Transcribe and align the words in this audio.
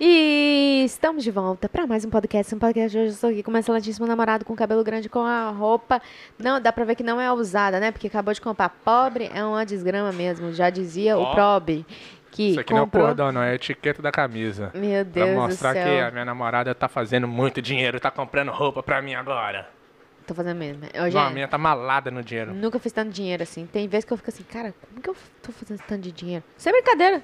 E 0.00 0.82
estamos 0.84 1.24
de 1.24 1.30
volta 1.30 1.68
para 1.68 1.84
mais 1.86 2.04
um 2.04 2.10
podcast. 2.10 2.54
Um 2.54 2.58
podcast 2.58 2.90
de 2.92 2.98
hoje 2.98 3.08
eu 3.08 3.14
estou 3.14 3.30
aqui 3.30 3.42
com 3.42 3.50
meu 3.50 3.58
excelentíssimo 3.60 4.06
namorado 4.06 4.44
com 4.44 4.54
cabelo 4.54 4.84
grande, 4.84 5.08
com 5.08 5.20
a 5.24 5.50
roupa. 5.50 6.00
Não, 6.38 6.60
dá 6.60 6.72
pra 6.72 6.84
ver 6.84 6.94
que 6.94 7.02
não 7.02 7.20
é 7.20 7.32
usada, 7.32 7.80
né? 7.80 7.90
Porque 7.90 8.06
acabou 8.06 8.32
de 8.32 8.40
comprar. 8.40 8.68
Pobre 8.68 9.28
é 9.34 9.42
uma 9.44 9.66
desgrama 9.66 10.12
mesmo. 10.12 10.52
Já 10.52 10.70
dizia 10.70 11.18
o 11.18 11.22
Ó. 11.22 11.34
Probe. 11.34 11.84
Que 12.30 12.50
Isso 12.50 12.60
aqui 12.60 12.72
não 12.72 12.78
é 12.78 12.82
o 12.82 12.84
comprou... 12.84 13.06
cordão, 13.06 13.32
não. 13.32 13.42
É 13.42 13.50
a 13.50 13.54
etiqueta 13.56 14.00
da 14.00 14.12
camisa. 14.12 14.70
Meu 14.74 15.04
Pra 15.04 15.24
Deus 15.24 15.30
do 15.30 15.34
mostrar 15.34 15.72
céu. 15.74 15.84
que 15.84 16.00
a 16.00 16.10
minha 16.12 16.24
namorada 16.24 16.72
tá 16.76 16.86
fazendo 16.86 17.26
muito 17.26 17.60
dinheiro, 17.60 17.98
tá 17.98 18.10
comprando 18.10 18.52
roupa 18.52 18.82
pra 18.84 19.02
mim 19.02 19.14
agora. 19.14 19.68
Tô 20.26 20.34
fazendo 20.34 20.58
mesmo. 20.58 20.84
Ô, 20.84 20.98
Não, 20.98 21.04
a 21.04 21.10
gente, 21.10 21.32
minha 21.34 21.48
tá 21.48 21.58
malada 21.58 22.10
no 22.10 22.22
dinheiro. 22.22 22.54
nunca 22.54 22.78
fiz 22.78 22.92
tanto 22.92 23.10
dinheiro 23.10 23.42
assim. 23.42 23.66
Tem 23.66 23.88
vezes 23.88 24.04
que 24.04 24.12
eu 24.12 24.16
fico 24.18 24.28
assim, 24.30 24.44
cara, 24.44 24.72
como 24.88 25.00
que 25.00 25.08
eu 25.10 25.16
tô 25.42 25.50
fazendo 25.50 25.80
tanto 25.88 26.02
de 26.02 26.12
dinheiro? 26.12 26.44
Sem 26.56 26.70
brincadeira. 26.70 27.20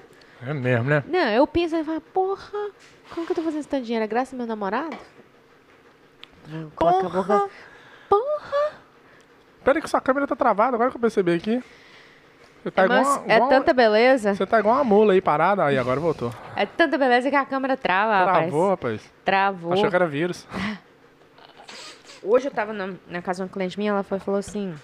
É 0.47 0.53
mesmo, 0.53 0.89
né? 0.91 1.03
Não, 1.07 1.29
eu 1.31 1.47
penso 1.47 1.77
e 1.77 1.85
falo, 1.85 2.01
porra, 2.01 2.71
como 3.15 3.27
que 3.27 3.33
eu 3.33 3.37
tô 3.37 3.43
fazendo 3.43 3.65
tanto 3.67 3.85
dinheiro? 3.85 4.05
É 4.05 4.09
graças 4.09 4.33
ao 4.35 4.39
meu 4.39 4.47
namorado? 4.47 4.97
Não, 6.49 6.71
coloca 6.71 7.07
a 7.07 7.11
boca. 7.11 7.51
Porra! 8.09 8.73
Pera 9.65 9.79
aí 9.79 9.83
que 9.83 9.89
sua 9.89 10.01
câmera 10.01 10.27
tá 10.27 10.37
travada, 10.37 10.77
agora 10.77 10.91
que 10.91 10.97
eu 10.97 11.01
percebi 11.01 11.33
aqui. 11.33 11.63
Você 12.63 12.71
tá 12.71 12.83
É, 12.83 12.85
igual, 12.87 13.25
é 13.27 13.37
igual- 13.37 13.49
tanta 13.51 13.73
beleza. 13.73 14.35
Você 14.35 14.47
tá 14.47 14.59
igual 14.59 14.75
uma 14.77 14.85
mula 14.85 15.13
aí 15.13 15.21
parada. 15.21 15.65
Aí, 15.65 15.77
agora 15.79 16.01
voltou. 16.01 16.33
É 16.57 16.65
tanta 16.67 16.97
beleza 16.99 17.29
que 17.31 17.37
a 17.37 17.45
câmera 17.45 17.77
trava, 17.77 18.25
rapaz. 18.25 18.47
Travou, 18.47 18.69
rapaz. 18.71 19.13
Travou. 19.25 19.73
Achou 19.75 19.89
que 19.91 19.97
era 19.97 20.07
vírus. 20.07 20.47
Hoje 22.23 22.49
eu 22.49 22.51
tava 22.53 22.73
na, 22.73 22.95
na 23.07 23.21
casa 23.21 23.39
de 23.39 23.43
uma 23.43 23.53
cliente 23.53 23.79
minha, 23.79 23.91
ela 23.91 24.03
foi, 24.03 24.19
falou 24.19 24.39
assim... 24.39 24.75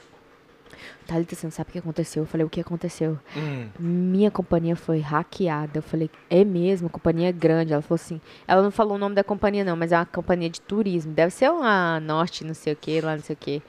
Thalita, 1.06 1.34
você 1.34 1.46
não 1.46 1.50
sabe 1.50 1.70
o 1.70 1.72
que 1.72 1.78
aconteceu? 1.78 2.22
Eu 2.22 2.26
falei, 2.26 2.46
o 2.46 2.50
que 2.50 2.60
aconteceu? 2.60 3.18
Hum. 3.36 3.68
Minha 3.78 4.30
companhia 4.30 4.76
foi 4.76 5.00
hackeada. 5.00 5.78
Eu 5.78 5.82
falei, 5.82 6.10
é 6.28 6.44
mesmo? 6.44 6.88
Companhia 6.88 7.28
é 7.28 7.32
grande. 7.32 7.72
Ela 7.72 7.82
falou 7.82 7.96
assim... 7.96 8.20
Ela 8.46 8.62
não 8.62 8.70
falou 8.70 8.94
o 8.94 8.98
nome 8.98 9.14
da 9.14 9.24
companhia, 9.24 9.64
não, 9.64 9.76
mas 9.76 9.92
é 9.92 9.96
uma 9.96 10.06
companhia 10.06 10.50
de 10.50 10.60
turismo. 10.60 11.12
Deve 11.12 11.32
ser 11.32 11.50
uma 11.50 12.00
Norte, 12.00 12.44
não 12.44 12.54
sei 12.54 12.72
o 12.72 12.76
que, 12.76 13.00
lá 13.00 13.16
não 13.16 13.22
sei 13.22 13.34
o 13.34 13.36
que. 13.36 13.62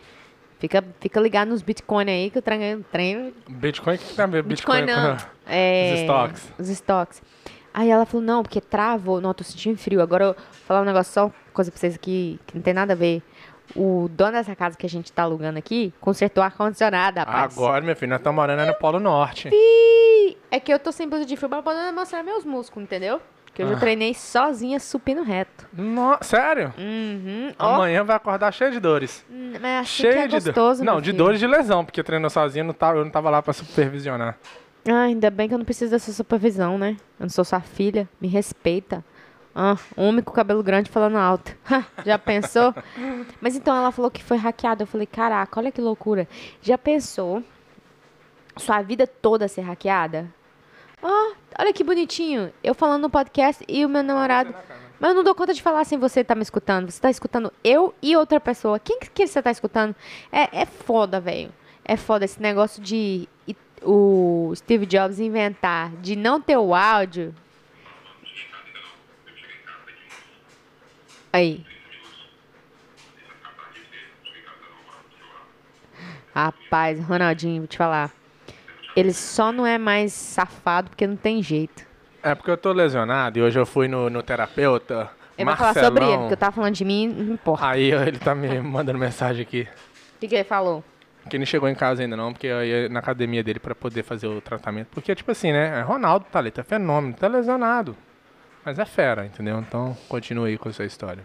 Fica, 0.59 0.83
fica 0.99 1.19
ligado 1.19 1.49
nos 1.49 1.63
Bitcoin 1.63 2.07
aí, 2.07 2.29
que 2.29 2.37
o 2.37 2.41
trem... 2.41 2.85
trem 2.91 3.33
Bitcoin, 3.49 3.95
o 3.95 3.97
que 3.97 4.13
tem 4.13 4.23
a 4.23 4.27
ver? 4.27 4.43
Bitcoin, 4.43 4.85
Bitcoin 4.85 4.95
não. 4.95 5.17
É, 5.47 5.93
Os 5.93 5.99
estoques. 6.01 6.53
Os 6.59 6.69
estoques. 6.69 7.21
Aí 7.73 7.89
ela 7.89 8.05
falou, 8.05 8.25
não, 8.25 8.43
porque 8.43 8.61
travou. 8.61 9.19
Não, 9.19 9.31
eu 9.31 9.33
tô 9.33 9.43
sentindo 9.43 9.77
frio. 9.77 10.01
Agora 10.01 10.25
eu 10.25 10.33
vou 10.33 10.43
falar 10.65 10.81
um 10.81 10.85
negócio 10.85 11.11
só, 11.13 11.31
coisa 11.53 11.71
pra 11.71 11.79
vocês 11.79 11.95
aqui, 11.95 12.39
que 12.45 12.55
não 12.55 12.61
tem 12.61 12.73
nada 12.73 12.93
a 12.93 12.95
ver. 12.95 13.23
O 13.75 14.09
dono 14.11 14.31
dessa 14.33 14.55
casa 14.55 14.77
que 14.77 14.85
a 14.85 14.89
gente 14.89 15.11
tá 15.11 15.23
alugando 15.23 15.57
aqui, 15.59 15.93
consertou 15.99 16.43
ar-condicionado, 16.43 17.19
rapaz. 17.19 17.57
Agora, 17.57 17.83
meu 17.83 17.95
filho, 17.95 18.09
nós 18.09 18.19
estamos 18.19 18.35
morando 18.35 18.65
no 18.65 18.73
Polo 18.75 18.99
Norte. 18.99 19.49
Ih, 19.51 20.37
É 20.49 20.59
que 20.59 20.73
eu 20.73 20.77
tô 20.79 20.91
sem 20.91 21.07
blusa 21.07 21.25
de 21.25 21.37
frio 21.37 21.47
pra 21.49 21.61
poder 21.61 21.91
mostrar 21.93 22.21
meus 22.23 22.43
músculos, 22.43 22.83
entendeu? 22.85 23.21
Que 23.53 23.63
hoje 23.63 23.71
eu 23.73 23.77
Ah. 23.77 23.79
treinei 23.79 24.13
sozinha, 24.13 24.79
supino 24.79 25.23
reto. 25.23 25.67
No... 25.73 26.17
Sério? 26.21 26.73
Uhum. 26.77 27.53
Ó, 27.59 27.75
Amanhã 27.75 28.03
vai 28.03 28.15
acordar 28.15 28.51
cheio 28.53 28.71
de 28.71 28.79
dores. 28.79 29.25
hum, 29.29 29.53
mas 29.61 29.81
assim 29.81 30.03
Cheio 30.03 30.13
é 30.19 30.27
de 30.27 30.39
dor- 30.39 30.43
gostoso, 30.45 30.83
Não, 30.83 30.99
de 31.01 31.11
dores 31.13 31.39
de 31.39 31.47
lesão, 31.47 31.83
porque 31.85 32.01
treinou 32.03 32.29
sozinho, 32.29 32.65
não 32.65 32.73
tava, 32.73 32.97
eu 32.99 33.03
não 33.05 33.11
tava 33.11 33.29
lá 33.29 33.41
pra 33.41 33.51
supervisionar. 33.53 34.37
Ah, 34.87 35.03
ainda 35.03 35.29
bem 35.29 35.47
que 35.47 35.53
eu 35.53 35.57
não 35.57 35.65
preciso 35.65 35.91
dessa 35.91 36.11
supervisão, 36.11 36.77
né? 36.77 36.97
Eu 37.19 37.23
não 37.23 37.29
sou 37.29 37.43
sua 37.45 37.59
filha, 37.61 38.07
me 38.19 38.27
respeita. 38.27 39.03
Ah, 39.53 39.77
homem 39.97 40.23
com 40.23 40.31
cabelo 40.31 40.63
grande 40.63 40.89
falando 40.89 41.17
alto. 41.17 41.55
Já 42.05 42.17
pensou? 42.17 42.73
Mas 43.39 43.55
então 43.55 43.75
ela 43.75 43.91
falou 43.91 44.09
que 44.09 44.23
foi 44.23 44.37
hackeada. 44.37 44.83
Eu 44.83 44.87
falei, 44.87 45.05
caraca, 45.05 45.59
olha 45.59 45.71
que 45.71 45.81
loucura. 45.81 46.27
Já 46.61 46.77
pensou 46.77 47.43
sua 48.57 48.81
vida 48.81 49.05
toda 49.05 49.47
ser 49.47 49.61
hackeada? 49.61 50.33
Ah, 51.03 51.33
olha 51.59 51.73
que 51.73 51.83
bonitinho. 51.83 52.51
Eu 52.63 52.73
falando 52.73 53.03
no 53.03 53.09
podcast 53.09 53.63
e 53.67 53.85
o 53.85 53.89
meu 53.89 54.03
namorado. 54.03 54.53
Mas 54.99 55.09
eu 55.09 55.15
não 55.15 55.23
dou 55.23 55.33
conta 55.33 55.53
de 55.53 55.61
falar 55.61 55.83
sem 55.83 55.97
você 55.97 56.23
tá 56.23 56.35
me 56.35 56.43
escutando. 56.43 56.89
Você 56.89 57.01
tá 57.01 57.09
escutando 57.09 57.51
eu 57.63 57.93
e 58.01 58.15
outra 58.15 58.39
pessoa. 58.39 58.79
Quem 58.79 58.99
que 58.99 59.27
você 59.27 59.41
tá 59.41 59.51
escutando? 59.51 59.95
É, 60.31 60.61
é 60.61 60.65
foda, 60.65 61.19
velho. 61.19 61.51
É 61.83 61.97
foda 61.97 62.23
esse 62.23 62.41
negócio 62.41 62.81
de 62.81 63.27
o 63.83 64.53
Steve 64.55 64.85
Jobs 64.85 65.19
inventar 65.19 65.91
de 65.97 66.15
não 66.15 66.39
ter 66.39 66.57
o 66.57 66.73
áudio. 66.75 67.33
Aí. 71.31 71.63
Rapaz, 76.33 76.99
Ronaldinho, 77.03 77.61
vou 77.61 77.67
te 77.67 77.77
falar. 77.77 78.11
Ele 78.95 79.13
só 79.13 79.51
não 79.51 79.65
é 79.65 79.77
mais 79.77 80.13
safado 80.13 80.89
porque 80.89 81.07
não 81.07 81.15
tem 81.15 81.41
jeito. 81.41 81.85
É 82.23 82.35
porque 82.35 82.51
eu 82.51 82.57
tô 82.57 82.71
lesionado 82.71 83.39
e 83.39 83.41
hoje 83.41 83.57
eu 83.57 83.65
fui 83.65 83.87
no, 83.87 84.09
no 84.09 84.21
terapeuta. 84.21 85.09
Ele 85.37 85.45
vai 85.45 85.57
falar 85.57 85.73
sobre 85.73 85.85
ele, 85.87 85.99
Marcelão. 85.99 86.19
porque 86.19 86.33
eu 86.33 86.37
tava 86.37 86.51
falando 86.55 86.75
de 86.75 86.85
mim, 86.85 87.07
não 87.07 87.33
importa. 87.33 87.67
Aí 87.67 87.91
ele 87.91 88.19
tá 88.19 88.35
me 88.35 88.59
mandando 88.61 88.99
mensagem 88.99 89.41
aqui. 89.41 89.67
O 90.15 90.19
que, 90.19 90.27
que 90.27 90.35
ele 90.35 90.43
falou? 90.43 90.83
Que 91.29 91.37
não 91.37 91.45
chegou 91.45 91.69
em 91.69 91.75
casa 91.75 92.03
ainda 92.03 92.15
não, 92.17 92.33
porque 92.33 92.47
eu 92.47 92.63
ia 92.63 92.89
na 92.89 92.99
academia 92.99 93.43
dele 93.43 93.59
pra 93.59 93.73
poder 93.73 94.03
fazer 94.03 94.27
o 94.27 94.41
tratamento. 94.41 94.87
Porque, 94.91 95.13
tipo 95.15 95.31
assim, 95.31 95.51
né? 95.51 95.79
É 95.79 95.81
Ronaldo, 95.81 96.25
tá 96.31 96.39
ali, 96.39 96.51
tá 96.51 96.63
fenômeno, 96.63 97.13
tá 97.13 97.27
lesionado. 97.27 97.95
Mas 98.65 98.77
é 98.79 98.85
fera, 98.85 99.25
entendeu? 99.25 99.59
Então, 99.59 99.97
continue 100.07 100.51
aí 100.51 100.57
com 100.57 100.69
a 100.69 100.73
sua 100.73 100.85
história. 100.85 101.23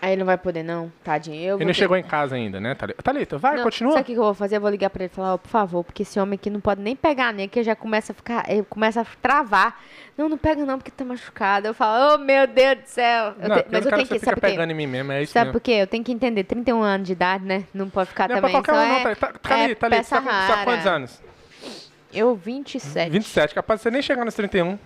Aí 0.00 0.10
ele 0.14 0.18
não 0.18 0.26
vai 0.26 0.36
poder, 0.36 0.64
não, 0.64 0.90
tadinho. 1.04 1.36
Eu 1.40 1.56
Ele 1.58 1.64
não 1.66 1.72
ter- 1.72 1.78
chegou 1.78 1.96
em 1.96 2.02
casa 2.02 2.34
ainda, 2.34 2.58
né, 2.58 2.74
Thalita? 2.74 3.00
Thalita, 3.04 3.38
vai, 3.38 3.54
Não, 3.58 3.62
continua. 3.62 3.92
Sabe 3.92 4.02
o 4.02 4.04
que 4.06 4.12
eu 4.14 4.24
vou 4.24 4.34
fazer? 4.34 4.56
Eu 4.56 4.60
vou 4.60 4.68
ligar 4.68 4.90
pra 4.90 5.04
ele 5.04 5.12
e 5.12 5.14
falar, 5.14 5.34
ó, 5.34 5.38
por 5.38 5.48
favor, 5.48 5.84
porque 5.84 6.02
esse 6.02 6.18
homem 6.18 6.34
aqui 6.34 6.50
não 6.50 6.58
pode 6.60 6.80
nem 6.82 6.96
pegar 6.96 7.32
nele, 7.32 7.46
que 7.46 7.62
já 7.62 7.76
começa 7.76 8.10
a 8.10 8.14
ficar, 8.14 8.44
ele 8.50 8.64
começa 8.64 9.00
a 9.02 9.04
travar. 9.22 9.80
Não, 10.18 10.28
não 10.28 10.36
pega 10.36 10.64
não, 10.66 10.76
porque 10.76 10.90
tá 10.90 11.04
machucado. 11.04 11.68
Eu 11.68 11.74
falo, 11.74 12.14
oh 12.14 12.18
meu 12.18 12.48
Deus 12.48 12.78
do 12.78 12.86
céu. 12.86 13.34
Eu 13.40 13.48
Não, 13.48 13.56
te- 13.56 13.60
eu 13.60 13.66
Mas 13.70 13.84
não 13.84 13.90
eu 13.92 13.96
tenho 13.96 14.08
que 14.08 14.18
que, 14.18 14.24
sabe 14.24 14.40
por 14.40 14.46
quê? 14.46 14.50
pegando 14.52 14.70
em 14.72 14.74
mim 14.74 14.86
mesmo, 14.88 15.12
é 15.12 15.22
isso 15.22 15.32
Sabe 15.34 15.44
mesmo. 15.46 15.52
por 15.60 15.64
quê? 15.64 15.70
Eu 15.72 15.86
tenho 15.86 16.02
que 16.02 16.10
entender, 16.10 16.42
31 16.42 16.82
anos 16.82 17.06
de 17.06 17.12
idade, 17.12 17.44
né? 17.44 17.62
Não 17.72 17.88
pode 17.88 18.08
ficar 18.08 18.28
Não 18.28 18.38
é 18.38 18.40
pra 18.40 18.48
também. 18.48 18.60
qualquer 18.64 18.74
só 18.74 18.84
um, 18.84 18.88
não, 18.88 18.96
é, 18.96 19.14
Thalita. 19.14 19.38
Tá, 19.38 19.48
Thalita, 19.48 19.70
é 19.70 19.74
Thalita, 19.76 20.02
você 20.02 20.10
tá 20.16 20.20
com- 20.20 20.56
com 20.58 20.64
quantos 20.64 20.86
anos? 20.88 21.22
Eu, 22.12 22.34
27. 22.34 23.08
27, 23.10 23.54
capaz 23.54 23.78
de 23.78 23.84
você 23.84 23.90
nem 23.92 24.02
chegar 24.02 24.24
nos 24.24 24.34
31. 24.34 24.76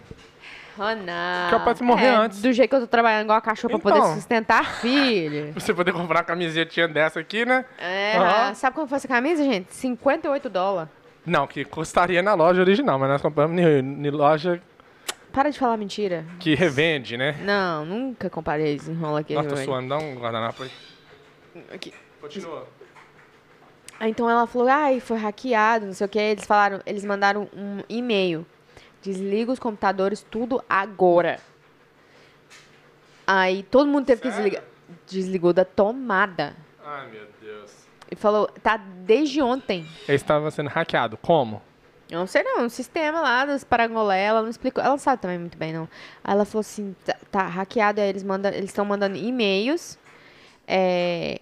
Oh, 0.78 0.94
não. 0.94 1.50
Capaz 1.50 1.78
de 1.78 1.84
morrer 1.84 2.06
É, 2.06 2.14
antes. 2.14 2.42
Do 2.42 2.52
jeito 2.52 2.68
que 2.70 2.76
eu 2.76 2.80
tô 2.80 2.86
trabalhando 2.86 3.24
igual 3.24 3.38
a 3.38 3.40
cachorro 3.40 3.70
pra 3.70 3.78
poder 3.80 3.98
Então. 3.98 4.14
sustentar 4.14 4.76
filho. 4.80 5.52
Pra 5.52 5.60
você 5.60 5.72
poder 5.74 5.92
comprar 5.92 6.18
uma 6.18 6.24
camisetinha 6.24 6.86
dessa 6.86 7.20
aqui, 7.20 7.44
né? 7.44 7.64
É, 7.78 8.16
Aham. 8.16 8.54
sabe 8.54 8.74
quanto 8.76 8.88
foi 8.88 8.96
essa 8.96 9.08
camisa, 9.08 9.42
gente? 9.42 9.74
58 9.74 10.48
dólares. 10.50 10.90
Não, 11.24 11.46
que 11.46 11.64
custaria 11.64 12.22
na 12.22 12.34
loja 12.34 12.60
original, 12.60 12.98
mas 12.98 13.08
nós 13.08 13.22
compramos 13.22 13.58
em 13.60 14.10
loja 14.10 14.60
Para 15.32 15.50
de 15.50 15.58
falar 15.58 15.76
mentira. 15.76 16.24
que 16.38 16.54
revende, 16.54 17.16
né? 17.16 17.36
Não, 17.42 17.84
nunca 17.84 18.30
comparei 18.30 18.74
esse 18.76 18.90
enrola 18.90 19.20
aqui. 19.20 19.34
Nossa, 19.34 19.48
tô 19.48 19.56
suando, 19.56 19.88
dá 19.88 19.98
um 19.98 20.14
guardanapo 20.16 20.62
aí. 20.62 20.70
Aqui. 21.74 21.92
Continua. 22.20 22.66
Aí, 23.98 24.10
Então 24.10 24.28
ela 24.28 24.46
falou, 24.46 24.68
ai, 24.68 25.00
foi 25.00 25.16
hackeado, 25.16 25.86
não 25.86 25.92
sei 25.94 26.04
o 26.06 26.08
que. 26.08 26.18
Eles 26.18 26.44
falaram, 26.44 26.80
eles 26.84 27.04
mandaram 27.04 27.48
um 27.56 27.80
e-mail. 27.88 28.46
Desliga 29.06 29.52
os 29.52 29.60
computadores 29.60 30.26
tudo 30.28 30.60
agora. 30.68 31.38
Aí 33.24 33.62
todo 33.62 33.88
mundo 33.88 34.04
teve 34.04 34.20
que 34.20 34.30
Sério? 34.30 34.42
desligar. 34.44 34.64
Desligou 35.06 35.52
da 35.52 35.64
tomada. 35.64 36.56
Ai, 36.84 37.06
meu 37.08 37.26
Deus. 37.40 37.86
E 38.10 38.16
falou, 38.16 38.48
tá 38.60 38.76
desde 38.76 39.40
ontem. 39.40 39.86
Ele 40.08 40.16
estava 40.16 40.50
sendo 40.50 40.68
hackeado. 40.68 41.16
Como? 41.16 41.62
Eu 42.10 42.18
não 42.18 42.26
sei 42.26 42.42
não, 42.42 42.64
um 42.64 42.68
sistema 42.68 43.20
lá 43.20 43.46
dos 43.46 43.62
Parangolé, 43.62 44.22
ela 44.22 44.42
não 44.42 44.48
explicou, 44.48 44.82
ela 44.82 44.90
não 44.90 44.98
sabe 44.98 45.22
também 45.22 45.38
muito 45.38 45.58
bem 45.58 45.72
não. 45.72 45.88
Aí 46.24 46.34
ela 46.34 46.44
falou 46.44 46.60
assim, 46.60 46.94
tá, 47.04 47.16
tá 47.30 47.46
hackeado, 47.46 48.00
aí 48.00 48.08
eles 48.08 48.22
mandam, 48.24 48.52
eles 48.52 48.70
estão 48.70 48.84
mandando 48.84 49.16
e-mails 49.16 49.98
é, 50.68 51.40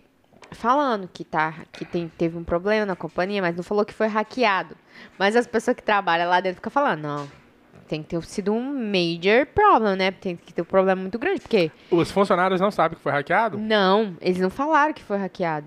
falando 0.53 1.09
que 1.11 1.23
tá, 1.23 1.65
que 1.73 1.85
tem, 1.85 2.09
teve 2.09 2.37
um 2.39 2.45
problema 2.45 2.87
na 2.87 2.97
companhia, 2.97 3.43
mas 3.43 3.57
não 3.57 3.63
falou 3.63 3.85
que 3.85 3.93
foi 3.93 4.07
hackeado. 4.07 4.75
Mas 5.19 5.37
as 5.37 5.47
pessoas 5.47 5.77
que 5.77 5.83
trabalham 5.83 6.29
lá 6.29 6.41
dentro 6.41 6.57
ficam 6.57 6.71
falando, 6.71 7.01
não, 7.03 7.44
tem 7.85 8.03
que 8.03 8.09
ter 8.09 8.23
sido 8.25 8.53
um 8.53 8.63
major 8.63 9.47
problem, 9.47 9.97
né? 9.97 10.11
Tem 10.11 10.37
que 10.37 10.53
ter 10.53 10.63
um 10.63 10.67
problema 10.67 11.01
muito 11.01 11.19
grande, 11.19 11.41
porque 11.41 11.71
Os 11.91 12.11
funcionários 12.11 12.61
não 12.61 12.71
sabem 12.71 12.97
que 12.97 13.03
foi 13.03 13.13
hackeado? 13.13 13.59
não, 13.59 14.17
eles 14.21 14.41
não 14.41 14.51
falaram 14.51 14.93
que 14.93 15.03
foi 15.03 15.17
hackeado. 15.19 15.67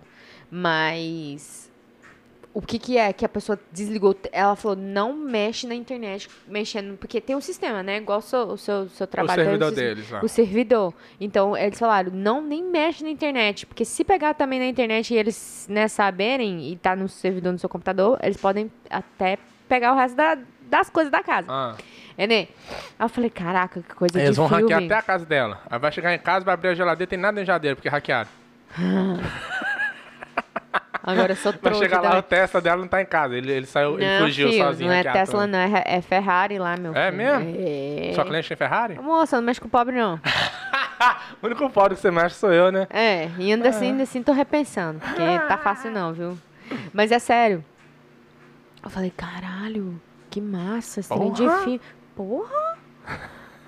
Mas 0.50 1.68
o 2.54 2.62
que 2.62 2.80
que 2.80 2.98
é 2.98 3.14
que 3.14 3.24
a 3.24 3.30
pessoa 3.30 3.60
desligou? 3.72 4.16
Ela 4.32 4.56
falou, 4.56 4.76
não 4.76 5.14
mexe 5.16 5.68
na 5.68 5.76
internet, 5.76 6.28
mexendo, 6.48 6.98
porque 6.98 7.22
tem 7.22 7.36
um 7.36 7.42
sistema, 7.42 7.84
né? 7.84 7.98
Igual 7.98 8.18
o 8.20 8.22
seu, 8.22 8.40
o 8.48 8.58
seu, 8.58 8.90
seu 8.90 9.06
trabalho. 9.06 9.42
um 9.42 9.46
servidor 9.46 9.72
deles 9.72 10.10
lá. 10.10 10.24
O 10.24 10.28
servidor. 10.28 10.94
Então, 11.22 11.56
eles 11.56 11.78
falaram, 11.78 12.12
não, 12.12 12.42
nem 12.42 12.64
mexe 12.64 13.04
na 13.04 13.10
internet, 13.12 13.66
porque 13.68 13.86
se 13.86 14.04
pegar 14.04 14.34
também 14.34 14.58
na 14.60 14.66
internet 14.66 15.14
e 15.14 15.18
eles, 15.18 15.68
né, 15.70 15.88
saberem 15.88 16.72
e 16.72 16.76
tá 16.78 16.96
no 16.96 17.08
servidor 17.08 17.54
no 17.54 17.60
seu 17.60 17.70
computador, 17.70 18.18
eles 18.24 18.38
podem 18.38 18.72
até 18.90 19.38
pegar 19.70 19.94
o 19.94 19.96
resto 19.96 20.16
da- 20.16 20.38
das 20.68 20.90
coisas 20.90 21.12
da 21.12 21.24
casa. 21.24 21.48
Ah. 21.50 21.76
É, 22.18 22.26
né? 22.28 22.36
Aí 22.98 23.06
eu 23.06 23.10
falei, 23.10 23.30
caraca, 23.30 23.82
que 23.82 23.94
coisa 23.96 24.18
Eles 24.20 24.32
de 24.32 24.36
vão 24.38 24.48
filme. 24.50 24.64
hackear 24.64 24.84
até 24.86 24.96
a 24.96 25.02
casa 25.02 25.26
dela. 25.26 25.62
Aí 25.70 25.78
vai 25.80 25.92
chegar 25.92 26.14
em 26.14 26.20
casa, 26.20 26.44
vai 26.44 26.54
abrir 26.56 26.70
a 26.70 26.74
geladeira, 26.76 27.08
tem 27.10 27.20
nada 27.20 27.40
na 27.40 27.46
geladeira, 27.46 27.76
porque 27.76 27.90
hackearam. 27.90 28.30
Agora 31.04 31.32
eu 31.32 31.36
sou 31.38 31.54
Vai 31.54 31.62
trouxa. 31.62 31.80
chegar 31.84 32.02
lá, 32.02 32.18
o 32.18 32.22
Tesla 32.22 32.60
dela 32.60 32.82
não 32.82 32.88
tá 32.88 33.02
em 33.02 33.06
casa. 33.06 33.36
Ele, 33.38 33.50
ele 33.50 33.66
saiu, 33.66 33.96
ele 33.98 34.06
Não, 34.06 34.26
fugiu 34.26 34.50
filho, 34.50 34.64
sozinho. 34.64 34.90
Não 34.90 34.96
é 34.98 35.04
Tesla, 35.04 35.48
não. 35.48 35.58
É, 35.60 35.84
é 35.86 36.02
Ferrari 36.02 36.60
lá, 36.60 36.76
meu 36.76 36.94
É 36.94 37.06
filho. 37.12 37.18
mesmo? 37.18 37.56
É. 37.58 38.12
Sua 38.14 38.26
cliente 38.26 38.48
tem 38.50 38.58
Ferrari? 38.58 38.96
Moça, 39.00 39.38
não 39.38 39.44
mexe 39.44 39.62
com 39.62 39.70
pobre, 39.70 39.96
não. 39.96 40.16
o 41.42 41.46
único 41.46 41.70
pobre 41.70 41.96
que 41.96 42.02
você 42.02 42.12
mexe 42.12 42.36
sou 42.36 42.52
eu, 42.52 42.72
né? 42.74 42.88
É, 42.90 43.30
e 43.38 43.54
ainda 43.54 43.70
assim, 43.70 43.86
ainda 43.92 44.04
assim 44.04 44.22
tô 44.22 44.34
repensando. 44.34 45.00
Porque 45.00 45.22
tá 45.48 45.58
fácil 45.58 45.92
não, 45.92 46.12
viu? 46.12 46.38
Mas 46.92 47.10
é 47.14 47.20
sério. 47.20 47.64
Eu 48.84 48.90
falei, 48.90 49.14
caralho, 49.16 50.02
que 50.30 50.42
massa, 50.42 51.02
trem 51.04 51.32
de 51.32 51.80
Porra! 52.16 52.78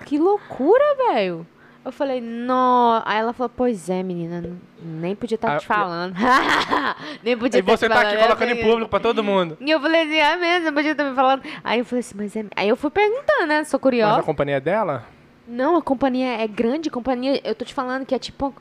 Que 0.04 0.18
loucura, 0.18 0.84
velho. 1.12 1.46
Eu 1.82 1.92
falei, 1.92 2.20
não. 2.20 3.02
Aí 3.06 3.18
ela 3.18 3.32
falou, 3.32 3.50
pois 3.54 3.88
é, 3.88 4.02
menina, 4.02 4.44
nem 4.82 5.14
podia 5.16 5.36
estar 5.36 5.56
Ah, 5.56 5.58
te 5.58 5.66
falando. 5.66 6.14
nem 7.24 7.36
podia 7.38 7.58
E 7.58 7.62
tá 7.62 7.72
você 7.72 7.86
te 7.86 7.88
tá 7.88 7.94
falando. 7.96 8.12
aqui 8.12 8.22
colocando 8.22 8.48
em 8.50 8.54
falei, 8.56 8.70
público 8.70 8.90
pra 8.90 9.00
todo 9.00 9.24
mundo. 9.24 9.56
E 9.60 9.70
eu 9.70 9.80
falei 9.80 10.02
assim, 10.02 10.16
é 10.16 10.36
mesmo, 10.36 10.66
não 10.66 10.74
podia 10.74 10.92
estar 10.92 11.04
me 11.04 11.14
falando. 11.14 11.42
Aí 11.64 11.78
eu 11.78 11.84
falei 11.84 12.00
assim, 12.00 12.14
mas 12.16 12.36
é. 12.36 12.44
Aí 12.54 12.68
eu 12.68 12.76
fui 12.76 12.90
perguntando, 12.90 13.46
né? 13.46 13.64
Sou 13.64 13.78
Mas 13.78 13.82
curiosa. 13.82 14.20
a 14.20 14.22
companhia 14.22 14.56
é 14.56 14.60
dela? 14.60 15.06
Não, 15.48 15.76
a 15.76 15.82
companhia 15.82 16.42
é 16.42 16.46
grande, 16.46 16.90
companhia. 16.90 17.40
Eu 17.42 17.54
tô 17.54 17.64
te 17.64 17.72
falando 17.72 18.04
que 18.04 18.14
é 18.14 18.18
tipo. 18.18 18.54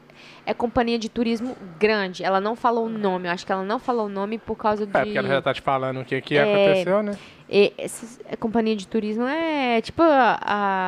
É 0.46 0.54
companhia 0.54 0.98
de 0.98 1.10
turismo 1.10 1.56
grande. 1.80 2.24
Ela 2.24 2.40
não 2.42 2.56
falou 2.56 2.86
o 2.86 2.90
nome. 2.90 3.28
Eu 3.28 3.32
acho 3.32 3.46
que 3.46 3.52
ela 3.52 3.64
não 3.64 3.78
falou 3.80 4.06
o 4.08 4.10
nome 4.10 4.38
por 4.38 4.56
causa 4.56 4.86
de. 4.86 4.96
É, 4.98 5.04
porque 5.04 5.18
ela 5.18 5.28
já 5.28 5.42
tá 5.42 5.54
te 5.54 5.62
falando 5.62 6.02
o 6.02 6.06
que, 6.06 6.20
que 6.22 6.36
É. 6.38 6.42
aconteceu, 6.44 7.04
né? 7.04 7.18
E 7.50 7.74
essas- 7.78 8.20
a 8.32 8.38
companhia 8.38 8.76
de 8.76 8.88
turismo 8.88 9.26
é 9.28 9.82
tipo 9.82 10.02
a, 10.04 10.40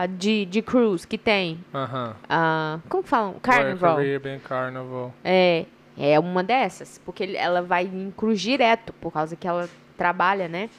a 0.04 0.06
de, 0.08 0.46
de 0.46 0.62
cruise 0.62 1.06
que 1.08 1.18
tem. 1.18 1.60
Aham. 1.74 2.16
A, 2.30 2.80
como 2.90 3.04
que 3.04 3.10
falam? 3.10 3.36
Carnival. 3.42 3.96
Caribbean 3.98 4.40
Carnival. 4.40 5.14
É, 5.24 5.66
é 5.98 6.20
uma 6.20 6.44
dessas. 6.44 7.00
Porque 7.04 7.24
ela 7.36 7.62
vai 7.62 7.86
em 7.86 8.12
cruz 8.16 8.40
direto, 8.42 8.94
por 8.94 9.12
causa 9.12 9.36
que 9.36 9.48
ela 9.48 9.68
trabalha, 9.98 10.48
né? 10.48 10.70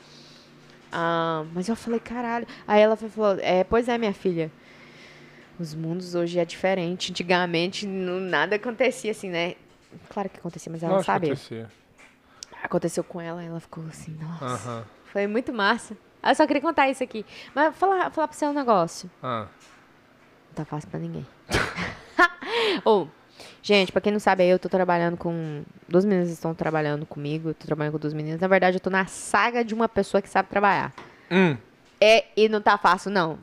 Ah, 0.91 1.45
mas 1.55 1.69
eu 1.69 1.77
falei, 1.77 1.99
caralho. 2.01 2.47
Aí 2.67 2.81
ela 2.81 2.97
falou, 2.97 3.39
é, 3.41 3.65
pois 3.65 3.89
é, 3.89 3.97
minha 3.97 4.13
filha. 4.13 4.51
Os 5.63 5.75
mundos 5.77 6.17
hoje 6.17 6.41
é 6.41 6.45
diferente. 6.45 7.13
Antigamente 7.13 7.87
não, 7.87 8.19
nada 8.19 8.57
acontecia 8.57 9.13
assim, 9.13 9.31
né? 9.31 9.55
Claro 10.09 10.29
que 10.29 10.39
acontecia, 10.39 10.73
mas 10.73 10.83
ela 10.83 10.97
não 10.97 11.03
sabia. 11.05 11.33
acontecia. 11.35 11.71
Aconteceu 12.61 13.05
com 13.05 13.21
ela, 13.21 13.43
ela 13.45 13.61
ficou 13.61 13.85
assim, 13.89 14.17
nossa. 14.21 14.45
Aham. 14.45 14.85
Foi 15.05 15.27
muito 15.29 15.53
massa. 15.53 15.97
Ah, 16.21 16.31
Eu 16.33 16.35
só 16.35 16.47
queria 16.47 16.61
contar 16.63 16.89
isso 16.89 17.03
aqui. 17.03 17.25
Mas 17.55 17.77
falar, 17.77 18.11
falar 18.11 18.27
pra 18.27 18.37
você 18.37 18.45
um 18.45 18.53
negócio. 18.53 19.09
Ah. 19.23 19.47
Não 20.49 20.55
tá 20.57 20.65
fácil 20.65 20.89
pra 20.91 20.99
ninguém. 20.99 21.25
Ô, 22.85 23.07
gente, 23.63 23.93
pra 23.93 24.01
quem 24.01 24.13
não 24.13 24.21
sabe 24.21 24.45
eu 24.45 24.59
tô 24.59 24.69
trabalhando 24.69 25.17
com. 25.17 25.63
Duas 25.89 26.05
meninas 26.05 26.29
estão 26.29 26.55
trabalhando 26.55 27.07
comigo. 27.07 27.51
Eu 27.51 27.55
tô 27.55 27.67
trabalhando 27.67 27.93
com 27.93 27.99
duas 28.01 28.15
meninas. 28.15 28.41
Na 28.41 28.49
verdade, 28.49 28.79
eu 28.79 28.81
tô 28.81 28.91
na 28.91 29.07
saga 29.07 29.65
de 29.65 29.75
uma 29.75 29.89
pessoa 29.89 30.21
que 30.21 30.29
sabe 30.29 30.49
trabalhar. 30.49 30.93
Hum. 31.31 31.57
É, 32.01 32.25
e 32.37 32.49
não 32.49 32.61
tá 32.61 32.77
fácil, 32.77 33.13
não. 33.13 33.39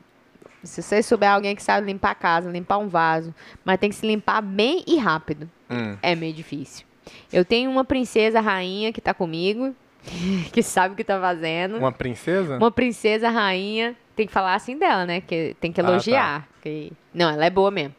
Se 0.62 0.82
você 0.82 1.02
souber 1.02 1.30
alguém 1.30 1.56
que 1.56 1.62
sabe 1.62 1.86
limpar 1.86 2.10
a 2.10 2.14
casa, 2.14 2.50
limpar 2.50 2.78
um 2.78 2.88
vaso, 2.88 3.34
mas 3.64 3.78
tem 3.78 3.88
que 3.90 3.96
se 3.96 4.06
limpar 4.06 4.40
bem 4.42 4.84
e 4.86 4.96
rápido. 4.98 5.48
Hum. 5.70 5.96
É 6.02 6.14
meio 6.14 6.34
difícil. 6.34 6.86
Eu 7.32 7.44
tenho 7.44 7.70
uma 7.70 7.84
princesa 7.84 8.40
rainha 8.40 8.92
que 8.92 9.00
tá 9.00 9.14
comigo, 9.14 9.74
que 10.52 10.62
sabe 10.62 10.94
o 10.94 10.96
que 10.96 11.04
tá 11.04 11.18
fazendo. 11.20 11.76
Uma 11.78 11.92
princesa? 11.92 12.56
Uma 12.58 12.70
princesa 12.70 13.30
rainha, 13.30 13.96
tem 14.14 14.26
que 14.26 14.32
falar 14.32 14.54
assim 14.54 14.76
dela, 14.76 15.06
né? 15.06 15.20
Que 15.22 15.56
tem 15.60 15.72
que 15.72 15.80
Ah, 15.80 15.84
tá. 15.84 15.90
elogiar. 15.90 16.48
que- 16.60 16.92
Não, 17.14 17.30
ela 17.30 17.44
é 17.46 17.50
boa 17.50 17.70
mesmo. 17.70 17.94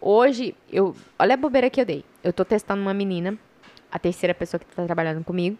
Hoje, 0.00 0.54
eu. 0.70 0.94
Olha 1.18 1.34
a 1.34 1.36
bobeira 1.36 1.68
que 1.68 1.80
eu 1.80 1.84
dei. 1.84 2.04
Eu 2.22 2.32
tô 2.32 2.44
testando 2.44 2.80
uma 2.80 2.94
menina, 2.94 3.36
a 3.90 3.98
terceira 3.98 4.32
pessoa 4.32 4.60
que 4.60 4.66
tá 4.66 4.84
trabalhando 4.86 5.24
comigo. 5.24 5.58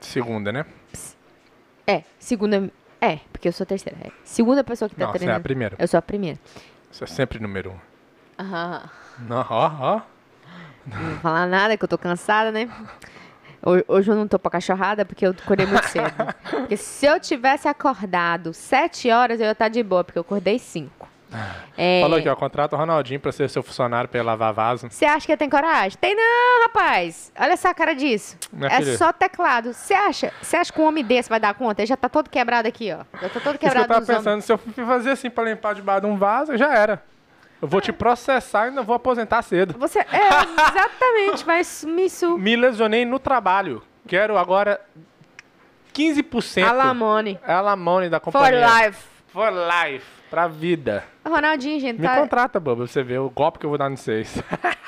Segunda, 0.00 0.50
né? 0.50 0.66
É, 1.86 2.02
segunda. 2.18 2.70
É, 3.00 3.18
porque 3.32 3.48
eu 3.48 3.52
sou 3.52 3.64
a 3.64 3.66
terceira. 3.66 3.96
é. 4.04 4.10
Segunda 4.24 4.64
pessoa 4.64 4.88
que 4.88 4.94
tá 4.96 5.04
Não, 5.06 5.12
você 5.12 5.16
é 5.16 5.16
a 5.16 5.20
treinando. 5.20 5.42
primeira. 5.42 5.76
Eu 5.78 5.86
sou 5.88 5.98
a 5.98 6.02
primeira. 6.02 6.38
Você 6.90 7.04
é 7.04 7.06
sempre 7.06 7.38
número 7.38 7.70
um. 7.72 8.42
Aham. 8.42 8.82
Não, 9.20 9.46
ó, 9.48 9.70
ó. 9.80 10.00
Não 10.86 10.96
vou 11.10 11.16
falar 11.18 11.46
nada, 11.46 11.76
que 11.76 11.84
eu 11.84 11.88
tô 11.88 11.98
cansada, 11.98 12.50
né? 12.50 12.68
Ho- 13.62 13.84
Hoje 13.94 14.10
eu 14.10 14.14
não 14.16 14.26
tô 14.26 14.38
pra 14.38 14.50
cachorrada 14.52 15.04
porque 15.04 15.26
eu 15.26 15.30
acordei 15.32 15.66
muito 15.66 15.84
cedo. 15.90 16.12
Porque 16.50 16.76
se 16.76 17.04
eu 17.06 17.18
tivesse 17.20 17.68
acordado 17.68 18.54
sete 18.54 19.10
horas, 19.10 19.38
eu 19.40 19.46
ia 19.46 19.52
estar 19.52 19.68
de 19.68 19.82
boa, 19.82 20.02
porque 20.02 20.18
eu 20.18 20.22
acordei 20.22 20.58
cinco. 20.58 21.08
É, 21.76 22.00
Falou 22.02 22.18
aqui, 22.18 22.28
ó. 22.28 22.34
Contrata 22.34 22.74
o 22.74 22.78
Ronaldinho 22.78 23.20
pra 23.20 23.30
ser 23.30 23.48
seu 23.50 23.62
funcionário 23.62 24.08
pra 24.08 24.22
lavar 24.22 24.52
vaso. 24.52 24.88
Você 24.90 25.04
acha 25.04 25.26
que 25.26 25.36
tenho 25.36 25.50
coragem? 25.50 25.98
Tem 26.00 26.14
não, 26.14 26.62
rapaz. 26.62 27.32
Olha 27.38 27.52
essa 27.52 27.72
cara 27.74 27.94
disso. 27.94 28.36
Minha 28.52 28.68
é 28.70 28.78
filha. 28.78 28.96
só 28.96 29.12
teclado. 29.12 29.74
Você 29.74 29.94
acha, 29.94 30.32
você 30.40 30.56
acha 30.56 30.72
que 30.72 30.80
um 30.80 30.84
homem 30.86 31.04
desse 31.04 31.28
vai 31.28 31.38
dar 31.38 31.54
conta? 31.54 31.82
Ele 31.82 31.86
já 31.86 31.96
tá 31.96 32.08
todo 32.08 32.30
quebrado 32.30 32.66
aqui, 32.66 32.92
ó. 32.92 33.04
Já 33.20 33.28
tá 33.28 33.40
todo 33.40 33.54
Isso 33.54 33.58
que 33.58 33.66
eu 33.66 33.70
quebrado 33.70 33.88
tava 33.88 34.06
pensando, 34.06 34.40
se 34.40 34.52
eu 34.52 34.58
for 34.58 34.72
fazer 34.86 35.10
assim 35.10 35.28
pra 35.28 35.44
limpar 35.44 35.74
debaixo 35.74 36.00
de 36.02 36.06
um 36.06 36.16
vaso, 36.16 36.56
já 36.56 36.74
era. 36.74 37.02
Eu 37.60 37.66
vou 37.68 37.80
te 37.80 37.92
processar 37.92 38.66
e 38.66 38.68
ainda 38.68 38.82
vou 38.82 38.94
aposentar 38.94 39.42
cedo. 39.42 39.74
Você, 39.78 39.98
é, 39.98 40.04
exatamente, 40.70 41.44
mas 41.46 41.84
me 41.84 42.08
su... 42.08 42.38
Me 42.38 42.56
lesionei 42.56 43.04
no 43.04 43.18
trabalho. 43.18 43.82
Quero 44.06 44.38
agora 44.38 44.80
15% 45.92 46.64
Alamone. 46.64 47.38
é 47.46 47.52
a 47.52 47.60
Lamone 47.60 48.08
da 48.08 48.20
For 48.20 48.32
companhia. 48.32 48.86
life. 48.86 49.04
For 49.28 49.50
life. 49.52 50.06
Pra 50.30 50.46
vida. 50.46 51.04
Ronaldinho, 51.28 51.80
gente, 51.80 52.00
Me 52.00 52.06
tá, 52.06 52.16
contrata, 52.16 52.60
pra 52.60 52.74
você 52.74 53.02
ver 53.02 53.18
o 53.18 53.30
golpe 53.30 53.58
que 53.58 53.66
eu 53.66 53.70
vou 53.70 53.78
dar 53.78 53.90
em 53.90 53.96
vocês. 53.96 54.42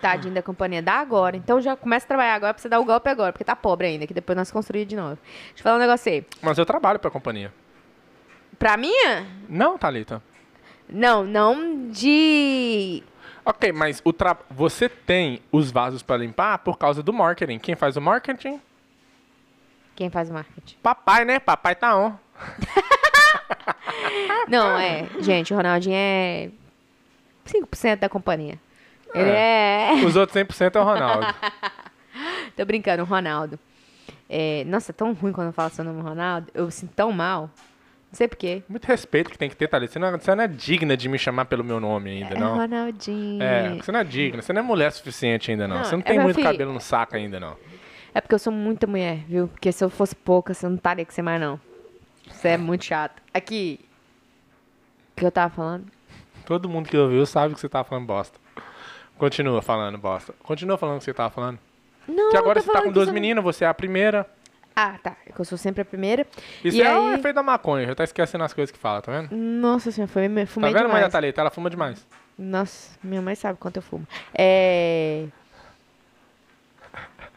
tadinho 0.00 0.34
da 0.34 0.42
companhia. 0.42 0.82
Dá 0.82 0.94
agora. 0.94 1.36
Então 1.36 1.60
já 1.60 1.76
começa 1.76 2.06
a 2.06 2.08
trabalhar 2.08 2.34
agora 2.34 2.54
pra 2.54 2.62
você 2.62 2.68
dar 2.68 2.80
o 2.80 2.84
golpe 2.84 3.08
agora, 3.08 3.32
porque 3.32 3.44
tá 3.44 3.56
pobre 3.56 3.86
ainda, 3.86 4.06
que 4.06 4.14
depois 4.14 4.36
nós 4.36 4.50
construímos 4.50 4.88
de 4.88 4.96
novo. 4.96 5.18
Deixa 5.48 5.58
eu 5.58 5.62
falar 5.62 5.76
um 5.76 5.80
negócio 5.80 6.10
aí. 6.10 6.24
Mas 6.42 6.58
eu 6.58 6.66
trabalho 6.66 6.98
pra 6.98 7.10
companhia. 7.10 7.52
Pra 8.58 8.76
minha? 8.76 9.26
Não, 9.48 9.76
Thalita. 9.76 10.22
Não, 10.88 11.24
não 11.24 11.88
de... 11.88 13.02
Ok, 13.44 13.72
mas 13.72 14.00
o 14.04 14.12
tra... 14.12 14.36
você 14.50 14.88
tem 14.88 15.40
os 15.50 15.70
vasos 15.70 16.02
pra 16.02 16.16
limpar 16.16 16.58
por 16.58 16.78
causa 16.78 17.02
do 17.02 17.12
marketing. 17.12 17.58
Quem 17.58 17.74
faz 17.74 17.96
o 17.96 18.00
marketing? 18.00 18.60
Quem 19.94 20.10
faz 20.10 20.30
o 20.30 20.32
marketing? 20.32 20.76
Papai, 20.82 21.24
né? 21.24 21.38
Papai 21.38 21.74
tá 21.74 21.96
on. 21.96 22.14
Não, 24.48 24.78
é. 24.78 25.06
Gente, 25.20 25.52
o 25.52 25.56
Ronaldinho 25.56 25.94
é 25.96 26.50
5% 27.46 27.96
da 27.98 28.08
companhia. 28.08 28.58
Ele 29.14 29.30
é. 29.30 29.92
Os 30.04 30.16
outros 30.16 30.36
100% 30.36 30.74
é 30.76 30.80
o 30.80 30.84
Ronaldo. 30.84 31.26
Tô 32.56 32.64
brincando, 32.64 33.02
o 33.02 33.06
Ronaldo. 33.06 33.58
É, 34.28 34.64
Nossa, 34.66 34.92
é 34.92 34.94
tão 34.94 35.12
ruim 35.12 35.32
quando 35.32 35.48
eu 35.48 35.52
falo 35.52 35.70
seu 35.70 35.84
nome, 35.84 36.00
Ronaldo. 36.02 36.48
Eu 36.54 36.66
me 36.66 36.72
sinto 36.72 36.92
tão 36.94 37.12
mal. 37.12 37.42
Não 38.10 38.16
sei 38.16 38.28
porquê. 38.28 38.62
Muito 38.68 38.84
respeito 38.86 39.28
que 39.30 39.36
tem 39.38 39.48
que 39.48 39.56
ter, 39.56 39.66
Thalita. 39.68 39.92
Você 39.92 39.98
não, 39.98 40.08
é- 40.08 40.18
você 40.18 40.34
não 40.34 40.44
é 40.44 40.48
digna 40.48 40.96
de 40.96 41.08
me 41.08 41.18
chamar 41.18 41.46
pelo 41.46 41.64
meu 41.64 41.80
nome 41.80 42.10
ainda, 42.10 42.34
É 42.34 42.38
não. 42.38 42.56
Ronaldinho. 42.56 43.42
É, 43.42 43.74
você 43.76 43.90
não 43.90 44.00
é 44.00 44.04
digna. 44.04 44.40
Você 44.42 44.52
não 44.52 44.60
é 44.60 44.64
mulher 44.64 44.92
suficiente 44.92 45.50
ainda, 45.50 45.66
não. 45.66 45.76
Não, 45.78 45.84
você 45.84 45.92
não 45.96 46.00
é 46.00 46.04
tem 46.04 46.18
muito 46.20 46.36
filho. 46.36 46.48
cabelo 46.48 46.72
no 46.72 46.80
saco 46.80 47.16
ainda, 47.16 47.40
não. 47.40 47.56
É 48.14 48.20
porque 48.20 48.34
eu 48.34 48.38
sou 48.38 48.52
muita 48.52 48.86
mulher, 48.86 49.18
viu? 49.28 49.48
Porque 49.48 49.72
se 49.72 49.84
eu 49.84 49.90
fosse 49.90 50.14
pouca, 50.14 50.54
você 50.54 50.66
não 50.68 50.76
estaria 50.76 51.04
com 51.04 51.10
você 51.10 51.22
mais, 51.22 51.40
não. 51.40 51.58
Você 52.28 52.48
é 52.50 52.56
muito 52.56 52.84
chato. 52.84 53.20
Aqui. 53.34 53.80
O 55.12 55.20
que 55.20 55.26
eu 55.26 55.30
tava 55.32 55.52
falando? 55.54 55.86
Todo 56.46 56.68
mundo 56.68 56.88
que 56.88 56.96
ouviu 56.96 57.26
sabe 57.26 57.54
que 57.54 57.60
você 57.60 57.68
tava 57.68 57.84
falando 57.84 58.06
bosta. 58.06 58.38
Continua 59.18 59.60
falando 59.60 59.98
bosta. 59.98 60.32
Continua 60.42 60.78
falando 60.78 60.96
o 60.96 60.98
que 61.00 61.04
você 61.04 61.14
tava 61.14 61.30
falando. 61.30 61.58
Não, 62.06 62.30
que 62.30 62.36
agora 62.36 62.60
você 62.60 62.70
tá 62.70 62.82
com 62.82 62.92
duas 62.92 63.06
você 63.06 63.10
não- 63.10 63.14
meninas, 63.14 63.42
você 63.42 63.64
é 63.64 63.68
a 63.68 63.74
primeira. 63.74 64.28
Ah, 64.76 64.98
tá. 65.02 65.16
É 65.26 65.32
eu 65.38 65.44
sou 65.44 65.56
sempre 65.56 65.82
a 65.82 65.84
primeira. 65.84 66.26
Isso 66.64 66.76
E 66.76 66.82
é 66.82 66.98
o 66.98 67.06
aí- 67.08 67.14
efeito 67.14 67.34
da 67.36 67.42
maconha. 67.42 67.86
Já 67.86 67.94
tá 67.94 68.04
esquecendo 68.04 68.42
as 68.44 68.52
coisas 68.52 68.70
que 68.72 68.78
fala, 68.78 69.00
tá 69.00 69.10
vendo? 69.12 69.34
Nossa 69.34 69.90
senhora, 69.90 70.10
foi, 70.12 70.28
Tá 70.28 70.46
fumei 70.46 70.72
vendo, 70.72 70.82
mãe 70.82 70.90
da 70.92 70.96
demais. 70.98 71.12
Thalita? 71.12 71.40
Ela 71.40 71.50
fuma 71.50 71.70
demais. 71.70 72.06
Nossa, 72.36 72.98
minha 73.02 73.22
mãe 73.22 73.34
sabe 73.36 73.58
quanto 73.58 73.76
eu 73.76 73.82
fumo. 73.82 74.06
É. 74.34 75.26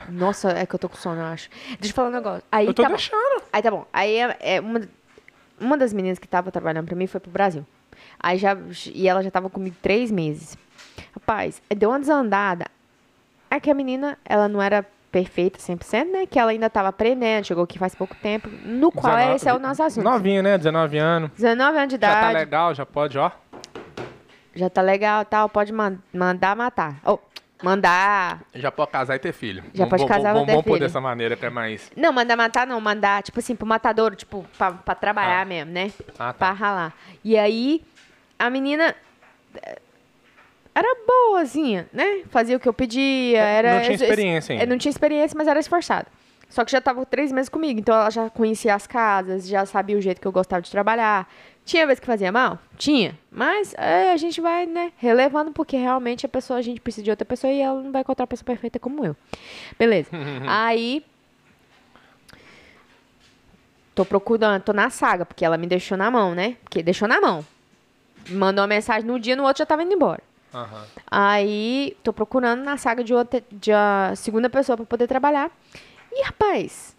Nossa, 0.10 0.50
é 0.52 0.66
que 0.66 0.74
eu 0.76 0.80
tô 0.80 0.90
com 0.90 0.96
sono, 0.96 1.20
eu 1.22 1.26
acho. 1.26 1.50
Deixa 1.80 1.92
eu 1.92 1.94
falar 1.94 2.10
um 2.10 2.12
negócio. 2.12 2.44
Aí 2.52 2.66
Eu 2.68 2.74
tô 2.74 2.82
tá 2.82 2.90
bom. 2.90 2.96
deixando. 2.96 3.44
Aí 3.52 3.62
tá 3.62 3.72
bom. 3.72 3.86
Aí 3.94 4.16
é, 4.18 4.38
é 4.42 4.60
uma, 4.60 4.82
uma 5.60 5.78
das 5.78 5.94
meninas 5.94 6.20
que 6.20 6.28
tava 6.28 6.52
trabalhando 6.52 6.86
pra 6.88 6.96
mim 6.96 7.08
foi 7.08 7.20
pro 7.20 7.32
Brasil. 7.32 7.66
Aí 8.20 8.38
já. 8.38 8.56
E 8.94 9.08
ela 9.08 9.22
já 9.24 9.32
tava 9.32 9.50
comigo 9.50 9.76
três 9.82 10.12
meses. 10.12 10.58
Rapaz, 11.14 11.62
deu 11.76 11.90
uma 11.90 12.00
desandada. 12.00 12.66
É 13.50 13.60
que 13.60 13.72
a 13.72 13.74
menina, 13.74 14.18
ela 14.26 14.48
não 14.48 14.62
era 14.62 14.86
perfeita 15.12 15.58
100%, 15.58 16.12
né? 16.12 16.26
Que 16.26 16.38
ela 16.38 16.52
ainda 16.52 16.70
tava 16.70 16.90
aprendendo, 16.90 17.46
chegou 17.46 17.64
aqui 17.64 17.80
faz 17.80 17.96
pouco 17.96 18.14
tempo. 18.16 18.50
No 18.66 18.92
qual 18.92 19.14
19 19.16 19.36
esse 19.36 19.50
é 19.50 19.54
o 19.54 19.60
nosso 19.60 19.82
assunto. 19.82 20.04
Novinha, 20.04 20.44
né? 20.44 20.58
19 20.58 20.98
anos. 20.98 21.32
19 21.32 21.78
anos 21.78 21.88
de 21.90 21.94
Já 21.96 22.00
tá 22.00 22.20
idade. 22.20 22.34
legal, 22.34 22.76
já 22.76 22.86
pode, 22.86 23.18
ó. 23.18 23.32
Já 24.56 24.70
tá 24.70 24.82
legal 24.82 25.24
tal, 25.24 25.48
pode 25.48 25.72
man- 25.72 25.98
mandar 26.14 26.56
matar. 26.56 26.96
Ou, 27.06 27.22
mandar. 27.64 28.42
Já 28.54 28.72
pode 28.72 28.92
casar 28.92 29.16
e 29.16 29.20
ter 29.20 29.34
filho. 29.34 29.64
Já 29.74 29.86
Vamos- 29.86 29.90
pode 29.90 30.02
vamos- 30.04 30.16
casar 30.24 30.36
e 30.42 30.46
ter 30.46 30.54
pôr 30.54 30.64
filho. 30.64 30.80
dessa 30.80 31.02
maneira 31.02 31.36
que 31.36 31.46
é 31.46 31.50
mais. 31.50 31.92
Não, 31.96 32.12
mandar 32.14 32.36
matar 32.36 32.68
não, 32.68 32.80
mandar, 32.80 33.24
tipo 33.24 33.40
assim, 33.40 33.56
pro 33.56 33.66
matadouro, 33.66 34.16
tipo, 34.16 34.46
pra, 34.58 34.72
pra 34.72 34.96
trabalhar 34.96 35.42
Ah. 35.42 35.46
mesmo, 35.46 35.72
né? 35.72 35.92
Ah, 36.20 36.34
Pra 36.34 36.48
tá. 36.50 36.52
ralar. 36.52 36.94
E 37.24 37.38
aí, 37.38 37.82
a 38.38 38.50
menina. 38.50 38.96
era 40.76 40.96
boazinha, 41.08 41.88
né? 41.92 42.22
Fazia 42.30 42.56
o 42.56 42.60
que 42.60 42.70
eu 42.70 42.74
pedia, 42.74 43.42
era... 43.42 43.76
não 43.76 43.82
tinha 43.82 43.96
experiência 43.96 44.54
Eu 44.54 44.60
ainda. 44.60 44.66
não 44.70 44.78
tinha 44.78 44.92
experiência, 44.92 45.36
mas 45.38 45.48
era 45.48 45.60
esforçada. 45.60 46.06
Só 46.50 46.64
que 46.64 46.72
já 46.72 46.80
tava 46.80 47.04
três 47.06 47.32
meses 47.32 47.50
comigo, 47.50 47.80
então 47.80 47.94
ela 47.96 48.10
já 48.12 48.30
conhecia 48.30 48.74
as 48.76 48.86
casas, 48.88 49.48
já 49.48 49.66
sabia 49.66 49.98
o 49.98 50.02
jeito 50.02 50.22
que 50.22 50.28
eu 50.28 50.32
gostava 50.32 50.62
de 50.62 50.70
trabalhar. 50.72 51.28
Tinha 51.68 51.86
vez 51.86 52.00
que 52.00 52.06
fazia 52.06 52.32
mal? 52.32 52.58
Tinha. 52.78 53.20
Mas 53.30 53.74
é, 53.78 54.14
a 54.14 54.16
gente 54.16 54.40
vai, 54.40 54.66
né, 54.66 54.94
relevando, 54.96 55.52
porque 55.52 55.76
realmente 55.76 56.26
a 56.26 56.30
pessoa, 56.30 56.58
a 56.58 56.62
gente 56.62 56.80
precisa 56.80 57.04
de 57.04 57.10
outra 57.10 57.26
pessoa 57.26 57.52
e 57.52 57.60
ela 57.60 57.82
não 57.82 57.92
vai 57.92 58.04
encontrar 58.04 58.24
a 58.24 58.28
pessoa 58.28 58.46
perfeita 58.46 58.80
como 58.80 59.06
eu. 59.06 59.14
Beleza. 59.78 60.10
Aí. 60.48 61.04
Tô 63.94 64.06
procurando, 64.06 64.62
tô 64.62 64.72
na 64.72 64.90
saga, 64.90 65.26
porque 65.26 65.44
ela 65.44 65.58
me 65.58 65.68
deixou 65.68 65.98
na 65.98 66.10
mão, 66.10 66.34
né? 66.34 66.56
Porque 66.64 66.82
deixou 66.82 67.06
na 67.06 67.20
mão. 67.20 67.46
Mandou 68.30 68.62
uma 68.62 68.68
mensagem 68.68 69.06
no 69.06 69.20
dia, 69.20 69.36
no 69.36 69.44
outro 69.44 69.60
já 69.60 69.66
tava 69.66 69.84
indo 69.84 69.94
embora. 69.94 70.24
Aham. 70.54 70.86
Aí, 71.12 71.98
tô 72.02 72.14
procurando 72.14 72.64
na 72.64 72.78
saga 72.78 73.04
de 73.04 73.14
outra, 73.14 73.44
de 73.52 73.74
a 73.74 74.14
segunda 74.16 74.50
pessoa 74.50 74.78
pra 74.78 74.86
poder 74.86 75.08
trabalhar. 75.08 75.52
E, 76.14 76.24
rapaz, 76.24 76.96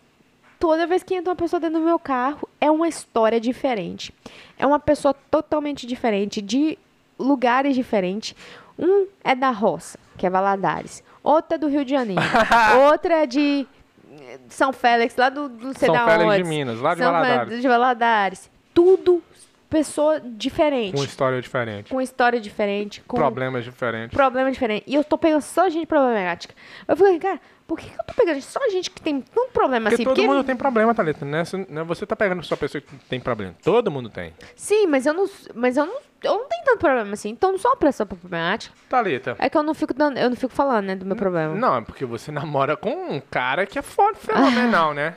toda 0.58 0.86
vez 0.86 1.02
que 1.02 1.14
entra 1.14 1.30
uma 1.30 1.36
pessoa 1.36 1.60
dentro 1.60 1.78
do 1.78 1.84
meu 1.84 1.98
carro, 1.98 2.48
é 2.60 2.70
uma 2.70 2.88
história 2.88 3.40
diferente. 3.40 4.12
É 4.58 4.66
uma 4.66 4.78
pessoa 4.78 5.14
totalmente 5.30 5.86
diferente, 5.86 6.42
de 6.42 6.78
lugares 7.18 7.74
diferentes. 7.74 8.34
Um 8.78 9.06
é 9.24 9.34
da 9.34 9.50
roça, 9.50 9.98
que 10.16 10.26
é 10.26 10.30
Valadares. 10.30 11.02
Outra 11.22 11.56
é 11.56 11.58
do 11.58 11.68
Rio 11.68 11.84
de 11.84 11.90
Janeiro. 11.90 12.22
Outra 12.90 13.22
é 13.22 13.26
de 13.26 13.66
eh, 14.10 14.38
São 14.48 14.72
Félix, 14.72 15.16
lá 15.16 15.28
do, 15.28 15.50
sei 15.76 15.86
São 15.86 15.94
da 15.94 16.06
Félix 16.06 16.30
onde. 16.30 16.42
de 16.42 16.48
Minas, 16.48 16.80
lá 16.80 16.94
de 16.94 17.02
São 17.02 17.12
Valadares. 17.12 17.40
Félix 17.40 17.62
de 17.62 17.68
Valadares. 17.68 18.50
Tudo 18.72 19.22
pessoa 19.68 20.20
diferente. 20.20 20.96
Com 20.96 21.04
história 21.04 21.40
diferente. 21.40 21.90
Com 21.90 22.00
história 22.00 22.40
diferente. 22.40 23.02
Com 23.06 23.16
Problemas 23.16 23.64
diferentes. 23.64 24.16
problema 24.16 24.50
diferente. 24.50 24.84
E 24.86 24.94
eu 24.94 25.04
tô 25.04 25.18
pegando 25.18 25.42
só 25.42 25.68
gente 25.68 25.86
problemática. 25.86 26.54
Eu 26.86 26.96
falei, 26.96 27.18
cara, 27.18 27.40
por 27.66 27.78
que, 27.78 27.88
que 27.88 28.00
eu 28.00 28.04
tô 28.04 28.14
pegando 28.14 28.40
só 28.40 28.60
gente 28.70 28.90
que 28.90 29.00
tem 29.02 29.20
tanto 29.20 29.52
problema 29.52 29.90
Porque 29.90 30.02
assim? 30.02 30.14
todo 30.14 30.22
mundo 30.26 30.42
tem 30.42 30.56
problema, 30.56 30.94
Thalita. 30.94 31.24
Não 31.24 31.38
é, 31.38 31.42
não 31.68 31.82
é 31.82 31.84
você 31.84 32.06
tá 32.06 32.16
pegando 32.16 32.42
só 32.42 32.56
pessoa 32.56 32.80
que 32.80 32.94
tem 33.08 33.20
problema. 33.20 33.54
Todo 33.62 33.90
mundo 33.90 34.08
tem. 34.08 34.32
Sim, 34.56 34.86
mas 34.86 35.04
eu 35.04 35.12
não. 35.12 35.28
Mas 35.54 35.76
eu 35.76 35.84
não. 35.84 35.98
Eu 36.20 36.32
não 36.38 36.48
tenho 36.48 36.64
tanto 36.64 36.78
problema 36.78 37.12
assim. 37.12 37.28
Então 37.28 37.52
não 37.52 37.58
sou 37.58 37.70
uma 37.70 37.76
pessoa 37.76 38.06
problemática. 38.06 38.74
Thalita. 38.88 39.36
É 39.38 39.48
que 39.50 39.56
eu 39.56 39.62
não 39.62 39.74
fico 39.74 39.92
dando. 39.92 40.18
Eu 40.18 40.30
não 40.30 40.36
fico 40.36 40.52
falando, 40.52 40.86
né, 40.86 40.96
do 40.96 41.04
meu 41.04 41.14
problema. 41.14 41.54
Não, 41.54 41.76
é 41.76 41.80
porque 41.82 42.04
você 42.04 42.32
namora 42.32 42.74
com 42.76 42.90
um 42.90 43.20
cara 43.20 43.66
que 43.66 43.78
é 43.78 43.82
foda, 43.82 44.16
fenomenal, 44.16 44.92
né? 44.94 45.16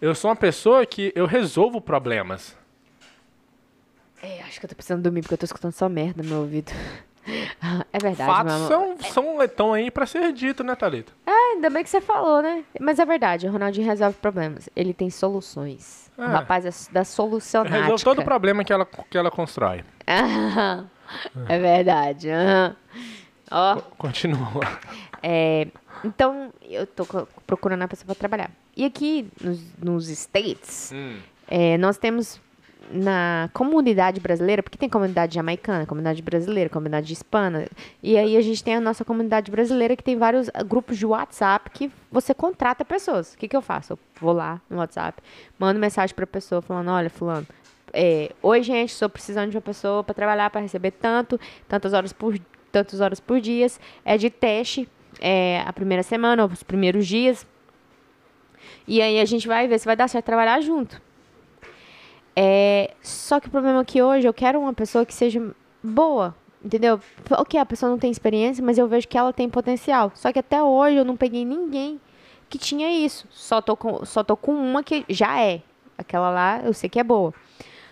Eu 0.00 0.14
sou 0.14 0.28
uma 0.30 0.36
pessoa 0.36 0.84
que 0.84 1.10
eu 1.16 1.26
resolvo 1.26 1.80
problemas. 1.80 2.54
É, 4.22 4.40
acho 4.42 4.60
que 4.60 4.66
eu 4.66 4.70
tô 4.70 4.76
precisando 4.76 5.02
dormir 5.02 5.22
porque 5.22 5.34
eu 5.34 5.38
tô 5.38 5.44
escutando 5.44 5.72
só 5.72 5.88
merda 5.88 6.22
no 6.22 6.28
meu 6.28 6.38
ouvido. 6.40 6.70
é 7.92 7.98
verdade, 7.98 8.30
Fatos 8.30 8.52
meu 8.54 8.68
são, 8.68 8.96
são 9.12 9.38
letão 9.38 9.72
aí 9.72 9.90
pra 9.90 10.06
ser 10.06 10.32
dito, 10.32 10.62
né, 10.64 10.74
Thalita? 10.74 11.12
É, 11.26 11.54
ainda 11.54 11.68
bem 11.70 11.82
que 11.82 11.90
você 11.90 12.00
falou, 12.00 12.40
né? 12.42 12.64
Mas 12.80 12.98
é 12.98 13.04
verdade, 13.04 13.46
o 13.46 13.52
Ronaldinho 13.52 13.86
resolve 13.86 14.16
problemas. 14.18 14.68
Ele 14.76 14.94
tem 14.94 15.10
soluções. 15.10 16.10
O 16.16 16.22
É. 16.22 16.26
rapaz 16.26 16.64
é 16.66 16.92
da 16.92 17.04
solucionática. 17.04 17.80
Resolve 17.82 18.04
todo 18.04 18.20
o 18.20 18.24
problema 18.24 18.64
que 18.64 18.72
ela, 18.72 18.86
que 18.86 19.18
ela 19.18 19.30
constrói. 19.30 19.84
É 21.48 21.58
verdade. 21.58 22.30
aham. 22.30 22.76
Ó. 23.50 23.76
Continua. 23.98 24.38
É, 25.24 25.68
então, 26.02 26.52
eu 26.62 26.84
tô 26.84 27.06
procurando 27.46 27.82
a 27.82 27.86
pessoa 27.86 28.06
para 28.06 28.16
trabalhar. 28.16 28.50
E 28.76 28.84
aqui 28.84 29.28
nos, 29.40 29.60
nos 29.78 30.08
States, 30.08 30.90
Hum. 30.92 31.16
é, 31.46 31.78
nós 31.78 31.96
temos 31.96 32.40
na 32.90 33.48
comunidade 33.52 34.20
brasileira, 34.20 34.62
porque 34.62 34.78
tem 34.78 34.88
comunidade 34.88 35.34
jamaicana, 35.34 35.86
comunidade 35.86 36.22
brasileira, 36.22 36.68
comunidade 36.70 37.12
hispana, 37.12 37.66
e 38.02 38.16
aí 38.16 38.36
a 38.36 38.40
gente 38.40 38.62
tem 38.62 38.74
a 38.74 38.80
nossa 38.80 39.04
comunidade 39.04 39.50
brasileira 39.50 39.96
que 39.96 40.02
tem 40.02 40.16
vários 40.16 40.50
grupos 40.66 40.98
de 40.98 41.06
WhatsApp 41.06 41.70
que 41.70 41.90
você 42.10 42.34
contrata 42.34 42.84
pessoas. 42.84 43.34
O 43.34 43.38
que, 43.38 43.48
que 43.48 43.56
eu 43.56 43.62
faço? 43.62 43.94
Eu 43.94 43.98
vou 44.20 44.32
lá 44.32 44.60
no 44.68 44.78
WhatsApp, 44.78 45.22
mando 45.58 45.78
mensagem 45.78 46.14
pra 46.14 46.26
pessoa 46.26 46.60
falando, 46.62 46.90
olha, 46.90 47.10
fulano, 47.10 47.46
é, 47.92 48.32
oi 48.42 48.62
gente, 48.62 48.90
estou 48.90 49.08
precisando 49.08 49.50
de 49.50 49.56
uma 49.56 49.62
pessoa 49.62 50.02
para 50.02 50.14
trabalhar, 50.14 50.50
para 50.50 50.60
receber 50.60 50.92
tanto, 50.92 51.38
tantas 51.68 51.92
horas 51.92 52.12
por 52.12 52.38
tantas 52.70 53.02
horas 53.02 53.20
por 53.20 53.38
dia, 53.38 53.66
é 54.02 54.16
de 54.16 54.30
teste, 54.30 54.88
é, 55.20 55.62
a 55.66 55.72
primeira 55.74 56.02
semana, 56.02 56.42
ou 56.42 56.48
os 56.50 56.62
primeiros 56.62 57.06
dias, 57.06 57.46
e 58.86 59.00
aí 59.00 59.20
a 59.20 59.24
gente 59.24 59.46
vai 59.46 59.68
ver 59.68 59.78
se 59.78 59.84
vai 59.84 59.96
dar 59.96 60.08
certo 60.08 60.26
trabalhar 60.26 60.60
junto. 60.60 61.00
É, 62.34 62.94
só 63.02 63.38
que 63.38 63.48
o 63.48 63.50
problema 63.50 63.80
é 63.80 63.84
que 63.84 64.02
hoje 64.02 64.26
eu 64.26 64.32
quero 64.32 64.60
uma 64.60 64.72
pessoa 64.72 65.04
que 65.04 65.12
seja 65.14 65.54
boa, 65.82 66.34
entendeu? 66.64 66.98
Ok, 67.30 67.58
a 67.60 67.66
pessoa 67.66 67.90
não 67.90 67.98
tem 67.98 68.10
experiência, 68.10 68.64
mas 68.64 68.78
eu 68.78 68.88
vejo 68.88 69.06
que 69.06 69.18
ela 69.18 69.32
tem 69.32 69.48
potencial. 69.48 70.12
Só 70.14 70.32
que 70.32 70.38
até 70.38 70.62
hoje 70.62 70.96
eu 70.96 71.04
não 71.04 71.16
peguei 71.16 71.44
ninguém 71.44 72.00
que 72.48 72.58
tinha 72.58 72.90
isso. 72.90 73.26
Só 73.30 73.60
tô 73.60 73.76
com, 73.76 74.04
só 74.04 74.22
tô 74.22 74.36
com 74.36 74.52
uma 74.52 74.82
que 74.82 75.04
já 75.08 75.40
é. 75.40 75.62
Aquela 75.96 76.30
lá 76.30 76.60
eu 76.64 76.72
sei 76.72 76.88
que 76.88 76.98
é 76.98 77.04
boa. 77.04 77.34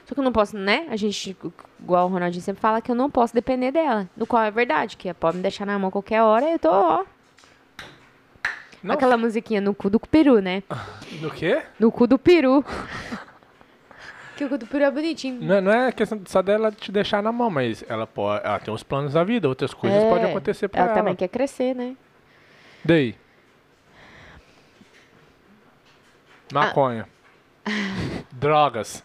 Só 0.07 0.15
que 0.15 0.21
eu 0.21 0.25
não 0.25 0.33
posso, 0.33 0.57
né? 0.57 0.87
A 0.91 0.97
gente, 0.97 1.37
igual 1.79 2.07
o 2.07 2.11
Ronaldinho 2.11 2.43
sempre 2.43 2.61
fala, 2.61 2.81
que 2.81 2.91
eu 2.91 2.97
não 2.97 3.09
posso 3.09 3.33
depender 3.33 3.71
dela. 3.71 4.09
No 4.17 4.27
qual 4.27 4.43
é 4.43 4.51
verdade, 4.51 4.97
que 4.97 5.13
pode 5.15 5.37
me 5.37 5.43
deixar 5.43 5.65
na 5.65 5.79
mão 5.79 5.91
qualquer 5.91 6.23
hora 6.23 6.47
e 6.47 6.53
eu 6.55 6.59
tô, 6.59 6.69
ó. 6.69 7.05
Não, 8.83 8.95
Aquela 8.95 9.17
musiquinha 9.17 9.61
no 9.61 9.75
cu 9.75 9.91
do 9.91 10.01
peru, 10.01 10.41
né? 10.41 10.63
Do 11.21 11.31
quê? 11.31 11.63
No 11.79 11.93
cu 11.93 12.07
do 12.07 12.19
peru. 12.19 12.65
que 14.41 14.45
o 14.45 14.49
cu 14.49 14.59
do 14.59 14.67
peru 14.67 14.85
é 14.85 14.91
bonitinho. 14.91 15.41
Não, 15.43 15.55
é- 15.57 15.61
não 15.61 15.73
é 15.73 15.93
questão 15.93 16.21
só 16.27 16.41
dela 16.41 16.73
te 16.73 16.91
deixar 16.91 17.23
na 17.23 17.31
mão, 17.31 17.51
mas 17.51 17.85
ela 17.89 18.07
pode. 18.07 18.45
Ela 18.45 18.59
tem 18.59 18.73
os 18.73 18.83
planos 18.83 19.13
da 19.13 19.23
vida, 19.23 19.47
outras 19.49 19.75
coisas 19.75 20.03
É, 20.03 20.09
podem 20.09 20.31
acontecer 20.31 20.69
pra 20.69 20.81
ela. 20.81 20.91
Ela 20.91 20.99
também 20.99 21.15
quer 21.17 21.29
crescer, 21.29 21.75
né? 21.75 21.95
Daí. 22.85 23.15
Maconha. 26.53 27.07
Drogas. 28.33 29.05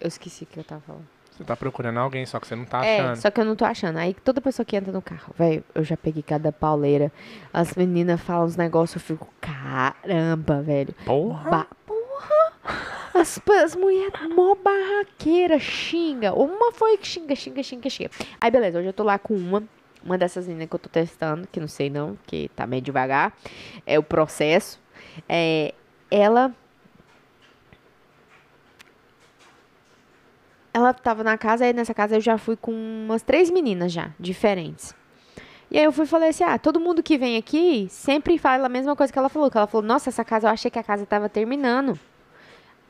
Eu 0.00 0.08
esqueci 0.08 0.44
o 0.44 0.46
que 0.46 0.58
eu 0.58 0.64
tava 0.64 0.80
falando. 0.82 1.06
Você 1.30 1.44
tá 1.44 1.54
procurando 1.56 1.98
alguém, 1.98 2.24
só 2.24 2.40
que 2.40 2.46
você 2.46 2.56
não 2.56 2.64
tá 2.64 2.84
É, 2.84 2.98
achando. 3.00 3.16
só 3.16 3.30
que 3.30 3.40
eu 3.40 3.44
não 3.44 3.54
tô 3.54 3.64
achando. 3.64 3.98
Aí 3.98 4.14
toda 4.14 4.40
pessoa 4.40 4.64
que 4.64 4.74
entra 4.76 4.90
no 4.92 5.02
carro, 5.02 5.34
velho, 5.38 5.62
eu 5.74 5.84
já 5.84 5.96
peguei 5.96 6.22
cada 6.22 6.50
pauleira. 6.50 7.12
As 7.52 7.74
meninas 7.74 8.20
falam 8.20 8.46
uns 8.46 8.56
negócios, 8.56 9.02
eu 9.02 9.06
fico, 9.06 9.28
caramba, 9.40 10.62
velho. 10.62 10.94
Porra. 11.04 11.50
Ba 11.50 11.66
porra! 11.86 12.95
As, 13.16 13.40
as 13.62 13.74
mulheres 13.74 14.12
mó 14.34 14.54
barraqueira, 14.54 15.58
xinga. 15.58 16.34
Uma 16.34 16.70
foi 16.72 16.98
que 16.98 17.06
xinga, 17.06 17.34
xinga, 17.34 17.62
xinga, 17.62 17.88
xinga. 17.88 18.10
Aí 18.38 18.50
beleza, 18.50 18.78
hoje 18.78 18.88
eu 18.88 18.92
tô 18.92 19.02
lá 19.02 19.18
com 19.18 19.34
uma. 19.34 19.62
Uma 20.04 20.16
dessas 20.16 20.46
meninas 20.46 20.68
que 20.68 20.74
eu 20.76 20.78
tô 20.78 20.88
testando, 20.88 21.48
que 21.48 21.58
não 21.58 21.66
sei 21.66 21.90
não, 21.90 22.16
que 22.26 22.48
tá 22.54 22.66
meio 22.66 22.82
devagar. 22.82 23.36
É 23.84 23.98
o 23.98 24.02
processo. 24.02 24.80
É, 25.28 25.74
ela. 26.10 26.54
Ela 30.72 30.92
tava 30.92 31.24
na 31.24 31.38
casa, 31.38 31.64
aí 31.64 31.72
nessa 31.72 31.94
casa 31.94 32.16
eu 32.16 32.20
já 32.20 32.36
fui 32.36 32.54
com 32.54 32.70
umas 32.70 33.22
três 33.22 33.50
meninas 33.50 33.90
já, 33.90 34.10
diferentes. 34.20 34.94
E 35.70 35.78
aí 35.78 35.84
eu 35.84 35.90
fui 35.90 36.04
e 36.04 36.08
falei 36.08 36.28
assim, 36.28 36.44
ah, 36.44 36.58
todo 36.58 36.78
mundo 36.78 37.02
que 37.02 37.18
vem 37.18 37.36
aqui 37.36 37.88
sempre 37.90 38.38
fala 38.38 38.66
a 38.66 38.68
mesma 38.68 38.94
coisa 38.94 39.12
que 39.12 39.18
ela 39.18 39.28
falou. 39.28 39.50
Que 39.50 39.56
ela 39.56 39.66
falou, 39.66 39.84
nossa, 39.84 40.10
essa 40.10 40.24
casa, 40.24 40.46
eu 40.46 40.52
achei 40.52 40.70
que 40.70 40.78
a 40.78 40.82
casa 40.82 41.04
tava 41.06 41.28
terminando. 41.28 41.98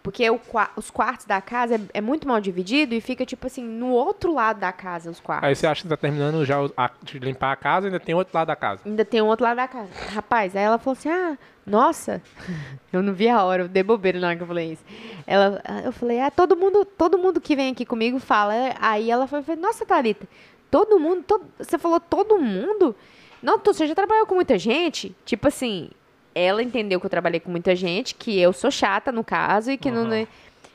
Porque 0.07 0.31
o 0.31 0.41
os 0.77 0.89
quartos 0.89 1.27
da 1.27 1.41
casa 1.41 1.75
é, 1.75 1.81
é 1.95 2.01
muito 2.01 2.29
mal 2.29 2.41
dividido 2.41 2.95
e 2.95 3.01
fica, 3.01 3.27
tipo 3.27 3.45
assim, 3.49 3.65
no 3.65 3.89
outro 3.91 4.33
lado 4.33 4.61
da 4.61 4.71
casa, 4.71 5.11
os 5.11 5.19
quartos. 5.19 5.49
Aí 5.49 5.57
você 5.57 5.67
acha 5.67 5.83
que 5.83 5.89
tá 5.89 5.97
terminando 5.97 6.45
já 6.45 6.59
a- 6.77 6.93
de 7.03 7.19
limpar 7.19 7.51
a 7.51 7.57
casa, 7.57 7.89
ainda 7.89 7.99
tem 7.99 8.15
outro 8.15 8.33
lado 8.33 8.47
da 8.47 8.55
casa. 8.55 8.83
Ainda 8.87 9.05
tem 9.05 9.21
outro 9.21 9.43
lado 9.45 9.57
da 9.57 9.67
casa. 9.67 9.91
Rapaz, 10.15 10.55
aí 10.55 10.63
ela 10.63 10.79
falou 10.79 10.93
assim: 10.97 11.09
ah, 11.09 11.37
nossa. 11.67 12.23
Eu 12.93 13.03
não 13.03 13.13
vi 13.13 13.29
a 13.29 13.43
hora, 13.43 13.65
eu 13.65 13.69
dei 13.69 13.83
bobeira 13.83 14.21
na 14.21 14.29
hora 14.29 14.37
que 14.37 14.43
eu 14.45 14.47
falei 14.47 14.75
isso. 14.75 14.85
Ela, 15.27 15.61
eu 15.85 15.91
falei, 15.93 16.21
ah, 16.21 16.31
todo 16.31 16.57
mundo, 16.57 16.85
todo 16.85 17.19
mundo 17.19 17.41
que 17.41 17.57
vem 17.57 17.73
aqui 17.73 17.85
comigo 17.85 18.21
fala. 18.21 18.55
Aí 18.81 19.11
ela 19.11 19.27
foi 19.27 19.43
nossa, 19.57 19.85
Thalita, 19.85 20.29
todo 20.71 21.01
mundo, 21.01 21.25
todo- 21.25 21.45
você 21.59 21.77
falou 21.79 21.99
todo 21.99 22.39
mundo? 22.39 22.95
Não, 23.43 23.59
tu- 23.59 23.75
você 23.75 23.89
já 23.89 23.95
trabalhou 23.95 24.25
com 24.25 24.37
muita 24.37 24.57
gente? 24.57 25.15
Tipo 25.27 25.49
assim, 25.49 25.91
ela 26.39 26.63
entendeu 26.63 27.01
que 27.01 27.07
eu 27.07 27.11
trabalhei 27.11 27.41
com 27.41 27.51
muita 27.51 27.75
gente, 27.75 28.15
que 28.15 28.39
eu 28.39 28.53
sou 28.53 28.71
chata, 28.71 29.11
no 29.11 29.25
caso, 29.25 29.71
e 29.71 29.79
que 29.79 29.91
não. 29.91 30.03
Aham. 30.03 30.27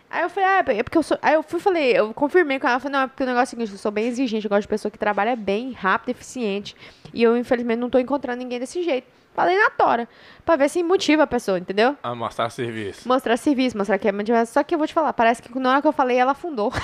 Aí 0.09 0.23
eu 0.23 0.29
falei, 0.29 0.49
ah, 0.49 0.63
é 0.67 0.83
porque 0.83 0.97
eu 0.97 1.03
sou. 1.03 1.17
Aí 1.21 1.35
eu 1.35 1.43
fui 1.43 1.59
e 1.59 1.61
falei, 1.61 1.91
eu 1.97 2.11
confirmei 2.13 2.59
com 2.59 2.67
ela, 2.67 2.79
falei, 2.79 2.97
não, 2.97 3.03
é 3.03 3.07
porque 3.07 3.23
o 3.23 3.25
negócio 3.27 3.43
é 3.43 3.45
o 3.45 3.59
seguinte, 3.59 3.71
eu 3.71 3.77
sou 3.77 3.91
bem 3.91 4.07
exigente, 4.07 4.45
eu 4.45 4.49
gosto 4.49 4.63
de 4.63 4.67
pessoa 4.67 4.91
que 4.91 4.97
trabalha 4.97 5.35
bem, 5.35 5.71
rápido, 5.71 6.09
eficiente. 6.09 6.75
E 7.13 7.21
eu, 7.21 7.37
infelizmente, 7.37 7.77
não 7.79 7.89
tô 7.89 7.99
encontrando 7.99 8.39
ninguém 8.39 8.59
desse 8.59 8.81
jeito. 8.81 9.07
Falei 9.35 9.57
na 9.57 9.69
tora. 9.69 10.09
Pra 10.43 10.55
ver 10.55 10.67
se 10.67 10.81
motiva 10.83 11.23
a 11.23 11.27
pessoa, 11.27 11.59
entendeu? 11.59 11.95
A 12.01 12.15
mostrar 12.15 12.49
serviço. 12.49 13.07
Mostrar 13.07 13.37
serviço, 13.37 13.77
mostrar 13.77 13.99
que 13.99 14.07
é 14.07 14.11
motivação. 14.11 14.53
Só 14.53 14.63
que 14.63 14.73
eu 14.73 14.79
vou 14.79 14.87
te 14.87 14.93
falar, 14.93 15.13
parece 15.13 15.41
que 15.41 15.59
na 15.59 15.71
hora 15.71 15.81
que 15.81 15.87
eu 15.87 15.93
falei, 15.93 16.17
ela 16.17 16.31
afundou. 16.31 16.73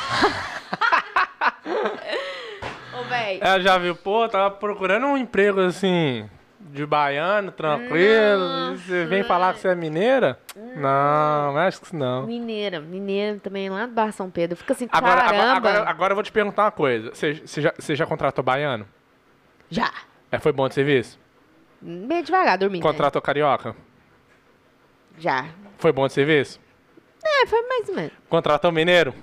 Ô, 2.98 3.03
véi. 3.10 3.39
Ela 3.41 3.60
já 3.60 3.77
viu, 3.77 3.96
pô, 3.96 4.29
tava 4.29 4.51
procurando 4.51 5.07
um 5.07 5.17
emprego 5.17 5.60
assim. 5.62 6.29
De 6.72 6.86
baiano, 6.86 7.52
tranquilo. 7.52 8.74
e 8.74 8.78
você 8.78 9.06
vem 9.06 9.24
falar 9.24 9.54
que 9.54 9.60
você 9.60 9.70
é 9.70 9.76
mineira? 9.76 10.40
Não, 10.76 11.58
acho 11.58 11.82
que 11.82 11.96
não. 11.96 12.26
Mineira, 12.28 12.80
mineira 12.80 13.40
também, 13.40 13.70
lá 13.70 13.86
do 13.86 13.94
Bar 13.94 14.12
São 14.12 14.30
Pedro. 14.30 14.56
Fica 14.58 14.74
assim, 14.74 14.88
Agora, 14.92 15.22
caramba. 15.22 15.44
agora, 15.44 15.58
agora, 15.78 15.90
agora 15.90 16.12
eu 16.12 16.16
vou 16.16 16.24
te 16.24 16.32
perguntar 16.32 16.66
uma 16.66 16.72
coisa. 16.72 17.10
Você, 17.14 17.36
você 17.36 17.62
já, 17.62 17.74
você 17.78 17.96
já 17.96 18.06
contratou 18.06 18.44
baiano? 18.44 18.88
Já. 19.70 19.92
É, 20.32 20.40
foi 20.40 20.52
bom 20.52 20.68
de 20.68 20.74
serviço? 20.74 21.20
Meio 21.82 22.24
devagar, 22.24 22.58
dormindo. 22.58 22.84
né? 22.84 22.90
Contratou 22.92 23.22
carioca? 23.22 23.76
Já. 25.18 25.46
Foi 25.78 25.92
bom 25.92 26.08
de 26.08 26.14
serviço? 26.14 26.60
É, 27.24 27.46
foi 27.48 27.62
mais 27.68 27.90
ou 27.90 27.96
menos. 27.96 28.12
Contratou 28.30 28.72
mineiro? 28.72 29.14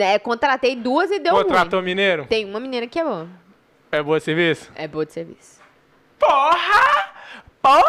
É, 0.00 0.18
contratei 0.18 0.74
duas 0.76 1.10
e 1.10 1.18
deu 1.18 1.34
Contratou 1.34 1.80
ruim. 1.80 1.90
mineiro? 1.90 2.24
Tem 2.26 2.44
uma 2.44 2.58
mineira 2.60 2.86
que 2.86 2.98
é 2.98 3.04
boa. 3.04 3.28
É 3.92 4.02
bom 4.02 4.16
de 4.16 4.22
serviço? 4.24 4.70
É 4.74 4.88
boa 4.88 5.04
de 5.04 5.12
serviço. 5.12 5.55
Porra! 6.18 7.10
Porra! 7.62 7.82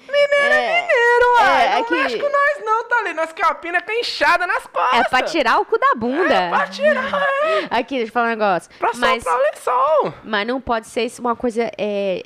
Mineiro 0.00 0.54
É, 0.54 0.80
mineiro, 0.82 1.26
é, 1.38 1.40
uai. 1.40 1.66
é 1.66 1.74
não 1.76 1.84
que- 1.84 1.94
mexe 1.94 2.18
com 2.18 2.28
nós 2.28 2.64
não, 2.64 2.84
tá 2.88 2.96
ali. 2.98 3.12
Nós 3.14 3.32
capina 3.32 3.80
com 3.80 3.92
inchada 3.92 4.46
nas 4.46 4.66
costas. 4.66 5.00
É 5.00 5.04
pra 5.08 5.22
tirar 5.22 5.60
o 5.60 5.64
cu 5.64 5.78
da 5.78 5.94
bunda. 5.94 6.34
É 6.34 6.48
pra 6.48 6.66
tirar, 6.66 7.04
é. 7.44 7.66
Aqui, 7.70 7.96
deixa 7.96 8.08
eu 8.10 8.12
falar 8.12 8.26
um 8.26 8.30
negócio. 8.30 8.70
Pra 8.78 8.90
Mas, 8.96 9.22
soprar 9.22 9.38
o 9.38 9.42
lençol. 9.42 10.14
mas 10.24 10.46
não 10.46 10.60
pode 10.60 10.88
ser 10.88 11.04
isso 11.04 11.20
uma 11.20 11.36
coisa. 11.36 11.70
É, 11.78 12.22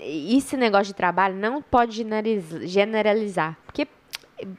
esse 0.00 0.56
negócio 0.58 0.86
de 0.86 0.94
trabalho 0.94 1.34
não 1.36 1.62
pode 1.62 1.96
generaliz- 1.96 2.68
generalizar. 2.70 3.56
Porque 3.64 3.86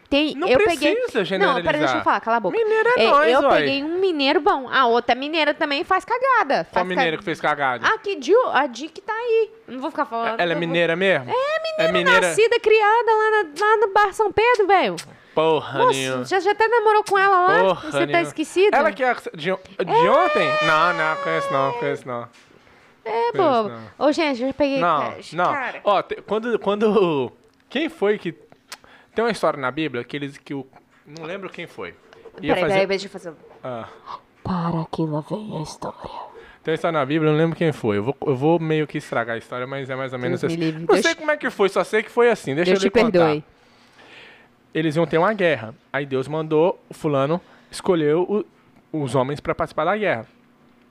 tem. 0.10 0.36
Não 0.36 0.48
eu 0.48 0.57
precisa 0.57 0.79
peguei. 0.86 1.03
Não, 1.13 1.24
generalizar. 1.25 1.63
peraí, 1.63 1.79
deixa 1.81 1.98
eu 1.98 2.01
falar, 2.03 2.19
cala 2.19 2.38
a 2.38 2.39
boca. 2.39 2.57
Mineiro 2.57 2.89
é 2.89 3.03
É, 3.03 3.10
nós, 3.12 3.31
eu 3.34 3.41
uai. 3.41 3.60
peguei 3.60 3.84
um 3.84 4.00
mineiro 4.00 4.41
bom. 4.41 4.67
A 4.72 4.86
outra 4.88 5.13
mineira 5.15 5.53
também 5.53 5.84
faz 5.84 6.03
cagada. 6.03 6.63
Qual 6.65 6.74
Faz 6.74 6.88
mineiro 6.88 7.12
ca- 7.12 7.17
que 7.19 7.24
fez 7.25 7.39
cagada? 7.41 7.88
Ah, 7.88 7.98
que 8.00 8.17
a 8.53 8.67
Di 8.67 8.88
que 8.89 9.01
tá 9.01 9.13
aí. 9.13 9.51
Não 9.67 9.79
vou 9.79 9.91
ficar 9.91 10.05
falando. 10.05 10.39
Ela 10.39 10.41
é 10.41 10.46
eu 10.46 10.50
vou- 10.50 10.60
mineira 10.60 10.96
mesmo? 10.96 11.29
É 11.31 11.91
Mineira 11.91 11.93
mineira. 11.93 12.27
nascida, 12.27 12.60
criada 12.60 13.12
lá, 13.12 13.31
na- 13.31 13.65
lá 13.67 13.77
no 13.77 13.93
Bar 13.93 14.13
São 14.13 14.31
Pedro, 14.31 14.65
velho. 14.67 14.96
Porra, 15.36 15.77
Nossa, 15.77 15.91
nenhuma. 15.91 16.25
já, 16.25 16.39
já 16.39 16.51
até 16.51 16.67
namorou 16.67 17.03
com 17.03 17.15
ela 17.19 17.39
lá? 17.41 17.60
Porra, 17.60 17.81
Você 17.91 18.00
tá 18.00 18.05
nenhuma. 18.07 18.22
esquecido? 18.24 18.75
Ela 18.75 18.91
que 18.91 19.03
é 19.03 19.13
de, 19.36 19.51
de 19.51 19.51
ontem? 19.51 20.50
Não, 20.65 20.93
não, 20.96 21.15
conheço 21.17 21.53
não, 21.53 21.72
conheço 21.74 22.07
não. 22.07 22.27
É, 23.05 23.31
bobo. 23.34 23.69
não. 23.69 24.07
Ô, 24.07 24.12
gente, 24.12 24.41
eu 24.41 24.48
já 24.48 24.53
peguei... 24.53 24.79
Não, 24.79 25.00
cara, 25.00 25.74
não. 25.74 25.79
Ó, 25.84 26.01
te- 26.01 26.22
quando, 26.24 26.57
quando... 26.60 27.31
Quem 27.69 27.88
foi 27.88 28.17
que... 28.17 28.34
Tem 29.18 29.24
uma 29.26 29.32
história 29.32 29.60
na 29.60 29.72
Bíblia 29.72 30.04
que 30.04 30.16
eles... 30.16 30.38
Que 30.38 30.54
o, 30.54 30.64
não 31.08 31.24
lembro 31.26 31.50
quem 31.50 31.66
foi. 31.66 31.96
Ia 32.40 32.54
peraí, 32.54 32.62
fazer- 32.62 32.74
peraí, 32.74 32.88
deixa 32.88 33.06
eu 33.08 33.10
fazer... 33.10 33.34
Ah, 33.64 33.88
Para 34.44 34.86
que 34.92 35.02
lá 35.02 35.22
vem 35.22 35.58
a 35.58 35.62
história. 35.64 35.98
tem 36.64 36.72
uma 36.72 36.76
história 36.76 37.00
na 37.00 37.04
Bíblia, 37.04 37.30
eu 37.30 37.32
não 37.34 37.40
lembro 37.40 37.56
quem 37.58 37.72
foi. 37.72 37.98
Eu 37.98 38.04
vou, 38.04 38.18
eu 38.28 38.36
vou 38.36 38.60
meio 38.60 38.86
que 38.86 39.00
estragar 39.00 39.34
a 39.34 39.40
história, 39.40 39.66
mas 39.66 39.90
é 39.90 39.96
mais 39.96 40.14
ou 40.14 40.20
menos 40.20 40.42
Deus 40.42 40.54
assim. 40.54 40.72
Não 40.72 40.86
Deus 40.86 41.02
sei 41.02 41.16
te- 41.16 41.18
como 41.18 41.32
é 41.32 41.36
que 41.38 41.50
foi, 41.50 41.68
só 41.68 41.84
sei 41.84 42.04
que 42.04 42.12
foi 42.12 42.30
assim. 42.30 42.54
Deixa 42.54 42.70
Deus 42.74 42.84
eu 42.84 42.92
te 42.92 42.94
perdoe. 42.94 43.42
contar. 43.42 43.48
Eles 44.72 44.96
iam 44.96 45.08
ter 45.08 45.18
uma 45.18 45.34
guerra. 45.34 45.74
Aí 45.92 46.06
Deus 46.06 46.28
mandou 46.28 46.80
o 46.88 46.94
fulano 46.94 47.42
escolheu 47.72 48.22
o- 48.94 49.02
os 49.02 49.16
homens 49.16 49.40
pra 49.40 49.56
participar 49.56 49.86
da 49.86 49.98
guerra. 49.98 50.28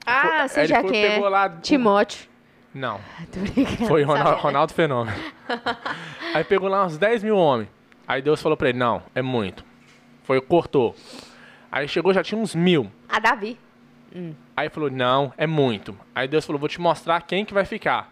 Ah, 0.05 0.47
você 0.49 0.59
ele 0.61 0.67
já 0.67 0.81
foi, 0.81 0.91
quem 0.91 1.05
é? 1.05 1.19
lá- 1.29 1.49
Timóteo. 1.49 2.27
Não. 2.73 2.99
Foi 3.87 4.03
Ronaldo? 4.03 4.39
Ronaldo 4.41 4.73
Fenômeno. 4.73 5.17
Aí 6.35 6.43
pegou 6.43 6.67
lá 6.69 6.85
uns 6.85 6.97
10 6.97 7.23
mil 7.23 7.35
homens. 7.37 7.69
Aí 8.07 8.21
Deus 8.21 8.41
falou 8.41 8.55
pra 8.57 8.69
ele, 8.69 8.77
não, 8.77 9.03
é 9.13 9.21
muito. 9.21 9.65
Foi, 10.23 10.39
cortou. 10.41 10.95
Aí 11.71 11.87
chegou, 11.87 12.13
já 12.13 12.23
tinha 12.23 12.39
uns 12.39 12.55
mil. 12.55 12.89
A 13.09 13.19
Davi. 13.19 13.57
Aí 14.55 14.69
falou, 14.69 14.89
não, 14.89 15.33
é 15.37 15.45
muito. 15.45 15.95
Aí 16.15 16.27
Deus 16.27 16.45
falou, 16.45 16.59
vou 16.59 16.69
te 16.69 16.79
mostrar 16.81 17.21
quem 17.21 17.45
que 17.45 17.53
vai 17.53 17.65
ficar. 17.65 18.11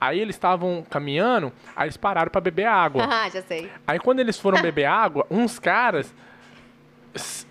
Aí 0.00 0.18
eles 0.18 0.34
estavam 0.34 0.84
caminhando, 0.88 1.52
aí 1.76 1.84
eles 1.86 1.96
pararam 1.96 2.30
pra 2.30 2.40
beber 2.40 2.66
água. 2.66 3.06
Ah, 3.10 3.28
já 3.28 3.42
sei. 3.42 3.70
Aí 3.86 3.98
quando 3.98 4.20
eles 4.20 4.38
foram 4.38 4.60
beber 4.62 4.84
água, 4.86 5.26
uns 5.30 5.58
caras 5.58 6.12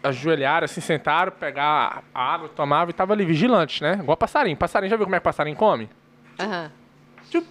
ajoelharam, 0.04 0.68
se 0.68 0.82
sentaram, 0.82 1.32
pegar 1.32 2.04
a 2.14 2.34
água, 2.34 2.50
tomavam 2.50 2.90
e 2.90 2.94
tava 2.94 3.14
ali 3.14 3.24
vigilante, 3.26 3.84
né? 3.84 4.00
Igual 4.02 4.18
passarinho. 4.18 4.58
Passarinho, 4.58 4.90
já 4.90 4.98
viu 4.98 5.06
como 5.06 5.16
é 5.16 5.20
que 5.20 5.24
passarinho 5.24 5.56
come? 5.56 5.88
Aham. 6.40 6.72
Tchup. 7.30 7.48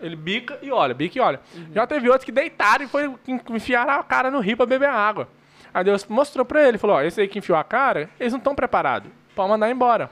Ele 0.00 0.16
bica 0.16 0.58
e 0.62 0.70
olha, 0.70 0.94
bica 0.94 1.18
e 1.18 1.20
olha. 1.20 1.40
Já 1.74 1.86
teve 1.86 2.08
outros 2.08 2.24
que 2.24 2.32
deitaram 2.32 2.84
e 2.84 2.88
foi 2.88 3.12
enfiar 3.50 3.88
a 3.88 4.02
cara 4.02 4.30
no 4.30 4.40
rio 4.40 4.56
pra 4.56 4.66
beber 4.66 4.88
água. 4.88 5.28
Aí 5.74 5.84
Deus 5.84 6.04
mostrou 6.06 6.44
pra 6.44 6.66
ele, 6.66 6.78
falou, 6.78 6.96
ó, 6.96 7.02
esse 7.02 7.20
aí 7.20 7.28
que 7.28 7.38
enfiou 7.38 7.58
a 7.58 7.64
cara, 7.64 8.08
eles 8.18 8.32
não 8.32 8.38
estão 8.38 8.54
preparados. 8.54 9.10
Pode 9.34 9.48
mandar 9.50 9.70
embora. 9.70 10.10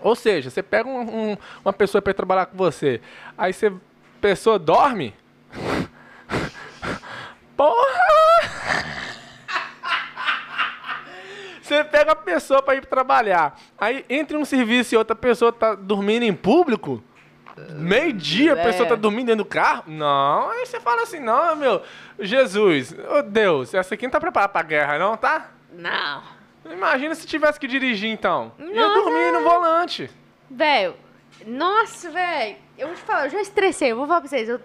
Ou 0.00 0.14
seja, 0.16 0.50
você 0.50 0.62
pega 0.62 0.88
um- 0.88 1.30
um- 1.32 1.36
uma 1.64 1.72
pessoa 1.72 2.02
pra 2.02 2.10
ir 2.10 2.14
trabalhar 2.14 2.46
com 2.46 2.56
você, 2.56 3.00
aí 3.38 3.52
você, 3.52 3.68
a 3.68 3.72
pessoa 4.20 4.58
dorme. 4.58 5.14
Porra! 7.56 7.86
Você 11.62 11.82
pega 11.82 12.12
a 12.12 12.16
pessoa 12.16 12.62
pra 12.62 12.76
ir 12.76 12.86
trabalhar. 12.86 13.58
Aí, 13.78 14.04
entre 14.08 14.36
um 14.36 14.44
serviço 14.44 14.94
e 14.94 14.98
outra 14.98 15.16
pessoa 15.16 15.52
tá 15.52 15.74
dormindo 15.74 16.22
em 16.22 16.32
público, 16.32 17.02
meio-dia 17.74 18.54
a 18.54 18.58
É. 18.58 18.62
pessoa 18.64 18.88
tá 18.88 18.94
dormindo 18.94 19.26
dentro 19.26 19.44
do 19.44 19.48
carro. 19.48 19.84
Não, 19.86 20.50
aí 20.50 20.66
você 20.66 20.78
fala 20.80 21.02
assim, 21.02 21.20
não, 21.20 21.56
meu, 21.56 21.82
Jesus, 22.18 22.94
ô 23.10 23.22
Deus, 23.22 23.74
essa 23.74 23.94
aqui 23.94 24.04
não 24.06 24.10
tá 24.12 24.20
preparada 24.20 24.52
pra 24.52 24.62
guerra, 24.62 24.98
não, 24.98 25.16
tá? 25.16 25.50
Não. 25.72 26.22
Imagina 26.70 27.14
se 27.14 27.26
tivesse 27.26 27.60
que 27.60 27.66
dirigir, 27.68 28.10
então. 28.10 28.52
Ia 28.58 28.66
Não, 28.88 28.94
dormir 28.94 29.32
no 29.32 29.42
volante. 29.42 30.10
Velho, 30.50 30.94
nossa, 31.46 32.10
velho. 32.10 32.56
Eu 32.78 32.88
vou 32.88 32.96
te 32.96 33.02
falar, 33.02 33.24
eu 33.26 33.30
já 33.30 33.40
estressei, 33.40 33.92
eu 33.92 33.96
vou 33.96 34.06
falar 34.06 34.20
pra 34.20 34.28
vocês. 34.28 34.48
eu- 34.48 34.60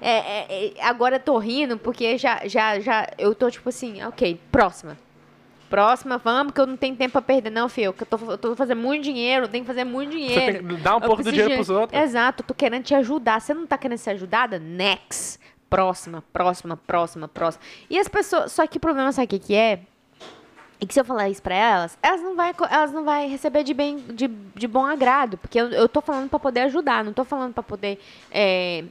é, 0.00 0.10
é, 0.18 0.72
é, 0.78 0.84
agora 0.84 1.16
eu 1.16 1.20
tô 1.20 1.38
rindo 1.38 1.78
porque 1.78 2.18
já, 2.18 2.42
já, 2.46 2.78
já. 2.80 3.08
Eu 3.16 3.34
tô 3.34 3.50
tipo 3.50 3.68
assim, 3.68 4.02
ok, 4.04 4.38
próxima. 4.52 4.98
Próxima, 5.70 6.18
vamos, 6.18 6.52
que 6.52 6.60
eu 6.60 6.66
não 6.66 6.76
tenho 6.76 6.94
tempo 6.94 7.12
pra 7.12 7.22
perder, 7.22 7.50
não, 7.50 7.68
filho. 7.68 7.92
Que 7.92 8.02
eu 8.02 8.06
tô, 8.06 8.32
eu 8.32 8.38
tô 8.38 8.54
fazendo 8.56 8.80
muito 8.80 9.02
dinheiro, 9.02 9.46
eu 9.46 9.48
tenho 9.48 9.64
que 9.64 9.68
fazer 9.68 9.84
muito 9.84 10.10
dinheiro. 10.12 10.58
tem 10.60 10.76
que 10.76 10.82
dar 10.82 10.92
um 10.96 11.00
Eu 11.00 11.06
pouco 11.06 11.22
do 11.22 11.30
dinheiro 11.30 11.50
de- 11.50 11.56
pros 11.56 11.70
outros. 11.70 12.00
Exato, 12.00 12.42
tô 12.42 12.54
querendo 12.54 12.84
te 12.84 12.94
ajudar. 12.94 13.40
Você 13.40 13.52
não 13.54 13.66
tá 13.66 13.76
querendo 13.76 13.98
ser 13.98 14.10
ajudada? 14.10 14.58
Next. 14.58 15.38
Próxima, 15.68 16.22
próxima, 16.32 16.76
próxima, 16.76 17.26
próxima. 17.26 17.64
E 17.90 17.98
as 17.98 18.06
pessoas. 18.06 18.52
Só 18.52 18.64
que 18.66 18.76
o 18.76 18.80
problema, 18.80 19.10
sabe 19.10 19.24
o 19.24 19.28
que, 19.28 19.38
que 19.40 19.54
é? 19.56 19.80
E 20.80 20.86
que 20.86 20.92
se 20.94 21.00
eu 21.00 21.04
falar 21.04 21.28
isso 21.28 21.42
pra 21.42 21.54
elas, 21.54 21.96
elas 22.02 22.20
não 22.20 22.36
vai, 22.36 22.54
elas 22.70 22.92
não 22.92 23.04
vai 23.04 23.26
receber 23.26 23.64
de 23.64 23.72
bem, 23.72 23.96
de, 23.96 24.28
de 24.28 24.66
bom 24.68 24.84
agrado, 24.84 25.38
porque 25.38 25.58
eu, 25.58 25.68
eu 25.70 25.88
tô 25.88 26.00
falando 26.00 26.28
pra 26.28 26.38
poder 26.38 26.60
ajudar, 26.62 27.02
não 27.02 27.12
tô 27.12 27.24
falando 27.24 27.54
pra 27.54 27.62
poder 27.62 27.98
é, 28.30 28.84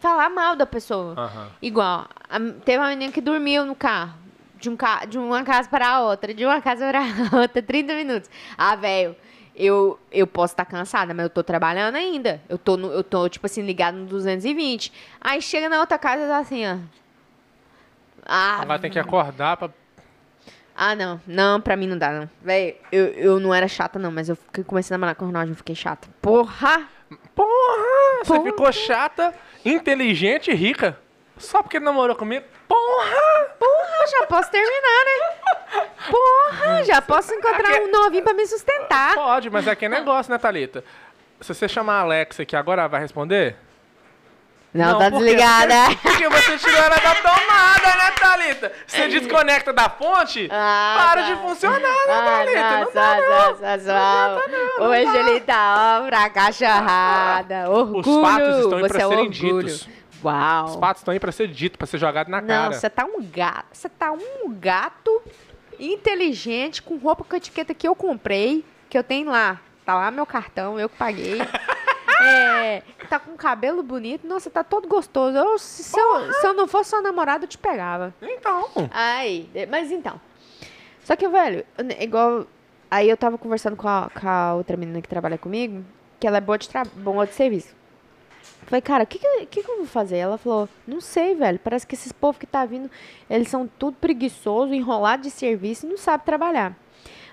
falar 0.00 0.28
mal 0.30 0.56
da 0.56 0.66
pessoa. 0.66 1.14
Aham. 1.16 1.48
Igual, 1.62 2.06
a- 2.28 2.40
teve 2.64 2.78
uma 2.78 2.88
menina 2.88 3.12
que 3.12 3.20
dormiu 3.20 3.64
no 3.64 3.74
carro, 3.74 4.14
de, 4.60 4.68
um 4.70 4.76
ca, 4.76 5.04
de 5.06 5.18
uma 5.18 5.42
casa 5.42 5.68
para 5.68 5.88
a 5.88 6.00
outra, 6.02 6.32
de 6.34 6.44
uma 6.44 6.60
casa 6.60 6.86
para 6.86 7.00
a 7.00 7.36
outra, 7.42 7.62
30 7.62 7.94
minutos. 7.94 8.30
Ah, 8.56 8.76
velho, 8.76 9.16
eu, 9.56 9.98
eu 10.12 10.26
posso 10.26 10.52
estar 10.52 10.64
cansada, 10.64 11.12
mas 11.14 11.24
eu 11.24 11.30
tô 11.30 11.42
trabalhando 11.42 11.96
ainda. 11.96 12.40
Eu 12.48 12.56
tô, 12.58 12.76
no, 12.76 12.92
eu 12.92 13.02
tô 13.02 13.28
tipo 13.28 13.46
assim, 13.46 13.62
ligado 13.62 13.96
no 13.96 14.06
220. 14.06 14.92
Aí 15.20 15.40
chega 15.42 15.68
na 15.68 15.80
outra 15.80 15.98
casa 15.98 16.24
e 16.24 16.28
tá 16.28 16.38
assim, 16.38 16.66
ó. 16.66 16.76
Ah, 18.24 18.60
Agora 18.62 18.78
tem 18.78 18.90
que 18.90 18.98
acordar 18.98 19.56
pra... 19.56 19.70
ah, 20.76 20.94
não. 20.94 21.20
Não, 21.26 21.60
pra 21.60 21.76
mim 21.76 21.86
não 21.86 21.98
dá, 21.98 22.10
não. 22.12 22.30
Véi, 22.42 22.78
eu, 22.92 23.06
eu 23.08 23.40
não 23.40 23.52
era 23.52 23.66
chata, 23.66 23.98
não, 23.98 24.12
mas 24.12 24.28
eu 24.28 24.36
fiquei- 24.36 24.62
comecei 24.64 24.94
a 24.94 24.98
namorar 24.98 25.14
com 25.14 25.24
o 25.24 25.28
Ronaldo 25.28 25.52
e 25.52 25.54
fiquei 25.54 25.74
chata. 25.74 26.08
Porra! 26.22 26.86
Porra! 27.34 28.22
Você 28.24 28.34
Porra. 28.34 28.42
ficou 28.44 28.72
chata, 28.72 29.34
inteligente 29.64 30.50
e 30.50 30.54
rica. 30.54 30.96
Só 31.38 31.62
porque 31.62 31.80
namorou 31.80 32.14
comigo? 32.14 32.44
Porra! 32.68 33.29
Já 34.08 34.26
posso 34.26 34.50
terminar, 34.50 35.04
né? 35.04 35.84
Porra, 36.10 36.84
já 36.84 37.02
posso 37.02 37.32
encontrar 37.34 37.70
Aqui- 37.70 37.80
um 37.80 37.90
novinho 37.90 38.22
pra 38.24 38.32
me 38.34 38.46
sustentar. 38.46 39.14
Pode, 39.14 39.50
mas 39.50 39.66
é 39.66 39.74
que 39.74 39.84
é 39.84 39.88
negócio, 39.88 40.30
né, 40.32 40.38
Thalita? 40.38 40.84
Se 41.40 41.54
você 41.54 41.68
chamar 41.68 41.94
a 41.98 42.00
Alexa 42.00 42.42
aqui 42.42 42.54
agora, 42.56 42.86
vai 42.88 43.00
responder? 43.00 43.56
Não, 44.72 44.98
tá 44.98 45.10
por 45.10 45.18
quê? 45.18 45.24
desligada. 45.24 45.74
Porque, 46.02 46.08
porque 46.08 46.28
você 46.28 46.58
tirou 46.58 46.76
ela 46.78 46.94
da 46.96 47.14
tomada, 47.16 47.96
né, 47.98 48.10
Thalita? 48.20 48.72
Você 48.86 49.08
desconecta 49.08 49.72
da 49.72 49.88
fonte, 49.90 50.48
Ah, 50.52 50.94
para 51.08 51.22
tá. 51.22 51.28
de 51.28 51.36
funcionar, 51.40 51.80
né, 51.80 51.88
Ah, 52.08 52.24
Thalita? 52.24 52.60
Não 52.70 52.80
nossa, 52.80 52.92
dá, 52.92 53.16
não. 53.16 53.28
nossa, 53.28 53.76
nossa, 53.76 54.84
Hoje 54.84 55.16
ele 55.18 55.40
tá, 55.40 56.00
ó, 56.02 56.06
pra 56.06 56.30
cachorrada. 56.30 57.68
Orgulho. 57.70 58.22
fatos 58.22 58.58
estão 58.60 58.78
aí 58.78 58.82
Você 58.82 58.88
pra 58.88 58.98
é 59.02 59.08
serem 59.08 59.26
orgulho. 59.28 59.62
ditos. 59.64 59.88
Uau. 60.24 60.64
Os 60.66 60.74
fatos 60.76 61.00
estão 61.00 61.12
aí 61.12 61.20
pra 61.20 61.32
ser 61.32 61.48
dito, 61.48 61.78
pra 61.78 61.86
ser 61.86 61.98
jogado 61.98 62.28
na 62.28 62.40
Não, 62.40 62.46
cara. 62.46 62.72
você 62.72 62.90
tá 62.90 63.04
um 63.04 63.22
gato. 63.22 63.66
Você 63.72 63.88
tá 63.88 64.12
um 64.12 64.52
gato 64.52 65.22
inteligente 65.78 66.82
com 66.82 66.96
roupa 66.96 67.24
com 67.24 67.36
etiqueta 67.36 67.74
que 67.74 67.86
eu 67.88 67.94
comprei, 67.94 68.64
que 68.88 68.96
eu 68.98 69.02
tenho 69.04 69.30
lá. 69.30 69.60
Tá 69.84 69.94
lá 69.94 70.10
meu 70.10 70.26
cartão, 70.26 70.78
eu 70.78 70.88
que 70.88 70.96
paguei. 70.96 71.38
É, 72.22 72.82
tá 73.08 73.18
com 73.18 73.34
cabelo 73.34 73.82
bonito. 73.82 74.26
Nossa, 74.26 74.50
tá 74.50 74.62
todo 74.62 74.86
gostoso. 74.86 75.38
Eu, 75.38 75.58
se, 75.58 75.82
se 75.82 75.98
eu, 75.98 76.32
se 76.34 76.46
eu 76.46 76.52
não 76.52 76.68
fosse 76.68 76.90
sua 76.90 77.00
namorada, 77.00 77.44
eu 77.44 77.48
te 77.48 77.56
pegava. 77.56 78.12
Então, 78.20 78.68
Aí, 78.90 79.48
mas 79.70 79.90
então. 79.90 80.20
Só 81.02 81.16
que, 81.16 81.26
velho, 81.26 81.64
igual. 81.98 82.46
Aí 82.90 83.08
eu 83.08 83.16
tava 83.16 83.38
conversando 83.38 83.74
com 83.74 83.88
a, 83.88 84.10
com 84.10 84.28
a 84.28 84.54
outra 84.54 84.76
menina 84.76 85.00
que 85.00 85.08
trabalha 85.08 85.38
comigo, 85.38 85.82
que 86.18 86.26
ela 86.26 86.36
é 86.36 86.40
boa 86.42 86.58
de, 86.58 86.68
boa 86.96 87.26
de 87.26 87.32
serviço. 87.32 87.74
Falei, 88.66 88.80
cara, 88.80 89.04
o 89.04 89.06
que, 89.06 89.18
que, 89.18 89.62
que, 89.62 89.70
eu 89.70 89.78
vou 89.78 89.86
fazer? 89.86 90.18
Ela 90.18 90.38
falou, 90.38 90.68
não 90.86 91.00
sei, 91.00 91.34
velho. 91.34 91.58
Parece 91.58 91.86
que 91.86 91.94
esses 91.94 92.12
povos 92.12 92.38
que 92.38 92.46
tá 92.46 92.64
vindo, 92.64 92.90
eles 93.28 93.48
são 93.48 93.66
tudo 93.66 93.96
preguiçoso, 94.00 94.72
enrolado 94.72 95.22
de 95.22 95.30
serviço 95.30 95.86
e 95.86 95.88
não 95.88 95.96
sabe 95.96 96.24
trabalhar. 96.24 96.76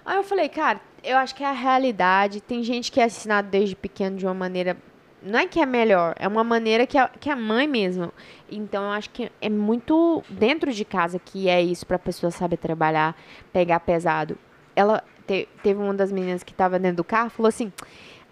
Aí 0.05 0.17
eu 0.17 0.23
falei, 0.23 0.49
cara, 0.49 0.79
eu 1.03 1.17
acho 1.17 1.35
que 1.35 1.43
é 1.43 1.47
a 1.47 1.51
realidade. 1.51 2.41
Tem 2.41 2.63
gente 2.63 2.91
que 2.91 2.99
é 2.99 3.05
ensinado 3.05 3.49
desde 3.49 3.75
pequeno 3.75 4.17
de 4.17 4.25
uma 4.25 4.33
maneira. 4.33 4.77
Não 5.21 5.39
é 5.39 5.47
que 5.47 5.59
é 5.59 5.65
melhor, 5.65 6.15
é 6.17 6.27
uma 6.27 6.43
maneira 6.43 6.85
que 6.87 6.97
a, 6.97 7.07
que 7.07 7.29
a 7.29 7.35
mãe 7.35 7.67
mesmo. 7.67 8.13
Então 8.49 8.83
eu 8.83 8.91
acho 8.91 9.09
que 9.09 9.31
é 9.41 9.49
muito 9.49 10.23
dentro 10.29 10.71
de 10.71 10.85
casa 10.85 11.19
que 11.19 11.49
é 11.49 11.61
isso 11.61 11.85
pra 11.85 11.99
pessoa 11.99 12.31
saber 12.31 12.57
trabalhar, 12.57 13.15
pegar 13.51 13.79
pesado. 13.79 14.37
Ela 14.75 15.03
te, 15.25 15.49
teve 15.61 15.81
uma 15.81 15.93
das 15.93 16.11
meninas 16.11 16.43
que 16.43 16.53
tava 16.53 16.79
dentro 16.79 16.97
do 16.97 17.03
carro, 17.03 17.29
falou 17.29 17.49
assim: 17.49 17.73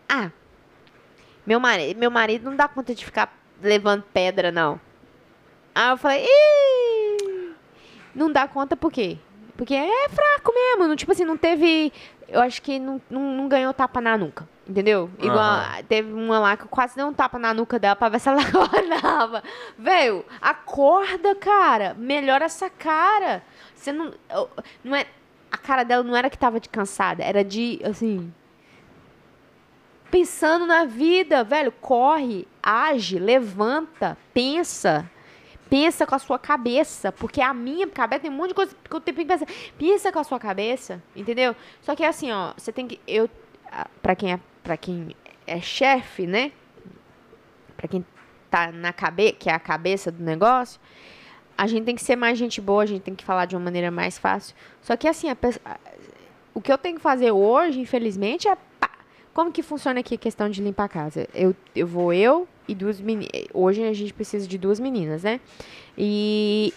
Ah, 0.08 0.31
meu 1.45 1.60
marido, 1.60 1.97
meu 1.99 2.12
marido 2.12 2.49
não 2.49 2.55
dá 2.55 2.67
conta 2.67 2.93
de 2.95 3.05
ficar 3.05 3.34
levando 3.62 4.03
pedra, 4.13 4.51
não. 4.51 4.79
Aí 5.73 5.89
eu 5.89 5.97
falei, 5.97 6.25
Ih! 6.25 7.51
não 8.13 8.31
dá 8.31 8.47
conta 8.47 8.75
por 8.77 8.91
quê? 8.91 9.17
Porque 9.58 9.73
é 9.73 10.10
fraco 10.10 10.53
mesmo, 10.53 10.88
não, 10.88 10.95
tipo 10.95 11.12
assim, 11.12 11.23
não 11.23 11.38
teve. 11.38 11.91
Eu 12.27 12.41
acho 12.41 12.62
que 12.62 12.77
não, 12.79 13.01
não, 13.10 13.21
não 13.34 13.47
ganhou 13.47 13.73
tapa 13.73 14.01
na 14.01 14.17
nuca. 14.17 14.47
Entendeu? 14.67 15.12
Igual 15.19 15.38
Aham. 15.38 15.84
teve 15.88 16.12
uma 16.12 16.39
lá 16.39 16.58
que 16.58 16.63
eu 16.63 16.67
quase 16.67 16.95
dei 16.95 17.05
um 17.05 17.13
tapa 17.13 17.38
na 17.38 17.53
nuca 17.53 17.77
dela 17.77 17.95
pra 17.95 18.10
ver 18.10 18.19
se 18.19 18.27
ela 18.27 18.41
acordava. 18.43 19.43
Velho, 19.77 20.25
acorda, 20.41 21.36
cara. 21.36 21.93
Melhora 21.93 22.45
essa 22.45 22.69
cara. 22.69 23.43
Você 23.75 23.91
não. 23.91 24.12
Não 24.84 24.95
é. 24.95 25.05
A 25.51 25.58
cara 25.58 25.84
dela 25.84 26.03
não 26.03 26.15
era 26.15 26.29
que 26.29 26.38
tava 26.38 26.60
de 26.60 26.67
cansada, 26.67 27.23
era 27.23 27.43
de, 27.43 27.79
assim. 27.84 28.34
Pensando 30.15 30.65
na 30.65 30.86
vida, 30.86 31.43
velho. 31.43 31.73
Corre, 31.73 32.47
age, 32.63 33.19
levanta, 33.19 34.17
pensa. 34.34 35.12
Pensa 35.69 36.08
com 36.08 36.15
a 36.15 36.19
sua 36.19 36.39
cabeça, 36.39 37.12
porque 37.12 37.41
a 37.41 37.54
minha 37.54 37.86
cabeça 37.86 38.21
tem 38.21 38.32
um 38.32 38.36
monte 38.36 38.49
de 38.49 38.54
coisa 38.54 38.73
que 38.82 38.95
eu 38.95 39.01
tenho 39.01 39.17
que 39.17 39.25
pensar. 39.25 39.45
Pensa 39.78 40.13
com 40.13 40.19
a 40.19 40.23
sua 40.23 40.39
cabeça, 40.39 41.04
entendeu? 41.13 41.54
Só 41.82 41.97
que 41.97 42.01
é 42.01 42.08
assim, 42.08 42.32
ó, 42.32 42.54
você 42.56 42.71
tem 42.71 42.88
que 42.88 42.97
eu 43.06 43.30
pra 44.01 44.15
quem 44.15 44.32
é 44.32 44.39
para 44.63 44.78
quem 44.78 45.13
é 45.45 45.60
chefe, 45.60 46.25
né? 46.25 46.54
Pra 47.75 47.89
quem 47.89 48.06
tá 48.49 48.71
na 48.71 48.93
cabeça, 48.93 49.34
que 49.34 49.49
é 49.49 49.54
a 49.54 49.60
cabeça 49.60 50.13
do 50.13 50.23
negócio, 50.23 50.80
a 51.58 51.67
gente 51.67 51.84
tem 51.84 51.95
que 51.95 52.01
ser 52.01 52.15
mais 52.15 52.38
gente 52.38 52.62
boa, 52.62 52.84
a 52.84 52.86
gente 52.86 53.01
tem 53.01 53.15
que 53.15 53.25
falar 53.25 53.47
de 53.47 53.58
uma 53.58 53.65
maneira 53.65 53.91
mais 53.91 54.17
fácil. 54.17 54.56
Só 54.82 54.95
que 54.95 55.10
assim, 55.10 55.30
a 55.30 55.36
o 56.54 56.62
que 56.62 56.71
eu 56.71 56.78
tenho 56.78 56.95
que 56.95 57.01
fazer 57.01 57.32
hoje, 57.32 57.82
infelizmente, 57.82 58.47
é 58.47 58.58
como 59.36 59.52
que 59.52 59.62
funciona 59.62 60.00
aqui 60.00 60.15
a 60.15 60.17
questão 60.17 60.50
de 60.50 60.63
limpar 60.63 60.86
a 60.86 60.89
casa? 60.89 61.28
Eu, 61.36 61.54
eu 61.76 61.86
vou 61.86 62.12
eu 62.13 62.48
e 62.67 62.74
duas 62.74 63.00
meninas. 63.00 63.30
Hoje 63.54 63.84
a 63.84 63.93
gente 63.93 64.13
precisa 64.13 64.48
de 64.48 64.58
duas 64.58 64.80
meninas, 64.80 65.21
né? 65.24 65.39
E 65.95 66.74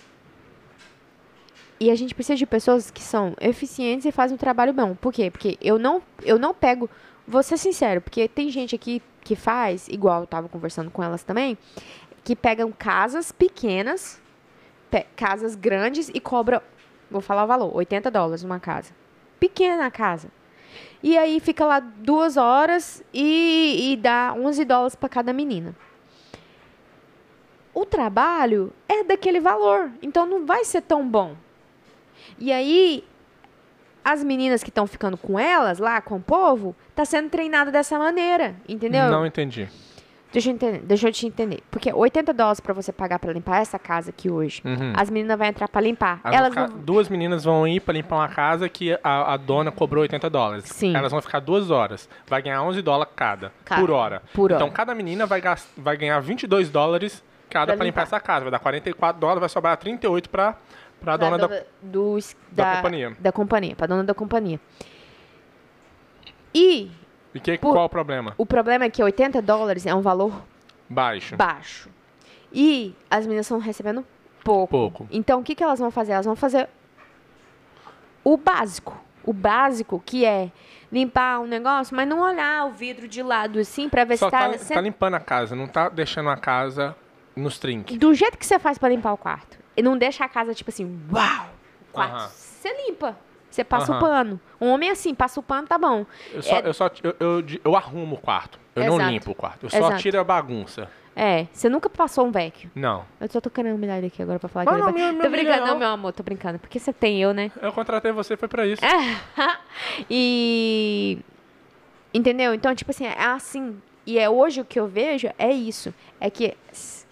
e 1.80 1.90
a 1.90 1.94
gente 1.94 2.14
precisa 2.14 2.36
de 2.36 2.44
pessoas 2.44 2.90
que 2.90 3.00
são 3.00 3.34
eficientes 3.40 4.04
e 4.04 4.10
fazem 4.10 4.34
um 4.34 4.38
trabalho 4.38 4.72
bom. 4.72 4.94
Por 4.96 5.12
quê? 5.12 5.30
Porque 5.30 5.56
eu 5.62 5.78
não 5.78 6.02
eu 6.24 6.38
não 6.38 6.52
pego, 6.52 6.90
vou 7.26 7.42
ser 7.42 7.56
sincero, 7.56 8.00
porque 8.00 8.26
tem 8.28 8.50
gente 8.50 8.74
aqui 8.74 9.00
que 9.22 9.36
faz, 9.36 9.86
igual 9.88 10.22
eu 10.22 10.26
tava 10.26 10.48
conversando 10.48 10.90
com 10.90 11.02
elas 11.02 11.22
também, 11.22 11.56
que 12.24 12.34
pegam 12.34 12.72
casas 12.72 13.30
pequenas, 13.30 14.20
pe- 14.90 15.06
casas 15.14 15.54
grandes 15.54 16.10
e 16.12 16.18
cobra, 16.18 16.60
vou 17.10 17.20
falar 17.20 17.44
o 17.44 17.46
valor, 17.46 17.76
80 17.76 18.10
dólares 18.10 18.42
uma 18.42 18.58
casa. 18.58 18.92
Pequena 19.38 19.86
a 19.86 19.90
casa. 19.90 20.28
E 21.02 21.16
aí 21.16 21.38
fica 21.40 21.64
lá 21.64 21.80
duas 21.80 22.36
horas 22.36 23.04
e, 23.12 23.92
e 23.92 23.96
dá 23.96 24.34
11 24.36 24.64
dólares 24.64 24.94
para 24.94 25.08
cada 25.08 25.32
menina. 25.32 25.74
O 27.72 27.84
trabalho 27.86 28.72
é 28.88 29.04
daquele 29.04 29.38
valor, 29.38 29.90
então 30.02 30.26
não 30.26 30.44
vai 30.44 30.64
ser 30.64 30.80
tão 30.82 31.08
bom. 31.08 31.36
E 32.38 32.50
aí 32.52 33.04
as 34.04 34.24
meninas 34.24 34.62
que 34.62 34.70
estão 34.70 34.86
ficando 34.86 35.16
com 35.16 35.38
elas 35.38 35.78
lá, 35.78 36.00
com 36.00 36.16
o 36.16 36.20
povo, 36.20 36.74
tá 36.94 37.04
sendo 37.04 37.28
treinada 37.28 37.70
dessa 37.70 37.98
maneira, 37.98 38.56
entendeu? 38.68 39.10
Não 39.10 39.26
entendi. 39.26 39.68
Deixa 40.30 40.50
eu, 40.50 40.54
entender, 40.54 40.78
deixa 40.80 41.08
eu 41.08 41.12
te 41.12 41.26
entender. 41.26 41.62
Porque 41.70 41.90
80 41.92 42.34
dólares 42.34 42.60
pra 42.60 42.74
você 42.74 42.92
pagar 42.92 43.18
pra 43.18 43.32
limpar 43.32 43.62
essa 43.62 43.78
casa 43.78 44.10
aqui 44.10 44.30
hoje. 44.30 44.60
Uhum. 44.64 44.92
As 44.94 45.08
meninas 45.08 45.38
vão 45.38 45.46
entrar 45.46 45.68
pra 45.68 45.80
limpar. 45.80 46.20
Elas 46.22 46.54
vão. 46.54 46.68
Duas 46.68 47.08
meninas 47.08 47.44
vão 47.44 47.66
ir 47.66 47.80
pra 47.80 47.94
limpar 47.94 48.16
uma 48.16 48.28
casa 48.28 48.68
que 48.68 48.92
a, 49.02 49.32
a 49.32 49.36
dona 49.38 49.72
cobrou 49.72 50.02
80 50.02 50.28
dólares. 50.28 50.64
Sim. 50.66 50.94
Elas 50.94 51.10
vão 51.10 51.22
ficar 51.22 51.40
duas 51.40 51.70
horas. 51.70 52.08
Vai 52.26 52.42
ganhar 52.42 52.62
11 52.62 52.82
dólares 52.82 53.12
cada, 53.16 53.52
Cada. 53.64 53.80
por 53.80 53.90
hora. 53.90 54.22
Por 54.34 54.50
então 54.50 54.66
hora. 54.66 54.76
cada 54.76 54.94
menina 54.94 55.24
vai, 55.24 55.40
gas- 55.40 55.68
vai 55.76 55.96
ganhar 55.96 56.20
22 56.20 56.68
dólares 56.68 57.24
cada 57.48 57.68
Pra 57.68 57.76
pra 57.76 57.84
limpar 57.86 58.02
limpar. 58.02 58.16
essa 58.16 58.20
casa. 58.20 58.44
Vai 58.44 58.50
dar 58.52 58.58
44 58.58 59.18
dólares, 59.18 59.40
vai 59.40 59.48
sobrar 59.48 59.76
38 59.78 60.28
pra, 60.28 60.58
pra 61.00 61.16
da 61.16 61.24
dona 61.30 61.38
da... 61.38 61.46
dona 61.46 61.64
do, 61.82 62.18
da 62.52 62.76
companhia. 62.76 63.16
Da 63.18 63.32
companhia, 63.32 63.74
pra 63.74 63.86
dona 63.86 64.04
da 64.04 64.12
companhia. 64.12 64.60
E 66.54 66.90
E 67.34 67.40
que, 67.40 67.58
Por- 67.58 67.72
qual 67.72 67.84
o 67.84 67.88
problema? 67.88 68.34
o 68.38 68.46
problema 68.46 68.84
é 68.84 68.90
que 68.90 69.02
80 69.02 69.40
dólares 69.42 69.84
é 69.86 69.94
um 69.94 70.00
valor 70.00 70.32
Baixo. 70.88 71.36
baixo. 71.36 71.90
E 72.52 72.94
as 73.10 73.26
meninas 73.26 73.46
estão 73.46 73.58
recebendo 73.58 74.04
pouco. 74.42 74.70
Pouco. 74.70 75.08
Então, 75.10 75.40
o 75.40 75.42
que, 75.44 75.54
que 75.54 75.62
elas 75.62 75.78
vão 75.78 75.90
fazer? 75.90 76.12
Elas 76.12 76.24
vão 76.26 76.34
fazer 76.36 76.68
o 78.24 78.36
básico. 78.36 78.96
O 79.24 79.32
básico, 79.32 80.02
que 80.04 80.24
é 80.24 80.50
limpar 80.90 81.40
um 81.40 81.46
negócio, 81.46 81.94
mas 81.94 82.08
não 82.08 82.20
olhar 82.20 82.64
o 82.66 82.70
vidro 82.70 83.06
de 83.06 83.22
lado 83.22 83.58
assim 83.58 83.88
pra 83.90 84.04
ver 84.04 84.16
Só 84.16 84.26
se 84.26 84.30
tá, 84.30 84.48
tá, 84.48 84.58
se- 84.58 84.72
tá 84.74 84.80
limpando 84.80 85.14
a 85.14 85.20
casa, 85.20 85.54
não 85.54 85.66
tá 85.66 85.90
deixando 85.90 86.30
a 86.30 86.36
casa 86.36 86.96
nos 87.36 87.58
trinques. 87.58 87.98
do 87.98 88.14
jeito 88.14 88.38
que 88.38 88.46
você 88.46 88.58
faz 88.58 88.78
pra 88.78 88.88
limpar 88.88 89.12
o 89.12 89.18
quarto. 89.18 89.58
E 89.76 89.82
não 89.82 89.98
deixa 89.98 90.24
a 90.24 90.28
casa 90.28 90.54
tipo 90.54 90.70
assim, 90.70 90.98
uau! 91.12 91.46
O 91.90 91.92
quarto. 91.92 92.30
Você 92.32 92.72
limpa. 92.86 93.16
Você 93.58 93.64
passa 93.64 93.96
o 93.96 93.98
pano. 93.98 94.40
Um 94.60 94.68
homem 94.70 94.88
é 94.88 94.92
assim, 94.92 95.14
passa 95.14 95.40
o 95.40 95.42
pano, 95.42 95.66
tá 95.66 95.76
bom. 95.76 96.06
Eu 96.32 96.42
só, 96.42 96.56
É- 96.56 96.68
eu, 96.68 96.72
só 96.74 96.88
eu, 97.02 97.16
eu, 97.18 97.44
eu 97.64 97.76
arrumo 97.76 98.14
o 98.14 98.18
quarto. 98.20 98.58
Eu 98.76 98.84
não 98.84 98.94
Exato. 98.96 99.10
limpo 99.10 99.30
o 99.32 99.34
quarto. 99.34 99.64
Eu 99.66 99.70
só 99.70 99.78
Exato. 99.78 99.96
tiro 99.98 100.20
a 100.20 100.24
bagunça. 100.24 100.88
É, 101.16 101.48
você 101.52 101.68
nunca 101.68 101.90
passou 101.90 102.24
um 102.24 102.30
vacuum. 102.30 102.70
Não. 102.76 103.04
Eu 103.20 103.28
só 103.28 103.40
tô 103.40 103.50
querendo 103.50 103.74
humilhar 103.74 103.98
ele 103.98 104.06
aqui 104.06 104.22
agora 104.22 104.38
pra 104.38 104.48
falar 104.48 104.64
Mas 104.66 104.74
que 104.76 104.80
não, 104.80 104.88
ele 104.90 104.98
minha- 105.12 105.22
Tô 105.24 105.28
brincando, 105.28 105.58
não, 105.58 105.66
não. 105.66 105.78
meu 105.80 105.88
amor, 105.88 106.12
tô 106.12 106.22
brincando. 106.22 106.60
Porque 106.60 106.78
você 106.78 106.92
tem 106.92 107.20
eu, 107.20 107.34
né? 107.34 107.50
Eu 107.60 107.72
contratei 107.72 108.12
você, 108.12 108.36
foi 108.36 108.46
pra 108.46 108.64
isso. 108.64 108.80
E. 110.08 111.18
Entendeu? 112.14 112.54
Então, 112.54 112.74
tipo 112.74 112.90
assim, 112.90 113.04
é 113.06 113.20
assim. 113.24 113.80
E 114.06 114.18
é 114.18 114.30
hoje 114.30 114.60
o 114.60 114.64
que 114.64 114.78
eu 114.78 114.86
vejo 114.86 115.28
é 115.38 115.50
isso. 115.52 115.92
É 116.20 116.30
que 116.30 116.56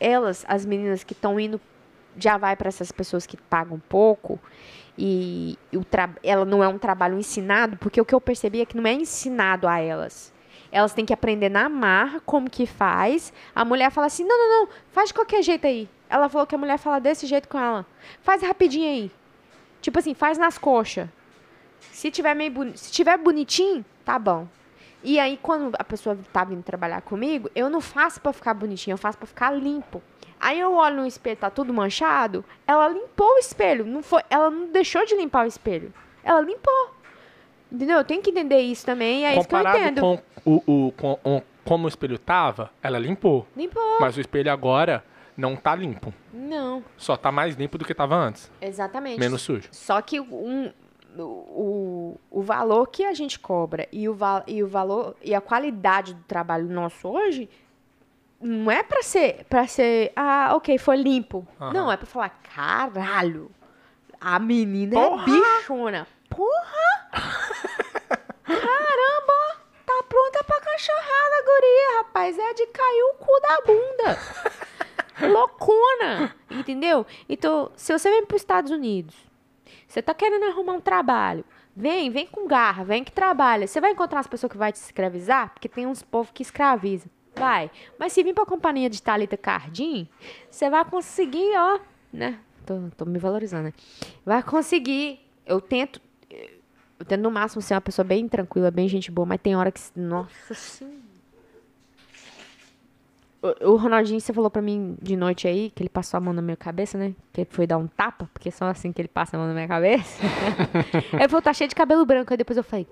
elas, 0.01 0.45
as 0.49 0.65
meninas 0.65 1.05
que 1.05 1.13
estão 1.13 1.39
indo, 1.39 1.61
já 2.17 2.37
vai 2.39 2.57
para 2.57 2.69
essas 2.69 2.91
pessoas 2.91 3.27
que 3.27 3.37
pagam 3.37 3.81
pouco. 3.89 4.41
E, 4.99 5.59
ela 6.23 6.45
não 6.45 6.65
é 6.65 6.69
um 6.69 6.79
trabalho 6.79 7.19
ensinado, 7.19 7.77
porque 7.77 8.01
o 8.01 8.05
que 8.05 8.15
eu 8.15 8.21
percebi 8.21 8.61
é 8.63 8.67
que 8.67 8.77
não 8.77 8.87
é 8.87 8.93
ensinado 8.95 9.69
a 9.69 9.79
elas. 9.79 10.33
Elas 10.73 10.93
têm 10.93 11.05
que 11.05 11.13
aprender 11.13 11.49
na 11.49 11.69
marra 11.69 12.21
como 12.25 12.51
que 12.51 12.67
faz. 12.67 13.33
A 13.55 13.65
mulher 13.65 13.91
fala 13.91 14.07
assim: 14.07 14.25
não, 14.25 14.37
não, 14.37 14.61
não, 14.61 14.69
faz 14.91 15.09
de 15.09 15.15
qualquer 15.15 15.43
jeito 15.43 15.67
aí. 15.67 15.89
Ela 16.09 16.29
falou 16.29 16.47
que 16.47 16.55
a 16.55 16.59
mulher 16.59 16.79
fala 16.79 16.99
desse 16.99 17.27
jeito 17.27 17.49
com 17.49 17.59
ela. 17.59 17.85
Faz 18.23 18.43
rapidinho 18.43 18.89
aí. 18.89 19.11
Tipo 19.81 19.99
assim, 19.99 20.15
faz 20.15 20.39
nas 20.39 20.59
coxas. 20.59 21.09
Se 21.81 22.11
tiver 22.11 22.35
meio 22.35 22.51
boni- 22.51 22.77
se 22.77 22.91
tiver 22.91 23.17
bonitinho, 23.17 23.85
tá 24.05 24.19
bom. 24.19 24.47
E 25.03 25.19
aí 25.21 25.39
quando 25.41 25.75
a 25.79 25.85
pessoa 25.85 26.19
tá 26.33 26.43
vindo 26.43 26.63
trabalhar 26.63 27.01
comigo, 27.03 27.51
eu 27.55 27.71
não 27.71 27.81
faço 27.81 28.21
pra 28.21 28.33
ficar 28.33 28.55
bonitinho, 28.55 28.95
eu 28.95 28.99
faço 28.99 29.17
pra 29.19 29.27
ficar 29.27 29.51
limpo. 29.51 30.03
Aí 30.41 30.61
eu 30.61 30.75
olho 30.75 30.97
no 30.97 31.07
espelho, 31.07 31.37
tá 31.37 31.51
tudo 31.51 31.73
manchado, 31.73 32.45
ela 32.67 32.89
limpou 32.89 33.27
o 33.35 33.39
espelho, 33.39 33.85
não 33.85 34.03
foi, 34.03 34.23
ela 34.31 34.51
não 34.51 34.71
deixou 34.71 35.05
de 35.07 35.15
limpar 35.17 35.45
o 35.45 35.49
espelho. 35.49 35.93
Ela 36.23 36.41
limpou. 36.41 36.95
Entendeu? 37.71 37.99
Eu 37.99 38.05
tenho 38.05 38.23
que 38.23 38.31
entender 38.31 38.61
isso 38.61 38.85
também, 38.87 39.27
é 39.27 39.37
isso 39.37 39.49
que 39.49 39.55
eu 39.55 39.59
Comparado 39.59 39.79
entendo. 39.79 40.01
com 40.01 40.21
o, 40.45 40.87
o, 40.87 40.93
com, 40.93 41.19
o- 41.25 41.43
como 41.65 41.85
o 41.87 41.89
espelho 41.89 42.19
tava, 42.19 42.71
ela 42.83 42.99
limpou. 42.99 43.47
Limpou. 43.57 44.01
Mas 44.01 44.17
o 44.17 44.21
espelho 44.21 44.53
agora 44.53 45.03
não 45.37 45.57
tá 45.57 45.75
limpo. 45.75 46.15
Não, 46.33 46.83
Só 46.97 47.17
tá 47.17 47.33
mais 47.33 47.57
limpo 47.57 47.77
do 47.77 47.85
que 47.85 47.93
tava 47.95 48.15
antes. 48.15 48.51
exatamente. 48.61 49.19
Menos 49.19 49.43
sujo. 49.43 49.69
Só 49.73 50.01
que 50.01 50.21
um, 50.21 50.73
o, 51.19 52.19
o, 52.31 52.43
valor 52.43 52.87
que 52.89 53.05
a 53.05 53.13
gente 53.15 53.39
cobra 53.39 53.89
e 53.93 54.09
o, 54.09 54.17
e 54.47 54.63
o 54.63 54.69
valor 54.69 55.17
e 55.23 55.35
a 55.35 55.41
qualidade 55.41 56.15
do 56.15 56.23
trabalho 56.25 56.67
nosso 56.69 57.09
hoje 57.09 57.49
não 58.47 58.71
é 58.71 58.83
pra 58.83 59.03
ser 59.03 59.45
para 59.49 59.67
ser 59.67 60.13
ah 60.15 60.53
ok 60.55 60.79
foi 60.79 60.97
limpo 60.97 61.47
Aham. 61.61 61.73
não 61.73 61.91
é 61.91 61.97
pra 61.97 62.07
falar 62.07 62.29
caralho 62.55 63.51
a 64.21 64.39
menina 64.39 64.93
Porra! 64.95 65.23
é 65.23 65.25
bichona 65.27 66.07
porra 66.31 67.11
caramba 68.45 69.61
tá 69.85 70.03
pronta 70.09 70.45
pra 70.45 70.61
cachorrada 70.61 71.45
guria 71.45 71.99
rapaz 71.99 72.39
é 72.39 72.55
de 72.55 72.67
cair 72.67 73.03
o 73.03 73.15
cu 73.15 73.41
da 73.41 73.61
bunda 73.67 74.19
loucona 75.33 76.35
entendeu 76.51 77.05
então 77.29 77.71
se 77.77 77.93
você 77.93 78.11
vem 78.11 78.25
para 78.27 78.37
os 78.37 78.43
Estados 78.43 78.71
Unidos 78.71 79.15
você 79.89 80.03
tá 80.03 80.13
querendo 80.13 80.45
arrumar 80.47 80.73
um 80.75 80.81
trabalho. 80.81 81.45
Vem, 81.75 82.11
vem 82.11 82.27
com 82.27 82.47
garra, 82.47 82.85
vem 82.85 83.05
que 83.05 83.13
trabalha. 83.13 83.67
Você 83.67 83.81
vai 83.81 83.93
encontrar 83.93 84.19
as 84.21 84.27
pessoas 84.27 84.51
que 84.51 84.59
vai 84.59 84.73
te 84.73 84.77
escravizar, 84.77 85.51
porque 85.53 85.69
tem 85.69 85.87
uns 85.87 86.03
povos 86.03 86.31
que 86.35 86.43
escravizam. 86.43 87.09
Vai. 87.37 87.71
Mas 87.99 88.13
se 88.13 88.23
vir 88.23 88.35
pra 88.35 88.47
companhia 88.47 88.89
de 88.89 89.03
Thalita 89.03 89.37
Cardim, 89.37 90.09
você 90.51 90.71
vai 90.71 90.85
conseguir, 90.85 91.53
ó, 91.57 91.79
né? 92.13 92.39
Tô, 92.65 92.75
tô 92.97 93.05
me 93.05 93.19
valorizando, 93.19 93.65
né? 93.65 93.73
Vai 94.25 94.43
conseguir. 94.43 95.21
Eu 95.45 95.61
tento. 95.61 96.01
Eu 96.99 97.05
tento 97.05 97.21
no 97.21 97.31
máximo 97.31 97.61
ser 97.61 97.75
uma 97.75 97.81
pessoa 97.81 98.05
bem 98.05 98.27
tranquila, 98.27 98.71
bem 98.71 98.89
gente 98.89 99.11
boa, 99.11 99.27
mas 99.27 99.41
tem 99.41 99.55
hora 99.55 99.71
que. 99.71 99.81
Nossa 99.95 100.55
senhora. 100.55 100.97
O, 103.43 103.73
o 103.73 103.77
Ronaldinho, 103.77 104.21
você 104.21 104.33
falou 104.33 104.51
pra 104.51 104.63
mim 104.63 104.97
de 105.01 105.17
noite 105.17 105.47
aí, 105.47 105.71
que 105.71 105.83
ele 105.83 105.89
passou 105.89 106.19
a 106.19 106.21
mão 106.21 106.33
na 106.33 106.41
minha 106.41 106.57
cabeça, 106.57 106.97
né? 106.97 107.15
Que 107.33 107.43
ele 107.43 107.49
foi 107.51 107.67
dar 107.67 107.79
um 107.79 107.87
tapa, 107.87 108.29
porque 108.33 108.49
é 108.49 108.53
só 108.53 108.67
assim 108.67 108.93
que 108.93 109.01
ele 109.01 109.09
passa 109.09 109.37
a 109.37 109.39
mão 109.39 109.49
na 109.49 109.55
minha 109.55 109.69
cabeça. 109.69 110.21
ele 111.13 111.29
falou, 111.29 111.43
tá 111.43 111.53
cheio 111.53 111.69
de 111.69 111.75
cabelo 111.75 112.05
branco. 112.05 112.33
Aí 112.33 112.37
depois 112.37 112.57
eu 112.57 112.65
falei, 112.65 112.87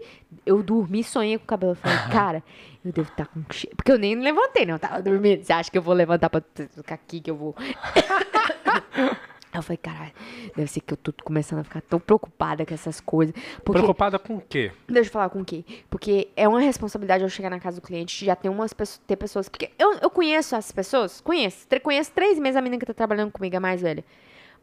eu 0.44 0.62
dormi 0.62 1.00
e 1.00 1.04
sonhei 1.04 1.38
com 1.38 1.44
o 1.44 1.46
cabelo. 1.46 1.72
Eu 1.72 1.76
falei, 1.76 1.98
cara, 2.12 2.44
eu 2.84 2.92
devo 2.92 3.10
estar 3.10 3.26
com 3.26 3.42
cheio. 3.50 3.74
Porque 3.74 3.90
eu 3.90 3.98
nem 3.98 4.14
levantei, 4.20 4.66
não. 4.66 4.74
Eu 4.74 4.78
tava 4.78 5.02
dormindo. 5.02 5.42
Você 5.42 5.52
acha 5.52 5.70
que 5.70 5.78
eu 5.78 5.82
vou 5.82 5.94
levantar 5.94 6.28
pra 6.28 6.42
ficar 6.70 6.94
aqui 6.94 7.20
que 7.20 7.30
eu 7.30 7.36
vou. 7.36 7.54
Eu 9.54 9.62
falei, 9.62 9.76
caralho, 9.76 10.12
deve 10.56 10.68
ser 10.68 10.80
que 10.80 10.92
eu 10.92 10.96
tô 10.96 11.12
começando 11.24 11.60
a 11.60 11.64
ficar 11.64 11.80
tão 11.80 12.00
preocupada 12.00 12.66
com 12.66 12.74
essas 12.74 13.00
coisas. 13.00 13.34
Porque, 13.64 13.80
Preocupada 13.80 14.18
com 14.18 14.36
o 14.36 14.40
quê? 14.40 14.72
Deixa 14.88 15.08
eu 15.08 15.12
falar 15.12 15.28
com 15.28 15.40
o 15.40 15.44
quê? 15.44 15.64
Porque 15.88 16.28
é 16.36 16.48
uma 16.48 16.60
responsabilidade 16.60 17.22
eu 17.22 17.28
chegar 17.28 17.50
na 17.50 17.60
casa 17.60 17.80
do 17.80 17.86
cliente, 17.86 18.24
já 18.24 18.34
ter 18.34 18.48
umas 18.48 18.72
pessoas, 18.72 19.00
ter 19.06 19.16
pessoas. 19.16 19.48
Porque 19.48 19.70
eu, 19.78 19.94
eu 20.02 20.10
conheço 20.10 20.56
as 20.56 20.72
pessoas, 20.72 21.20
conheço. 21.20 21.66
Conheço 21.82 22.10
três 22.12 22.38
meses 22.38 22.56
a 22.56 22.60
menina 22.60 22.80
que 22.80 22.86
tá 22.86 22.94
trabalhando 22.94 23.30
comigo, 23.30 23.56
a 23.56 23.60
mais 23.60 23.80
velha. 23.80 24.04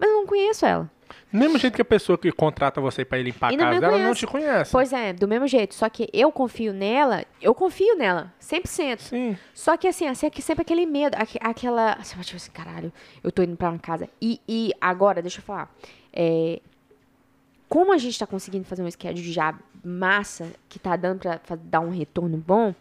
Mas 0.01 0.09
eu 0.09 0.15
não 0.17 0.25
conheço 0.25 0.65
ela. 0.65 0.89
Do 1.31 1.37
mesmo 1.39 1.57
jeito 1.57 1.75
que 1.75 1.81
a 1.81 1.85
pessoa 1.85 2.17
que 2.17 2.31
contrata 2.31 2.81
você 2.81 3.05
pra 3.05 3.19
ir 3.19 3.23
limpar 3.23 3.53
a 3.53 3.57
casa 3.57 3.79
dela 3.79 3.97
não 3.99 4.13
te 4.13 4.25
conhece. 4.25 4.71
Pois 4.71 4.91
é, 4.91 5.13
do 5.13 5.27
mesmo 5.27 5.47
jeito. 5.47 5.75
Só 5.75 5.87
que 5.87 6.09
eu 6.11 6.31
confio 6.31 6.73
nela, 6.73 7.23
eu 7.41 7.53
confio 7.53 7.95
nela, 7.97 8.33
100%. 8.41 8.99
Sim. 8.99 9.37
Só 9.53 9.77
que 9.77 9.87
assim, 9.87 10.07
assim, 10.07 10.29
sempre 10.41 10.63
aquele 10.63 10.85
medo, 10.85 11.15
aque- 11.17 11.37
aquela. 11.41 11.93
Assim, 11.93 12.19
tipo 12.21 12.37
assim, 12.37 12.51
caralho, 12.51 12.91
eu 13.23 13.31
tô 13.31 13.43
indo 13.43 13.55
pra 13.55 13.69
uma 13.69 13.79
casa. 13.79 14.09
E, 14.21 14.41
e 14.47 14.71
agora, 14.81 15.21
deixa 15.21 15.39
eu 15.39 15.43
falar. 15.43 15.69
é, 16.11 16.59
como 17.69 17.93
a 17.93 17.97
gente 17.97 18.19
tá 18.19 18.27
conseguindo 18.27 18.65
fazer 18.65 18.83
um 18.83 18.91
schedule 18.91 19.31
já 19.31 19.55
massa, 19.83 20.47
que 20.67 20.77
tá 20.77 20.95
dando 20.97 21.19
pra 21.19 21.39
dar 21.55 21.79
um 21.79 21.89
retorno 21.89 22.35
bom, 22.37 22.75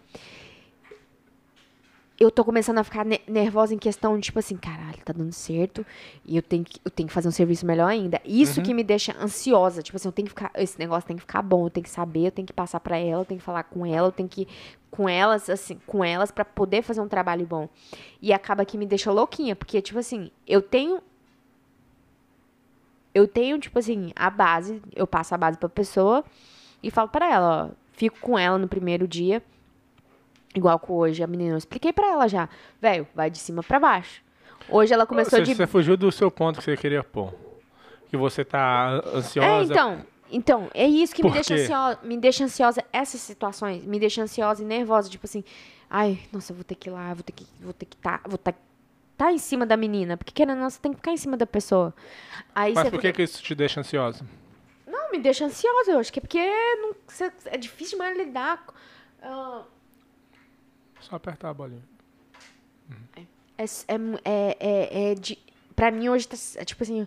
eu 2.21 2.31
tô 2.31 2.45
começando 2.45 2.77
a 2.77 2.85
ficar 2.85 3.03
ne- 3.05 3.23
nervosa 3.27 3.75
em 3.75 3.79
questão 3.79 4.15
de, 4.17 4.25
tipo 4.27 4.39
assim, 4.39 4.55
caralho, 4.55 4.99
tá 5.03 5.11
dando 5.11 5.33
certo. 5.33 5.85
E 6.27 6.37
eu 6.37 6.43
tenho 6.43 6.63
que, 6.65 6.79
eu 6.85 6.91
tenho 6.91 7.07
que 7.09 7.15
fazer 7.15 7.27
um 7.27 7.33
serviço 7.33 7.65
melhor 7.65 7.87
ainda. 7.89 8.21
Isso 8.27 8.61
que 8.63 8.75
me 8.75 8.85
deixa 8.85 9.17
ansiosa. 9.19 9.83
Tipo 9.83 9.97
assim, 9.97 10.07
eu 10.09 10.13
tenho 10.13 10.27
que 10.27 10.31
ficar. 10.35 10.51
Esse 10.55 10.79
negócio 10.79 11.07
tem 11.07 11.17
que 11.17 11.23
ficar 11.23 11.41
bom, 11.41 11.65
eu 11.65 11.71
tenho 11.71 11.83
que 11.85 11.91
saber, 11.91 12.27
eu 12.27 12.31
tenho 12.31 12.47
que 12.47 12.53
passar 12.53 12.79
pra 12.79 12.99
ela, 12.99 13.23
eu 13.23 13.25
tenho 13.25 13.39
que 13.41 13.45
falar 13.45 13.63
com 13.65 13.87
ela, 13.87 14.09
eu 14.09 14.13
tenho 14.13 14.29
que. 14.29 14.47
Com 14.91 15.09
elas, 15.09 15.49
assim, 15.49 15.79
com 15.87 16.05
elas, 16.05 16.31
pra 16.31 16.45
poder 16.45 16.83
fazer 16.83 17.01
um 17.01 17.09
trabalho 17.09 17.47
bom. 17.47 17.69
E 18.21 18.33
acaba 18.35 18.65
que 18.67 18.77
me 18.77 18.85
deixa 18.85 19.11
louquinha, 19.11 19.57
porque, 19.57 19.81
tipo 19.81 19.99
assim, 19.99 20.31
eu 20.47 20.61
tenho. 20.61 21.01
Eu 23.15 23.27
tenho, 23.27 23.59
tipo 23.59 23.79
assim, 23.79 24.13
a 24.15 24.29
base, 24.31 24.81
eu 24.95 25.07
passo 25.07 25.35
a 25.35 25.39
base 25.39 25.59
pra 25.59 25.69
pessoa 25.69 26.25
e 26.83 26.91
falo 26.91 27.09
pra 27.09 27.29
ela, 27.33 27.67
ó, 27.71 27.75
fico 27.93 28.19
com 28.21 28.39
ela 28.39 28.57
no 28.59 28.69
primeiro 28.69 29.09
dia. 29.09 29.43
Igual 30.55 30.79
com 30.79 30.95
hoje, 30.95 31.23
a 31.23 31.27
menina, 31.27 31.55
eu 31.55 31.59
expliquei 31.59 31.93
pra 31.93 32.07
ela 32.09 32.29
já. 32.29 32.49
Velho, 32.81 33.07
vai 33.15 33.31
de 33.31 33.39
cima 33.39 33.63
pra 33.63 33.79
baixo. 33.79 34.23
Hoje 34.69 34.93
ela 34.93 35.07
começou 35.07 35.39
você, 35.39 35.45
de. 35.45 35.55
você 35.55 35.67
fugiu 35.67 35.97
do 35.97 36.11
seu 36.11 36.31
ponto 36.31 36.59
que 36.59 36.65
você 36.65 36.77
queria 36.77 37.03
pôr. 37.05 37.33
Que 38.09 38.17
você 38.17 38.45
tá 38.45 39.01
ansiosa. 39.15 39.49
É, 39.49 39.63
então. 39.63 40.05
Então, 40.33 40.71
é 40.73 40.87
isso 40.87 41.13
que 41.15 41.25
me 41.25 41.31
deixa, 41.31 41.55
quê? 41.55 41.63
ansiosa, 41.63 41.99
me 42.05 42.17
deixa 42.17 42.45
ansiosa. 42.45 42.85
Essas 42.93 43.21
situações 43.21 43.85
me 43.85 43.99
deixam 43.99 44.23
ansiosa 44.23 44.63
e 44.63 44.67
nervosa. 44.67 45.09
Tipo 45.09 45.27
assim, 45.27 45.43
ai, 45.89 46.21
nossa, 46.33 46.53
eu 46.53 46.57
vou 46.57 46.65
ter 46.65 46.77
que 46.77 46.89
ir 46.89 46.93
lá, 46.93 47.13
vou 47.15 47.23
ter 47.25 47.33
que 47.33 47.45
vou 47.61 47.73
ter 47.73 47.87
que 47.87 47.97
tá, 47.97 48.21
vou 48.25 48.39
tá, 48.39 48.55
tá 49.17 49.33
em 49.33 49.39
cima 49.39 49.67
da 49.67 49.77
menina. 49.77 50.17
Porque 50.17 50.33
querendo 50.33 50.57
ou 50.59 50.63
não, 50.63 50.71
você 50.71 50.79
tem 50.81 50.93
que 50.93 50.99
ficar 50.99 51.11
em 51.13 51.17
cima 51.17 51.37
da 51.37 51.47
pessoa. 51.47 51.93
Aí 52.55 52.75
Mas 52.75 52.85
por 52.91 53.01
que, 53.01 53.09
fica- 53.09 53.13
que 53.17 53.23
isso 53.25 53.43
te 53.43 53.55
deixa 53.57 53.81
ansiosa? 53.81 54.25
Não, 54.87 55.11
me 55.11 55.19
deixa 55.19 55.45
ansiosa, 55.45 55.91
eu 55.91 55.99
acho 55.99 56.13
que 56.13 56.21
é 56.21 56.23
porque 56.23 56.39
não, 56.77 56.95
é 57.47 57.59
difícil 57.59 57.99
demais 57.99 58.17
lidar. 58.17 58.65
ah, 59.23 59.63
Só 61.01 61.17
apertar 61.17 61.51
a 61.51 61.55
bolinha. 61.55 61.83
É, 63.17 63.65
é, 63.65 63.97
é, 64.25 64.57
é, 64.61 65.11
é 65.11 65.15
de, 65.15 65.39
pra 65.77 65.91
mim 65.91 66.09
hoje 66.09 66.27
tá, 66.27 66.37
é 66.57 66.65
tipo 66.65 66.83
assim, 66.83 67.07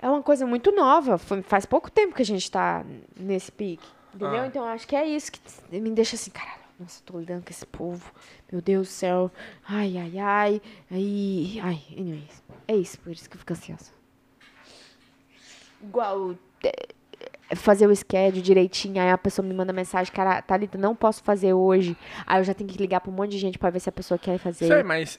é 0.00 0.08
uma 0.08 0.22
coisa 0.22 0.46
muito 0.46 0.70
nova. 0.72 1.18
Foi- 1.18 1.42
faz 1.42 1.64
pouco 1.66 1.90
tempo 1.90 2.14
que 2.14 2.22
a 2.22 2.26
gente 2.26 2.50
tá 2.50 2.84
nesse 3.16 3.50
pique. 3.50 3.86
Entendeu? 4.14 4.42
Ah. 4.42 4.46
Então 4.46 4.64
acho 4.64 4.86
que 4.86 4.94
é 4.94 5.06
isso 5.06 5.32
que 5.32 5.40
me 5.80 5.90
deixa 5.90 6.16
assim, 6.16 6.30
caralho, 6.30 6.60
nossa, 6.78 7.02
tô 7.04 7.18
lidando 7.18 7.42
com 7.44 7.50
esse 7.50 7.64
povo. 7.66 8.12
Meu 8.50 8.60
Deus 8.60 8.88
do 8.88 8.90
céu. 8.92 9.30
Ai, 9.66 9.96
ai, 9.96 10.18
ai. 10.18 10.62
Aí. 10.90 11.58
Ai, 11.62 11.82
anyways. 11.96 12.42
É 12.68 12.76
isso, 12.76 12.98
por 13.00 13.10
isso 13.12 13.28
que 13.30 13.36
eu 13.36 13.40
fico 13.40 13.52
ansiosa. 13.54 13.90
Igual. 15.82 16.36
É, 17.52 17.54
Fazer 17.54 17.86
o 17.86 17.94
schedule 17.94 18.42
direitinho, 18.42 19.00
aí 19.00 19.10
a 19.10 19.18
pessoa 19.18 19.46
me 19.46 19.54
manda 19.54 19.72
mensagem, 19.72 20.12
cara, 20.12 20.40
Thalita, 20.42 20.78
não 20.78 20.94
posso 20.94 21.22
fazer 21.22 21.52
hoje. 21.52 21.96
Aí 22.26 22.40
eu 22.40 22.44
já 22.44 22.54
tenho 22.54 22.68
que 22.68 22.78
ligar 22.78 23.00
pra 23.00 23.10
um 23.10 23.14
monte 23.14 23.32
de 23.32 23.38
gente 23.38 23.58
pra 23.58 23.70
ver 23.70 23.80
se 23.80 23.88
a 23.88 23.92
pessoa 23.92 24.18
quer 24.18 24.38
fazer. 24.38 24.66
Sei, 24.66 24.82
mas 24.82 25.18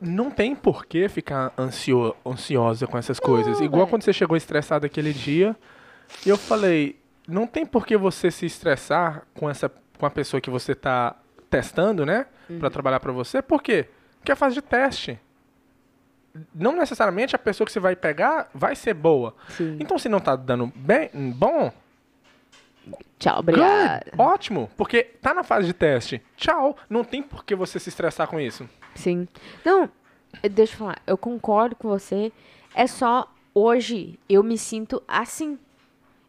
não 0.00 0.30
tem 0.30 0.54
por 0.54 0.86
que 0.86 1.08
ficar 1.08 1.52
ansio, 1.58 2.14
ansiosa 2.26 2.86
com 2.86 2.98
essas 2.98 3.18
coisas. 3.18 3.60
Igual 3.60 3.82
velho. 3.82 3.90
quando 3.90 4.02
você 4.02 4.12
chegou 4.12 4.36
estressado 4.36 4.86
aquele 4.86 5.12
dia, 5.12 5.56
e 6.24 6.28
eu 6.28 6.36
falei, 6.36 6.98
não 7.26 7.46
tem 7.46 7.64
por 7.64 7.86
que 7.86 7.96
você 7.96 8.30
se 8.30 8.46
estressar 8.46 9.26
com 9.34 9.48
essa 9.48 9.70
com 9.98 10.06
a 10.06 10.10
pessoa 10.10 10.40
que 10.40 10.50
você 10.50 10.74
tá 10.74 11.16
testando, 11.48 12.04
né? 12.04 12.26
Uhum. 12.50 12.58
Pra 12.58 12.70
trabalhar 12.70 13.00
pra 13.00 13.12
você. 13.12 13.40
Por 13.40 13.62
quê? 13.62 13.86
Porque 14.18 14.32
é 14.32 14.34
fase 14.34 14.54
de 14.54 14.62
teste. 14.62 15.18
Não 16.54 16.76
necessariamente 16.76 17.36
a 17.36 17.38
pessoa 17.38 17.64
que 17.64 17.72
você 17.72 17.80
vai 17.80 17.94
pegar 17.94 18.48
vai 18.52 18.74
ser 18.74 18.94
boa. 18.94 19.34
Sim. 19.50 19.76
Então, 19.78 19.98
se 19.98 20.08
não 20.08 20.18
tá 20.18 20.34
dando 20.34 20.72
bem, 20.74 21.10
bom, 21.14 21.72
Tchau, 23.18 23.38
obrigada. 23.38 24.04
good, 24.10 24.20
ótimo, 24.20 24.70
porque 24.76 25.02
tá 25.02 25.32
na 25.32 25.42
fase 25.42 25.66
de 25.66 25.72
teste. 25.72 26.20
Tchau. 26.36 26.76
Não 26.90 27.04
tem 27.04 27.22
por 27.22 27.44
que 27.44 27.54
você 27.54 27.78
se 27.78 27.88
estressar 27.88 28.28
com 28.28 28.38
isso. 28.38 28.68
Sim. 28.94 29.26
Não, 29.64 29.88
eh, 30.42 30.48
deixa 30.48 30.74
eu 30.74 30.78
falar, 30.78 30.98
eu 31.06 31.16
concordo 31.16 31.76
com 31.76 31.88
você. 31.88 32.32
É 32.74 32.86
só 32.86 33.32
hoje 33.54 34.18
eu 34.28 34.42
me 34.42 34.58
sinto 34.58 35.02
assim. 35.06 35.58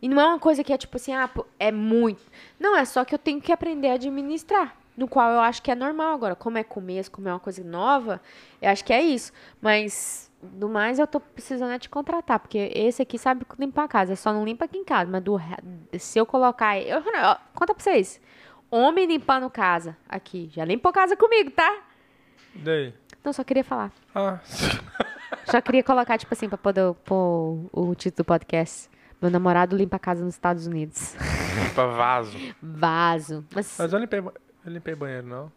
E 0.01 0.07
não 0.07 0.21
é 0.21 0.25
uma 0.27 0.39
coisa 0.39 0.63
que 0.63 0.71
é 0.71 0.77
tipo 0.77 0.97
assim, 0.97 1.13
ah, 1.13 1.29
é 1.59 1.71
muito. 1.71 2.21
Não, 2.59 2.77
é 2.77 2.85
só 2.85 3.03
que 3.03 3.15
eu 3.15 3.19
tenho 3.19 3.41
que 3.41 3.51
aprender 3.51 3.89
a 3.89 3.93
administrar. 3.93 4.75
No 4.97 5.07
qual 5.07 5.31
eu 5.31 5.39
acho 5.39 5.61
que 5.61 5.69
é 5.71 5.75
normal 5.75 6.13
agora. 6.13 6.35
Como 6.35 6.57
é 6.57 6.63
começo, 6.63 7.11
como 7.11 7.27
é 7.27 7.31
uma 7.33 7.39
coisa 7.39 7.63
nova, 7.63 8.21
eu 8.61 8.69
acho 8.69 8.83
que 8.83 8.93
é 8.93 9.01
isso. 9.01 9.31
Mas, 9.61 10.31
do 10.41 10.69
mais, 10.69 10.99
eu 10.99 11.07
tô 11.07 11.19
precisando 11.19 11.71
é 11.71 11.79
te 11.79 11.89
contratar. 11.89 12.39
Porque 12.39 12.71
esse 12.73 13.01
aqui 13.01 13.17
sabe 13.17 13.45
limpar 13.59 13.83
a 13.83 13.87
casa. 13.87 14.15
Só 14.15 14.31
não 14.31 14.45
limpa 14.45 14.65
aqui 14.65 14.77
em 14.77 14.85
casa. 14.85 15.09
Mas 15.11 15.21
do, 15.21 15.39
se 15.99 16.17
eu 16.17 16.25
colocar. 16.25 16.79
Eu, 16.79 16.99
ó, 16.99 17.37
conta 17.53 17.73
pra 17.73 17.83
vocês. 17.83 18.21
Homem 18.71 19.05
limpando 19.05 19.49
casa. 19.49 19.97
Aqui. 20.07 20.49
Já 20.53 20.63
limpou 20.63 20.91
casa 20.91 21.15
comigo, 21.17 21.51
tá? 21.51 21.83
Daí. 22.55 22.93
Não, 23.23 23.33
só 23.33 23.43
queria 23.43 23.63
falar. 23.63 23.91
Ah, 24.13 24.39
Só 25.45 25.61
queria 25.61 25.83
colocar, 25.83 26.17
tipo 26.17 26.33
assim, 26.33 26.47
pra 26.49 26.57
poder 26.57 26.93
pôr 27.03 27.67
o 27.71 27.93
título 27.95 28.23
do 28.23 28.25
podcast. 28.25 28.89
Meu 29.21 29.29
namorado 29.29 29.75
limpa 29.75 29.95
a 29.97 29.99
casa 29.99 30.23
nos 30.23 30.33
Estados 30.35 30.67
Unidos. 30.67 31.15
limpa 31.55 31.87
vaso. 31.87 32.37
Vaso. 32.61 33.45
Mas 33.53 33.75
Mas 33.77 33.93
eu 33.93 33.99
limpei, 33.99 34.23
eu 34.65 34.71
limpei 34.71 34.95
banheiro, 34.95 35.27
não. 35.27 35.51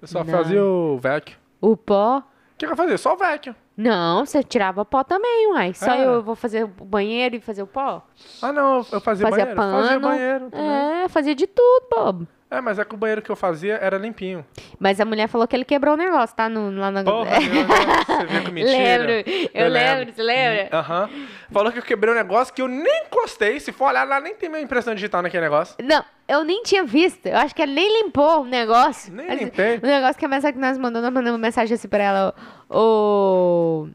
Eu 0.00 0.08
só 0.08 0.24
Não. 0.24 0.32
fazia 0.32 0.64
o 0.64 0.98
vacuum. 0.98 1.32
o 1.60 1.76
pó. 1.76 2.18
O 2.18 2.24
que, 2.58 2.66
eu 2.66 2.76
fazia? 2.76 2.98
Só 2.98 3.14
o 3.14 3.16
vacuum. 3.16 3.54
Não, 3.76 4.24
você 4.26 4.42
tirava 4.42 4.84
pó 4.84 5.02
também, 5.02 5.50
uai. 5.52 5.72
Só 5.74 5.86
Era. 5.92 6.02
eu 6.04 6.22
vou 6.22 6.34
fazer 6.36 6.64
o 6.64 6.68
banheiro 6.84 7.36
e 7.36 7.40
fazer 7.40 7.62
o 7.62 7.66
pó? 7.66 8.06
Ah, 8.42 8.52
não, 8.52 8.76
eu- 8.92 9.00
fazia, 9.00 9.26
Fazia 9.26 9.30
banheiro. 9.30 9.56
pano. 9.56 9.82
Fazia 9.82 10.00
banheiro 10.00 10.50
também. 10.50 10.68
É, 11.04 11.08
fazia 11.08 11.34
de 11.34 11.46
tudo, 11.46 11.86
pô. 11.88 12.26
É, 12.52 12.60
mas 12.60 12.78
é 12.78 12.84
que 12.84 12.94
o 12.94 12.98
banheiro 12.98 13.22
que 13.22 13.30
eu 13.30 13.34
fazia 13.36 13.76
era 13.76 13.96
limpinho. 13.96 14.44
Mas 14.78 15.00
a 15.00 15.06
mulher 15.06 15.26
falou 15.26 15.48
que 15.48 15.56
ele 15.56 15.64
quebrou 15.64 15.94
o 15.94 15.96
negócio, 15.96 16.36
tá? 16.36 16.50
No, 16.50 16.70
lá 16.78 16.90
na... 16.90 17.02
Porra, 17.02 17.38
Deus, 17.38 17.66
você 18.06 18.26
viu 18.26 18.44
que 18.44 18.50
mentira. 18.50 18.76
Lembro, 19.06 19.10
eu, 19.10 19.48
Eu 19.54 19.68
lembro, 19.70 19.98
lembro. 20.00 20.14
você 20.14 20.22
lembra? 20.22 20.68
Aham. 20.70 21.10
Falou 21.50 21.72
que 21.72 21.78
eu 21.78 21.82
quebrei 21.82 22.12
um 22.12 22.16
negócio 22.16 22.52
que 22.52 22.60
eu 22.60 22.68
nem 22.68 23.04
encostei. 23.06 23.58
Se 23.58 23.72
for 23.72 23.86
olhar 23.86 24.06
lá, 24.06 24.20
nem 24.20 24.34
tem 24.34 24.50
minha 24.50 24.60
impressão 24.60 24.94
digital 24.94 25.22
naquele 25.22 25.44
negócio. 25.44 25.76
Não, 25.82 26.04
eu 26.28 26.44
nem 26.44 26.62
tinha 26.62 26.84
visto. 26.84 27.24
Eu 27.24 27.38
acho 27.38 27.54
que 27.54 27.62
ele 27.62 27.72
nem 27.72 28.02
limpou 28.02 28.42
o 28.42 28.44
negócio. 28.44 29.10
Nem 29.14 29.28
Mas 29.28 29.40
limpei. 29.40 29.78
O 29.78 29.86
negócio 29.86 30.18
que 30.18 30.24
a 30.26 30.28
mensagem 30.28 30.52
que 30.52 30.60
nós 30.60 30.76
mandamos, 30.76 31.04
nós 31.06 31.14
mandamos 31.14 31.40
mensagem 31.40 31.74
assim 31.74 31.88
pra 31.88 32.04
ela. 32.04 32.34
Ô. 32.68 33.88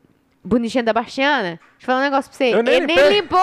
Bonitinha 0.43 0.83
da 0.83 0.93
Bastiana. 0.93 1.59
Deixa 1.59 1.61
eu 1.81 1.85
falar 1.85 1.99
um 1.99 2.03
negócio 2.03 2.31
pra 2.31 2.37
você. 2.37 2.55
Eu 2.55 2.63
nem 2.63 2.73
ele 2.73 2.87
nem 2.87 3.09
limpou. 3.21 3.39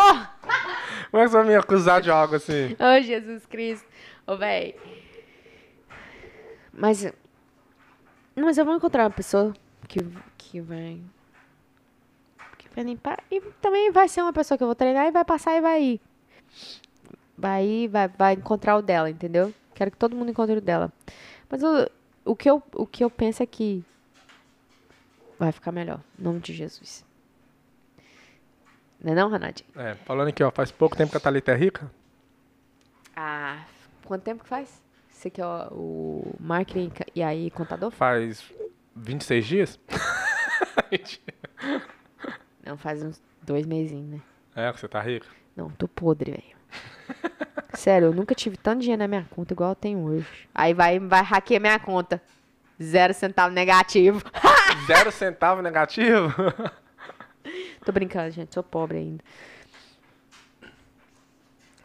Como 1.11 1.23
é 1.23 1.27
que 1.27 1.31
você 1.31 1.37
vai 1.37 1.47
me 1.47 1.55
acusar 1.55 2.01
de 2.01 2.11
algo 2.11 2.35
assim? 2.35 2.75
Ô, 2.81 3.01
Jesus 3.01 3.47
Cristo. 3.47 3.87
Ô, 4.27 4.37
véi. 4.37 4.75
Mas. 6.77 7.13
Mas 8.35 8.59
eu 8.59 8.65
vou 8.65 8.75
encontrar 8.75 9.05
uma 9.05 9.11
pessoa 9.11 9.55
que, 9.89 10.01
que 10.37 10.61
vai. 10.61 11.01
Que 12.59 12.69
vai 12.75 12.85
limpar. 12.85 13.23
E 13.31 13.41
também 13.61 13.91
vai 13.91 14.09
ser 14.09 14.23
uma 14.23 14.33
pessoa 14.33 14.59
que 14.59 14.65
eu 14.65 14.69
vou 14.69 14.75
treinar 14.75 15.07
e 15.07 15.13
vai 15.13 15.25
passar 15.25 15.57
e 15.57 15.61
vai 15.61 15.83
ir. 15.83 16.01
Vai 17.37 17.65
ir, 17.65 17.89
vai, 17.89 18.09
vai 18.09 18.35
encontrar 18.35 18.77
o 18.77 18.83
dela, 18.83 19.09
entendeu? 19.09 19.53
Quero 19.75 19.91
que 19.91 19.97
todo 19.97 20.17
mundo 20.17 20.31
encontre 20.31 20.57
o 20.57 20.61
dela. 20.61 20.93
Mas 21.49 21.63
eu, 21.63 21.91
o 22.25 22.35
que 22.35 22.51
eu, 22.51 22.63
o 22.75 22.87
que 22.87 23.05
eu 23.05 23.11
penso 23.11 23.43
é 23.43 23.47
que 23.47 23.85
vai 25.39 25.53
ficar 25.53 25.73
melhor. 25.73 26.01
Em 26.19 26.23
nome 26.23 26.41
de 26.41 26.53
Jesus. 26.53 27.05
Não 29.03 29.13
é 29.13 29.15
não, 29.15 29.31
Ronaldinho? 29.31 29.69
É, 29.77 29.95
falando 29.97 30.29
aqui, 30.29 30.43
ó, 30.43 30.51
faz 30.51 30.71
pouco 30.71 30.97
tempo 30.97 31.11
que 31.11 31.17
a 31.17 31.21
Thalita 31.21 31.53
é 31.53 31.57
rica. 31.57 31.91
Ah, 33.15 33.65
quanto 34.05 34.23
tempo 34.23 34.43
que 34.43 34.49
faz? 34.49 34.84
Você 35.25 35.31
que 35.31 35.41
é 35.41 35.47
o, 35.47 36.35
marketing 36.39 36.93
e 37.15 37.23
aí 37.23 37.51
contador? 37.51 37.91
Faz 37.91 38.45
26 38.95 39.47
dias? 39.47 39.81
Não, 42.63 42.77
faz 42.77 43.03
uns 43.03 43.23
dois 43.41 43.65
mesinhos, 43.65 44.07
né? 44.07 44.21
é, 44.55 44.71
você 44.71 44.87
tá 44.87 45.01
rica. 45.01 45.27
Não, 45.57 45.71
tô 45.71 45.89
podre, 45.89 46.33
velho. 46.33 46.43
Sério, 47.73 48.09
eu 48.09 48.13
nunca 48.13 48.35
tive 48.35 48.59
tanto 48.59 48.83
dinheiro 48.83 48.99
na 48.99 49.09
minha 49.09 49.27
conta 49.31 49.55
igual 49.55 49.71
eu 49.71 49.75
tenho 49.75 50.01
hoje. 50.01 50.29
Aí 50.55 50.75
vai, 50.75 50.99
vai 50.99 51.23
hackear 51.23 51.59
minha 51.59 51.79
conta. 51.79 52.21
Zero 52.83 53.15
centavo 53.15 53.55
negativo. 53.55 54.23
Zero 54.87 55.11
centavo 55.11 55.63
negativo? 55.63 56.35
Tô 57.83 57.93
brincando, 57.93 58.31
gente. 58.31 58.53
Sou 58.53 58.63
pobre 58.63 58.99
ainda. 58.99 59.25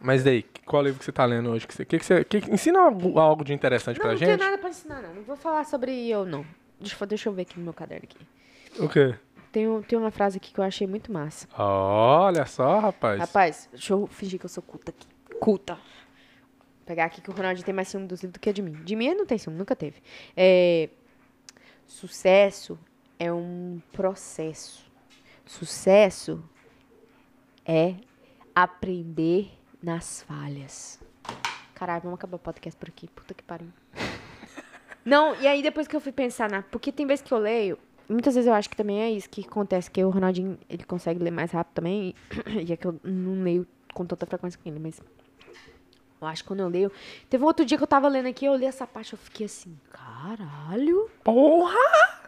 Mas 0.00 0.24
daí, 0.24 0.42
qual 0.64 0.82
livro 0.82 0.98
que 0.98 1.04
você 1.04 1.12
tá 1.12 1.24
lendo 1.24 1.50
hoje? 1.50 1.66
Que 1.66 1.74
você, 1.74 1.84
que 1.84 1.98
que 1.98 2.04
você, 2.04 2.24
que, 2.24 2.38
ensina 2.50 2.80
algo, 2.80 3.18
algo 3.18 3.44
de 3.44 3.52
interessante 3.52 3.98
Não, 3.98 4.02
pra 4.02 4.12
não 4.12 4.18
tenho 4.18 4.30
gente? 4.32 4.40
nada 4.40 4.56
pra 4.58 4.70
ensinar, 4.70 5.02
não. 5.02 5.14
Não 5.14 5.22
vou 5.22 5.36
falar 5.36 5.64
sobre 5.64 6.08
eu, 6.08 6.24
não. 6.24 6.44
Deixa, 6.80 6.96
eu- 6.98 7.06
deixa 7.06 7.28
eu 7.28 7.32
ver 7.32 7.42
aqui 7.42 7.58
no 7.58 7.64
meu 7.64 7.74
caderno 7.74 8.04
aqui. 8.10 8.26
O 8.82 8.88
quê? 8.88 9.14
Tem, 9.52 9.82
tem 9.82 9.98
uma 9.98 10.10
frase 10.10 10.36
aqui 10.38 10.52
que 10.52 10.58
eu 10.60 10.64
achei 10.64 10.86
muito 10.86 11.12
massa. 11.12 11.46
Olha 11.58 12.46
só, 12.46 12.78
rapaz. 12.78 13.18
Rapaz, 13.18 13.68
deixa 13.72 13.92
eu 13.92 14.06
fingir 14.06 14.38
que 14.38 14.46
eu 14.46 14.50
sou 14.50 14.62
culta 14.62 14.90
aqui. 14.90 15.06
Culta. 15.40 15.74
Vou 15.74 16.86
pegar 16.86 17.04
aqui 17.06 17.20
que 17.20 17.28
o 17.30 17.32
Ronaldinho 17.34 17.64
tem 17.64 17.74
mais 17.74 17.88
ciúme 17.88 18.06
dos 18.06 18.20
livros 18.22 18.34
do 18.34 18.40
que 18.40 18.52
de 18.52 18.62
mim. 18.62 18.72
De 18.84 18.94
mim 18.96 19.06
ele 19.06 19.16
não 19.16 19.26
tem 19.26 19.36
ciúme, 19.38 19.58
nunca 19.58 19.74
teve. 19.76 20.00
É, 20.36 20.88
sucesso 21.86 22.78
é 23.18 23.32
um 23.32 23.80
processo. 23.92 24.88
Sucesso 25.44 26.42
é 27.66 27.96
aprender 28.54 29.50
nas 29.82 30.22
falhas. 30.22 31.00
Caralho, 31.74 32.02
vamos 32.02 32.18
acabar 32.18 32.36
o 32.36 32.38
podcast 32.38 32.78
por 32.78 32.88
aqui. 32.88 33.08
Puta 33.08 33.32
que 33.34 33.42
pariu. 33.42 33.68
Não, 35.04 35.34
e 35.40 35.46
aí 35.46 35.62
depois 35.62 35.88
que 35.88 35.96
eu 35.96 36.00
fui 36.00 36.12
pensar 36.12 36.50
na. 36.50 36.62
Porque 36.62 36.92
tem 36.92 37.06
vezes 37.06 37.24
que 37.24 37.32
eu 37.32 37.38
leio. 37.38 37.78
Muitas 38.08 38.34
vezes 38.34 38.48
eu 38.48 38.54
acho 38.54 38.68
que 38.68 38.76
também 38.76 39.00
é 39.00 39.10
isso 39.10 39.30
que 39.30 39.40
acontece, 39.46 39.90
que 39.90 40.04
o 40.04 40.10
Ronaldinho 40.10 40.58
ele 40.68 40.84
consegue 40.84 41.22
ler 41.22 41.30
mais 41.30 41.52
rápido 41.52 41.74
também. 41.74 42.14
E 42.66 42.72
é 42.72 42.76
que 42.76 42.86
eu 42.86 43.00
não 43.02 43.42
leio 43.42 43.66
com 43.94 44.04
tanta 44.04 44.26
frequência 44.26 44.60
que 44.62 44.68
ele, 44.68 44.78
mas. 44.78 45.00
Eu 46.20 46.26
acho 46.26 46.42
que 46.42 46.48
quando 46.48 46.60
eu 46.60 46.68
leio. 46.68 46.92
Teve 47.30 47.42
um 47.42 47.46
outro 47.46 47.64
dia 47.64 47.78
que 47.78 47.82
eu 47.84 47.88
tava 47.88 48.08
lendo 48.08 48.26
aqui, 48.26 48.44
eu 48.44 48.54
li 48.54 48.66
essa 48.66 48.86
parte, 48.86 49.14
eu 49.14 49.18
fiquei 49.18 49.46
assim, 49.46 49.78
caralho. 49.90 51.10
Porra! 51.24 52.20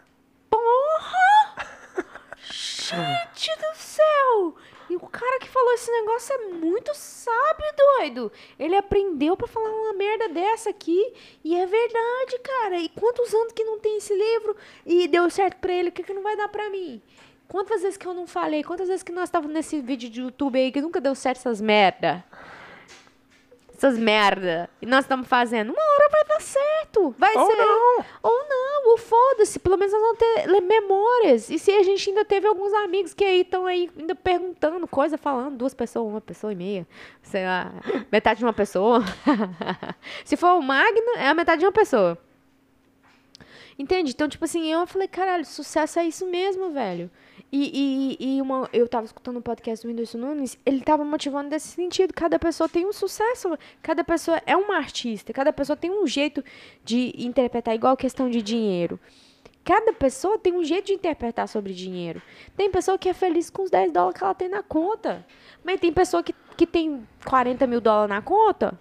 Gente 2.49 3.49
do 3.55 3.75
céu! 3.75 4.55
E 4.89 4.95
o 4.95 4.99
cara 4.99 5.39
que 5.39 5.49
falou 5.49 5.73
esse 5.73 5.91
negócio 5.91 6.33
é 6.33 6.37
muito 6.49 6.93
sábio, 6.93 7.65
doido. 7.77 8.31
Ele 8.59 8.75
aprendeu 8.75 9.35
pra 9.35 9.47
falar 9.47 9.69
uma 9.69 9.93
merda 9.93 10.29
dessa 10.29 10.69
aqui. 10.69 11.13
E 11.43 11.55
é 11.55 11.65
verdade, 11.65 12.39
cara. 12.43 12.79
E 12.79 12.89
quantos 12.89 13.33
anos 13.33 13.53
que 13.53 13.63
não 13.63 13.79
tem 13.79 13.97
esse 13.97 14.13
livro 14.13 14.55
e 14.85 15.07
deu 15.07 15.29
certo 15.29 15.57
pra 15.57 15.73
ele, 15.73 15.89
o 15.89 15.91
que, 15.91 16.03
que 16.03 16.13
não 16.13 16.23
vai 16.23 16.35
dar 16.35 16.47
pra 16.49 16.69
mim? 16.69 17.01
Quantas 17.47 17.81
vezes 17.81 17.97
que 17.97 18.07
eu 18.07 18.13
não 18.13 18.25
falei? 18.25 18.63
Quantas 18.63 18.87
vezes 18.87 19.03
que 19.03 19.11
nós 19.11 19.25
estávamos 19.25 19.53
nesse 19.53 19.79
vídeo 19.79 20.09
de 20.09 20.21
YouTube 20.21 20.59
aí 20.59 20.71
que 20.71 20.81
nunca 20.81 20.99
deu 20.99 21.13
certo 21.13 21.37
essas 21.37 21.61
merda? 21.61 22.23
Essas 23.83 23.99
merda. 23.99 24.69
E 24.81 24.85
nós 24.85 25.03
estamos 25.03 25.27
fazendo. 25.27 25.73
Uma 25.73 25.81
hora 25.81 26.09
vai 26.09 26.23
dar 26.23 26.41
certo. 26.41 27.13
Vai 27.17 27.35
Ou 27.35 27.47
ser. 27.47 27.57
não. 27.57 28.05
Ou 28.23 28.45
não, 28.47 28.91
ou 28.91 28.97
foda-se. 28.97 29.59
Pelo 29.59 29.75
menos 29.75 29.91
nós 29.91 30.01
vamos 30.01 30.17
ter 30.17 30.61
memórias. 30.61 31.49
E 31.49 31.59
se 31.59 31.69
a 31.69 31.83
gente 31.83 32.09
ainda 32.09 32.23
teve 32.23 32.47
alguns 32.47 32.73
amigos 32.75 33.13
que 33.13 33.25
aí 33.25 33.41
estão 33.41 33.65
aí 33.65 33.91
ainda 33.99 34.15
perguntando 34.15 34.87
coisa, 34.87 35.17
falando, 35.17 35.57
duas 35.57 35.73
pessoas, 35.73 36.09
uma 36.09 36.21
pessoa 36.21 36.53
e 36.53 36.55
meia. 36.55 36.87
Sei 37.21 37.45
lá, 37.45 37.73
metade 38.09 38.39
de 38.39 38.45
uma 38.45 38.53
pessoa. 38.53 39.03
se 40.23 40.37
for 40.37 40.53
o 40.57 40.61
Magno, 40.61 41.17
é 41.17 41.27
a 41.27 41.33
metade 41.33 41.59
de 41.59 41.65
uma 41.65 41.71
pessoa. 41.73 42.17
Entende? 43.77 44.11
Então, 44.11 44.29
tipo 44.29 44.45
assim, 44.45 44.71
eu 44.71 44.87
falei, 44.87 45.09
caralho, 45.09 45.43
sucesso 45.43 45.99
é 45.99 46.05
isso 46.05 46.25
mesmo, 46.25 46.71
velho. 46.71 47.11
E, 47.55 48.17
e, 48.19 48.37
e 48.37 48.41
uma, 48.41 48.67
eu 48.73 48.87
tava 48.87 49.05
escutando 49.05 49.37
o 49.37 49.41
podcast 49.41 49.85
do 49.85 49.89
Whindersson 49.91 50.17
Nunes, 50.17 50.57
ele 50.65 50.81
tava 50.81 51.05
motivando 51.05 51.51
nesse 51.51 51.67
sentido. 51.67 52.11
Cada 52.11 52.39
pessoa 52.39 52.67
tem 52.67 52.83
um 52.83 52.91
sucesso, 52.91 53.55
cada 53.79 54.03
pessoa 54.03 54.41
é 54.47 54.57
uma 54.57 54.75
artista, 54.75 55.31
cada 55.31 55.53
pessoa 55.53 55.77
tem 55.77 55.91
um 55.91 56.07
jeito 56.07 56.43
de 56.83 57.13
interpretar, 57.15 57.75
igual 57.75 57.93
a 57.93 57.97
questão 57.97 58.27
de 58.27 58.41
dinheiro. 58.41 58.99
Cada 59.63 59.93
pessoa 59.93 60.39
tem 60.39 60.51
um 60.51 60.63
jeito 60.63 60.87
de 60.87 60.93
interpretar 60.93 61.47
sobre 61.47 61.75
dinheiro. 61.75 62.23
Tem 62.57 62.71
pessoa 62.71 62.97
que 62.97 63.07
é 63.07 63.13
feliz 63.13 63.51
com 63.51 63.61
os 63.61 63.69
10 63.69 63.93
dólares 63.93 64.17
que 64.17 64.23
ela 64.23 64.33
tem 64.33 64.49
na 64.49 64.63
conta. 64.63 65.23
Mas 65.63 65.79
tem 65.79 65.93
pessoa 65.93 66.23
que, 66.23 66.33
que 66.57 66.65
tem 66.65 67.07
40 67.23 67.67
mil 67.67 67.79
dólares 67.79 68.09
na 68.09 68.21
conta, 68.23 68.79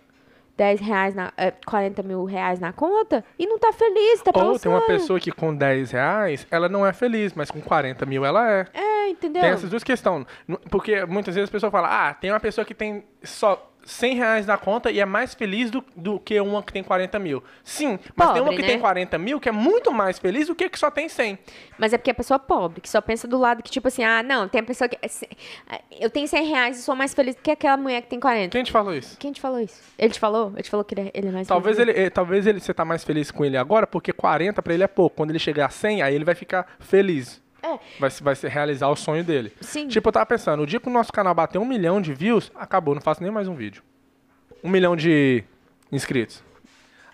10 0.62 0.80
reais 0.80 1.12
na, 1.12 1.32
eh, 1.36 1.52
40 1.66 2.04
mil 2.04 2.24
reais 2.24 2.60
na 2.60 2.72
conta, 2.72 3.24
e 3.36 3.46
não 3.48 3.58
tá 3.58 3.72
feliz, 3.72 4.22
tá 4.22 4.30
Ou 4.32 4.56
tem 4.56 4.70
uma 4.70 4.86
pessoa 4.86 5.18
que 5.18 5.32
com 5.32 5.52
10 5.52 5.90
reais, 5.90 6.46
ela 6.48 6.68
não 6.68 6.86
é 6.86 6.92
feliz, 6.92 7.32
mas 7.34 7.50
com 7.50 7.60
40 7.60 8.06
mil 8.06 8.24
ela 8.24 8.48
é. 8.48 8.66
É, 8.72 9.08
entendeu? 9.08 9.42
Tem 9.42 9.50
essas 9.50 9.68
duas 9.68 9.82
questões. 9.82 10.24
Porque 10.70 11.04
muitas 11.04 11.34
vezes 11.34 11.50
a 11.50 11.52
pessoa 11.52 11.68
fala, 11.72 11.88
ah, 12.10 12.14
tem 12.14 12.30
uma 12.30 12.38
pessoa 12.38 12.64
que 12.64 12.74
tem 12.74 13.04
só 13.24 13.71
100 13.84 14.14
reais 14.16 14.46
na 14.46 14.56
conta 14.56 14.90
e 14.90 15.00
é 15.00 15.04
mais 15.04 15.34
feliz 15.34 15.70
do, 15.70 15.84
do 15.96 16.18
que 16.20 16.40
uma 16.40 16.62
que 16.62 16.72
tem 16.72 16.82
40 16.82 17.18
mil. 17.18 17.42
Sim, 17.64 17.98
mas 18.16 18.32
tem 18.32 18.40
uma 18.40 18.50
Pobre, 18.50 18.56
que 18.56 18.62
né? 18.62 18.68
tem 18.68 18.78
40 18.78 19.18
mil 19.18 19.40
que 19.40 19.48
é 19.48 19.52
muito 19.52 19.92
mais 19.92 20.18
feliz 20.18 20.46
do 20.46 20.54
que 20.54 20.68
que 20.68 20.78
só 20.78 20.90
tem 20.90 21.08
100. 21.08 21.38
Mas 21.78 21.92
é 21.92 21.98
porque 21.98 22.10
a 22.10 22.14
pessoa 22.14 22.36
é 22.36 22.38
pobre, 22.38 22.80
que 22.80 22.88
só 22.88 23.00
pensa 23.00 23.26
do 23.26 23.38
lado 23.38 23.62
que, 23.62 23.70
tipo 23.70 23.88
assim, 23.88 24.04
ah, 24.04 24.22
não, 24.22 24.48
tem 24.48 24.60
a 24.60 24.64
pessoa 24.64 24.88
que. 24.88 24.98
Eu 26.00 26.08
tenho 26.10 26.28
100 26.28 26.46
reais 26.46 26.78
e 26.78 26.82
sou 26.82 26.94
mais 26.94 27.12
feliz 27.12 27.34
do 27.34 27.42
que 27.42 27.50
aquela 27.50 27.76
mulher 27.76 28.02
que 28.02 28.08
tem 28.08 28.20
40. 28.20 28.50
Quem 28.50 28.62
te 28.62 28.70
falou 28.72 28.94
isso? 28.94 29.16
Quem 29.18 29.32
te 29.32 29.40
falou 29.40 29.58
isso? 29.60 29.80
Ele 29.98 30.12
te 30.12 30.20
falou? 30.20 30.52
Ele 30.54 30.62
te 30.62 30.70
falou 30.70 30.84
que 30.84 30.94
ele 30.94 31.10
é, 31.12 31.20
é 31.20 31.30
mais 31.30 31.48
Talvez 31.48 31.76
feliz? 31.76 31.96
ele, 31.96 32.06
eh, 32.06 32.10
talvez 32.10 32.46
ele, 32.46 32.60
você 32.60 32.72
tá 32.72 32.84
mais 32.84 33.02
feliz 33.04 33.30
com 33.30 33.44
ele 33.44 33.56
agora, 33.56 33.86
porque 33.86 34.12
40 34.12 34.62
pra 34.62 34.72
ele 34.74 34.84
é 34.84 34.88
pouco. 34.88 35.16
Quando 35.16 35.30
ele 35.30 35.38
chegar 35.38 35.66
a 35.66 35.70
100, 35.70 36.02
aí 36.02 36.14
ele 36.14 36.24
vai 36.24 36.34
ficar 36.36 36.66
feliz. 36.78 37.41
É. 37.62 37.78
Vai, 37.98 38.10
vai 38.10 38.34
se 38.34 38.48
realizar 38.48 38.88
o 38.88 38.96
sonho 38.96 39.22
dele. 39.22 39.52
Sim. 39.60 39.88
Tipo, 39.88 40.08
eu 40.08 40.12
tava 40.12 40.26
pensando, 40.26 40.62
o 40.62 40.66
dia 40.66 40.80
que 40.80 40.88
o 40.88 40.92
nosso 40.92 41.12
canal 41.12 41.34
bater 41.34 41.58
um 41.58 41.64
milhão 41.64 42.00
de 42.00 42.12
views, 42.12 42.50
acabou, 42.54 42.94
não 42.94 43.00
faço 43.00 43.22
nem 43.22 43.30
mais 43.30 43.46
um 43.46 43.54
vídeo. 43.54 43.82
Um 44.62 44.68
milhão 44.68 44.96
de 44.96 45.44
inscritos. 45.90 46.42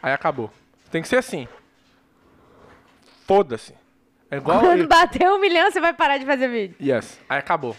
Aí 0.03 0.13
acabou. 0.13 0.51
Tem 0.91 1.03
que 1.03 1.09
ser 1.09 1.17
assim. 1.17 1.47
Foda-se. 3.27 3.75
É 4.31 4.37
igual. 4.37 4.61
Quando 4.61 4.87
bater 4.87 5.29
um 5.29 5.39
milhão, 5.39 5.71
você 5.71 5.81
vai 5.81 5.93
parar 5.93 6.19
de 6.19 6.25
fazer 6.25 6.49
vídeo. 6.49 6.77
Yes. 6.81 7.19
Aí 7.29 7.39
acabou. 7.39 7.77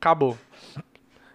Acabou. 0.00 0.38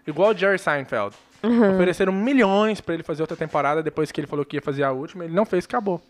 Igual 0.05 0.31
o 0.31 0.37
Jerry 0.37 0.59
Seinfeld. 0.59 1.15
Uhum. 1.41 1.75
Ofereceram 1.75 2.11
milhões 2.11 2.81
pra 2.81 2.93
ele 2.93 3.03
fazer 3.03 3.21
outra 3.21 3.37
temporada 3.37 3.81
depois 3.81 4.11
que 4.11 4.19
ele 4.19 4.27
falou 4.27 4.45
que 4.45 4.57
ia 4.57 4.61
fazer 4.61 4.83
a 4.83 4.91
última. 4.91 5.23
Ele 5.25 5.33
não 5.33 5.45
fez, 5.45 5.65
acabou. 5.65 6.01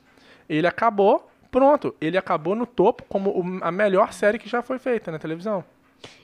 Ele 0.48 0.66
acabou, 0.66 1.30
pronto. 1.52 1.96
Ele 2.00 2.18
acabou 2.18 2.56
no 2.56 2.66
topo 2.66 3.04
como 3.10 3.30
o- 3.32 3.64
a 3.64 3.72
melhor 3.72 4.14
série 4.14 4.38
que 4.40 4.50
já 4.50 4.62
foi 4.62 4.80
feita 4.80 5.12
na 5.12 5.20
televisão. 5.20 5.64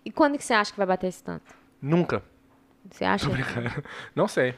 E 0.06 0.12
quando 0.12 0.38
que 0.38 0.44
você 0.44 0.54
acha 0.54 0.72
que 0.72 0.78
vai 0.78 0.88
bater 0.88 1.08
esse 1.08 1.24
tanto? 1.24 1.54
Nunca. 1.82 2.24
Você 2.90 3.04
acha? 3.04 3.28
Não 4.16 4.28
sei. 4.28 4.56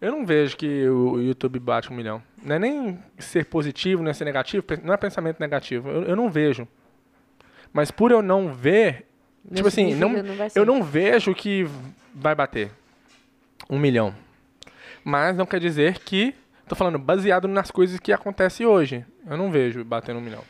Eu 0.00 0.12
não 0.12 0.24
vejo 0.24 0.56
que 0.56 0.88
o 0.88 1.18
YouTube 1.20 1.58
bate 1.58 1.92
um 1.92 1.96
milhão. 1.96 2.22
Não 2.44 2.54
é 2.54 2.58
nem 2.60 2.98
ser 3.18 3.46
positivo, 3.46 4.00
não 4.00 4.10
é 4.10 4.14
ser 4.14 4.24
negativo, 4.24 4.62
pe- 4.62 4.80
não 4.80 4.94
é 4.94 4.96
pensamento 4.96 5.40
negativo. 5.40 5.88
Eu, 5.88 6.02
eu 6.04 6.14
não 6.16 6.30
vejo. 6.30 6.68
Mas 7.72 7.90
por 7.90 8.12
eu 8.12 8.22
não 8.22 8.52
ver, 8.54 9.08
Não 9.44 9.56
tipo 9.56 9.66
assim, 9.66 9.96
não, 9.96 10.10
não 10.10 10.36
vai 10.36 10.50
ser. 10.50 10.58
eu 10.60 10.64
não 10.64 10.84
vejo 10.84 11.34
que 11.34 11.66
vai 12.14 12.32
bater 12.32 12.70
um 13.68 13.76
milhão. 13.76 14.14
Mas 15.02 15.36
não 15.36 15.46
quer 15.46 15.58
dizer 15.58 15.98
que. 15.98 16.32
Tô 16.68 16.76
falando 16.76 16.98
baseado 16.98 17.48
nas 17.48 17.70
coisas 17.70 17.98
que 17.98 18.12
acontecem 18.12 18.66
hoje. 18.66 19.04
Eu 19.28 19.36
não 19.36 19.50
vejo 19.50 19.84
batendo 19.84 20.18
um 20.18 20.22
milhão. 20.22 20.42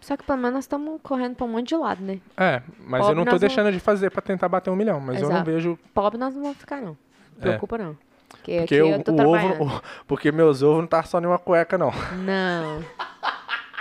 Só 0.00 0.16
que 0.16 0.24
pelo 0.24 0.38
menos 0.38 0.54
nós 0.54 0.64
estamos 0.64 0.98
correndo 1.02 1.36
pra 1.36 1.44
um 1.44 1.48
monte 1.50 1.68
de 1.68 1.76
lado, 1.76 2.02
né? 2.02 2.18
É, 2.36 2.62
mas 2.78 3.00
Pobre 3.00 3.12
eu 3.12 3.16
não 3.16 3.24
tô 3.26 3.32
não- 3.32 3.38
deixando 3.38 3.70
de 3.70 3.78
fazer 3.78 4.10
pra 4.10 4.22
tentar 4.22 4.48
bater 4.48 4.70
um 4.70 4.76
milhão. 4.76 4.98
Mas 4.98 5.16
eu 5.20 5.28
não 5.28 5.36
Exato. 5.36 5.50
vejo. 5.50 5.78
Pobre 5.92 6.18
nós 6.18 6.34
não 6.34 6.42
vamos 6.42 6.56
ficar, 6.58 6.80
não. 6.80 6.96
É. 7.38 7.42
Preocupa, 7.42 7.76
não. 7.76 7.96
Porque, 8.28 8.58
Porque, 8.60 8.74
eu 8.76 8.86
o 8.86 9.34
ovo. 9.34 9.64
o- 9.76 9.82
porque 10.06 10.32
meus 10.32 10.62
ovos 10.62 10.78
não 10.80 10.86
tá 10.86 11.02
só 11.02 11.20
em 11.20 11.26
uma 11.26 11.38
cueca, 11.38 11.76
não. 11.76 11.90
Não. 12.24 12.82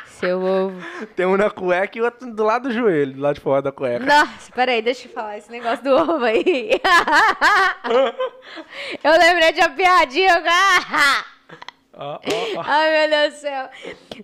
Seu 0.08 0.42
ovo. 0.44 0.76
Tem 1.16 1.26
um 1.26 1.38
na 1.38 1.50
cueca 1.50 1.98
e 1.98 2.02
outro 2.02 2.30
do 2.34 2.44
lado 2.44 2.68
do 2.68 2.74
joelho, 2.74 3.14
do 3.14 3.22
lado 3.22 3.36
de 3.36 3.42
fora 3.42 3.62
da 3.62 3.72
cueca. 3.72 4.06
Nossa, 4.06 4.52
peraí, 4.54 4.82
deixa 4.82 5.08
eu 5.08 5.14
falar 5.14 5.38
esse 5.38 5.50
negócio 5.50 5.82
do 5.82 5.92
ovo 5.96 6.26
aí. 6.26 6.72
eu 9.02 9.12
lembrei 9.18 9.54
de 9.54 9.62
uma 9.62 9.70
piadinha. 9.70 10.44
Ó, 12.00 12.14
ó, 12.16 12.20
ó. 12.60 12.64
Ai, 12.66 13.08
meu 13.08 13.10
Deus 13.10 13.34
do 13.34 13.40
céu. 13.42 13.70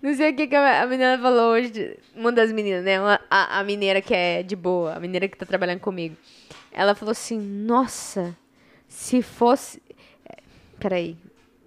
Não 0.02 0.14
sei 0.14 0.30
o 0.32 0.34
que, 0.36 0.46
que 0.46 0.56
a 0.56 0.86
menina 0.86 1.18
falou 1.18 1.52
hoje. 1.52 1.98
Uma 2.14 2.32
das 2.32 2.50
meninas, 2.52 2.82
né? 2.84 2.98
Uma- 3.00 3.20
a, 3.30 3.60
a 3.60 3.64
mineira 3.64 4.00
que 4.00 4.14
é 4.14 4.42
de 4.42 4.56
boa, 4.56 4.94
a 4.94 5.00
mineira 5.00 5.28
que 5.28 5.36
tá 5.36 5.44
trabalhando 5.44 5.80
comigo. 5.80 6.16
Ela 6.72 6.94
falou 6.94 7.12
assim: 7.12 7.38
Nossa, 7.38 8.34
se 8.88 9.20
fosse. 9.22 9.82
é, 10.28 10.36
Peraí. 10.80 11.16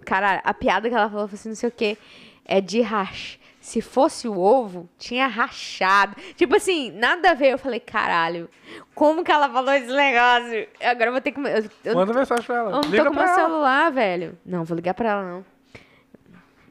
Caralho, 0.04 0.40
a 0.44 0.52
piada 0.54 0.88
que 0.88 0.94
ela 0.94 1.08
falou 1.08 1.28
foi 1.28 1.36
assim, 1.36 1.50
não 1.50 1.56
sei 1.56 1.68
o 1.68 1.72
quê. 1.72 1.96
É 2.44 2.60
de 2.60 2.80
rach. 2.80 3.38
Se 3.60 3.82
fosse 3.82 4.26
o 4.26 4.38
ovo, 4.40 4.88
tinha 4.98 5.26
rachado. 5.26 6.16
Tipo 6.34 6.56
assim, 6.56 6.90
nada 6.92 7.30
a 7.30 7.34
ver. 7.34 7.52
Eu 7.52 7.58
falei, 7.58 7.78
caralho, 7.78 8.48
como 8.94 9.22
que 9.22 9.30
ela 9.30 9.48
falou 9.50 9.72
esse 9.74 9.86
negócio? 9.94 10.66
Agora 10.82 11.06
eu 11.08 11.12
vou 11.12 11.20
ter 11.20 11.30
que. 11.30 11.38
Eu, 11.40 11.64
eu, 11.84 11.94
Manda 11.94 12.14
mensagem 12.14 12.44
pra 12.44 12.56
ela. 12.56 12.70
eu 12.70 12.80
não 12.80 12.90
Liga 12.90 13.04
tô 13.04 13.10
com 13.10 13.16
meu 13.16 13.24
ela. 13.24 13.34
celular, 13.34 13.92
velho. 13.92 14.38
Não, 14.44 14.64
vou 14.64 14.74
ligar 14.74 14.94
pra 14.94 15.10
ela, 15.10 15.22
não. 15.22 15.44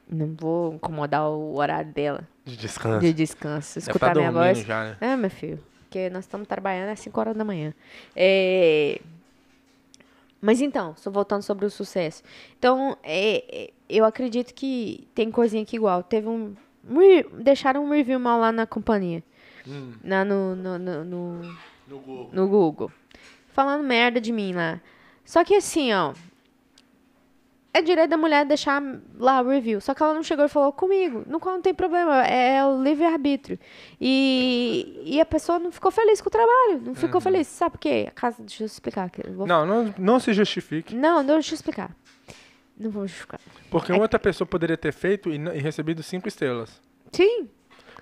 Não 0.10 0.34
vou 0.36 0.74
incomodar 0.74 1.30
o 1.30 1.56
horário 1.58 1.92
dela 1.94 2.28
De 2.44 2.58
descanso. 2.58 3.00
de 3.00 3.14
descanso. 3.14 3.76
Deve 3.80 3.90
Escutar 3.92 4.16
minha 4.16 4.32
voz. 4.32 4.58
já, 4.60 4.84
né? 4.86 4.98
É, 5.00 5.16
meu 5.16 5.30
filho. 5.30 5.60
Porque 5.82 6.10
nós 6.10 6.24
estamos 6.26 6.48
trabalhando 6.48 6.90
às 6.90 7.00
5 7.00 7.20
horas 7.20 7.36
da 7.36 7.44
manhã. 7.46 7.74
É... 8.16 9.00
Mas 10.42 10.62
então, 10.62 10.96
só 10.96 11.12
voltando 11.12 11.42
sobre 11.42 11.66
o 11.66 11.70
sucesso. 11.70 12.24
Então, 12.58 12.98
é, 13.04 13.66
é, 13.66 13.70
eu 13.90 14.06
acredito 14.06 14.54
que 14.54 15.08
tem 15.14 15.30
coisinha 15.30 15.66
que 15.66 15.76
igual. 15.76 16.02
Teve 16.02 16.28
um. 16.28 16.56
deixaram 17.42 17.84
um 17.86 17.90
review 17.92 18.20
mal 18.20 18.40
lá 18.40 18.52
na 18.52 18.66
companhia. 18.66 19.22
Hum, 19.68 19.94
Lá 20.04 20.24
no, 20.24 20.56
no, 20.56 20.80
no, 20.80 21.04
no, 21.04 21.34
no 21.88 22.00
Google. 22.00 22.30
no 22.32 22.48
Google. 22.48 22.92
Falando 23.50 23.84
merda 23.84 24.22
de 24.22 24.32
mim 24.32 24.54
lá. 24.54 24.80
Só 25.26 25.44
que 25.44 25.56
assim, 25.56 25.94
ó. 25.94 26.14
É 27.72 27.82
direito 27.84 28.10
da 28.10 28.18
mulher 28.18 28.46
deixar 28.46 28.82
lá 29.18 29.42
o 29.42 29.48
review. 29.48 29.80
Só 29.80 29.94
que 29.94 30.02
ela 30.02 30.14
não 30.14 30.24
chegou 30.24 30.44
e 30.46 30.50
falou 30.50 30.74
comigo. 30.74 31.24
No 31.28 31.40
qual 31.40 31.54
não 31.56 31.62
tem 31.62 31.74
problema. 31.74 32.26
É 32.26 32.66
o 32.66 32.82
livre-arbítrio. 32.82 33.60
E, 34.02 35.02
e 35.06 35.22
a 35.22 35.26
pessoa 35.26 35.60
não 35.60 35.72
ficou 35.72 35.92
feliz 35.92 36.20
com 36.20 36.30
o 36.30 36.32
trabalho. 36.32 36.82
Não 36.84 36.96
ficou 36.96 37.22
feliz. 37.22 37.46
Sabe 37.48 37.74
por 37.74 37.80
quê? 37.80 38.06
A 38.08 38.12
casa, 38.12 38.38
deixa 38.42 38.64
eu 38.64 38.66
explicar. 38.66 39.10
que 39.12 39.26
eu 39.28 39.34
vou- 39.34 39.46
Não, 39.48 39.66
não, 39.66 39.94
não 39.98 40.20
se 40.20 40.34
justifique. 40.34 40.96
Não, 40.96 41.24
deixa 41.24 41.54
eu 41.54 41.56
explicar. 41.56 41.96
Não 42.78 42.90
vou 42.90 43.06
justificar. 43.06 43.40
Porque 43.70 43.92
É 43.92 43.96
outra 43.96 44.18
pessoa 44.18 44.48
poderia 44.48 44.78
ter 44.78 44.92
feito 44.92 45.30
e, 45.30 45.36
e 45.36 45.60
recebido 45.60 46.02
cinco 46.02 46.28
estrelas. 46.28 46.82
Sim, 47.12 47.48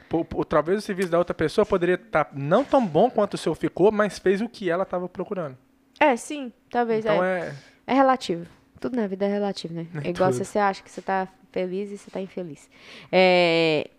Por, 0.08 0.24
por- 0.24 0.46
talvez 0.46 0.80
o 0.80 0.82
serviço 0.82 1.10
da 1.10 1.18
outra 1.18 1.34
pessoa 1.34 1.66
poderia 1.66 1.96
estar 1.96 2.30
não 2.34 2.64
tão 2.64 2.86
bom 2.86 3.10
quanto 3.10 3.34
o 3.34 3.38
seu 3.38 3.54
ficou, 3.56 3.92
mas 3.92 4.18
fez 4.20 4.40
o 4.40 4.48
que 4.48 4.70
ela 4.70 4.84
estava 4.84 5.10
procurando. 5.10 5.58
é, 6.00 6.16
sim. 6.16 6.54
Talvez. 6.70 7.04
Então 7.04 7.22
é. 7.24 7.50
é. 7.50 7.54
É 7.88 7.94
relativo. 7.94 8.46
Tudo 8.80 8.96
na 8.96 9.08
vida 9.08 9.26
é 9.26 9.30
relativo, 9.30 9.74
né? 9.74 9.88
É 10.04 10.10
igual 10.10 10.32
se 10.32 10.44
você 10.44 10.60
acha 10.60 10.82
que 10.84 10.90
você 10.92 11.02
tá 11.02 11.28
feliz 11.52 11.92
e 11.92 11.98
você 11.98 12.12
tá 12.12 12.22
infeliz. 12.22 12.70
É, 13.12 13.90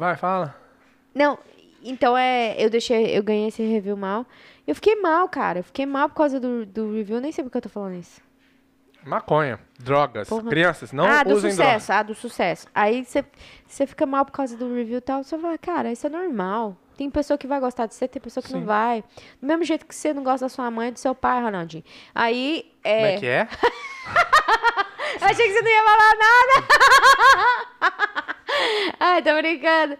Vai, 0.00 0.16
fala. 0.16 0.56
Não, 1.14 1.38
então 1.84 2.16
é. 2.16 2.54
Eu 2.58 2.70
deixei. 2.70 3.14
Eu 3.14 3.22
ganhei 3.22 3.48
esse 3.48 3.62
review 3.62 3.98
mal. 3.98 4.24
Eu 4.66 4.74
fiquei 4.74 4.96
mal, 4.96 5.28
cara. 5.28 5.58
Eu 5.58 5.62
fiquei 5.62 5.84
mal 5.84 6.08
por 6.08 6.14
causa 6.14 6.40
do, 6.40 6.64
do 6.64 6.94
review. 6.94 7.20
Nem 7.20 7.30
sei 7.30 7.44
porque 7.44 7.58
eu 7.58 7.62
tô 7.62 7.68
falando 7.68 8.00
isso. 8.00 8.18
Maconha, 9.04 9.60
drogas, 9.78 10.26
Porra. 10.26 10.48
crianças, 10.48 10.90
não 10.90 11.04
ah, 11.04 11.22
do 11.22 11.34
usem 11.34 11.54
drogas. 11.54 11.82
sucesso. 11.82 11.92
Ah, 11.92 12.02
do 12.02 12.14
sucesso. 12.14 12.66
Aí 12.74 13.04
você 13.04 13.22
você 13.66 13.86
fica 13.86 14.06
mal 14.06 14.24
por 14.24 14.32
causa 14.32 14.56
do 14.56 14.74
review 14.74 14.96
e 14.96 15.00
tal. 15.02 15.22
Você 15.22 15.38
fala, 15.38 15.58
cara, 15.58 15.92
isso 15.92 16.06
é 16.06 16.10
normal. 16.10 16.78
Tem 17.00 17.08
pessoa 17.08 17.38
que 17.38 17.46
vai 17.46 17.58
gostar 17.58 17.86
de 17.86 17.94
você, 17.94 18.06
tem 18.06 18.20
pessoa 18.20 18.44
que 18.44 18.52
não 18.52 18.60
Sim. 18.60 18.66
vai. 18.66 19.02
Do 19.40 19.46
mesmo 19.46 19.64
jeito 19.64 19.86
que 19.86 19.94
você 19.94 20.12
não 20.12 20.22
gosta 20.22 20.44
da 20.44 20.50
sua 20.50 20.70
mãe 20.70 20.92
do 20.92 20.98
seu 20.98 21.14
pai, 21.14 21.40
Ronaldinho. 21.42 21.82
Aí. 22.14 22.70
Como 22.82 22.94
É... 22.94 23.14
é 23.14 23.18
que 23.18 23.26
é? 23.26 23.48
Achei 25.22 25.46
que 25.46 25.52
você 25.54 25.62
não 25.62 25.70
ia 25.70 25.82
falar 25.82 26.14
nada. 26.18 26.66
Ai, 29.00 29.22
tô 29.22 29.34
brincando. 29.34 29.96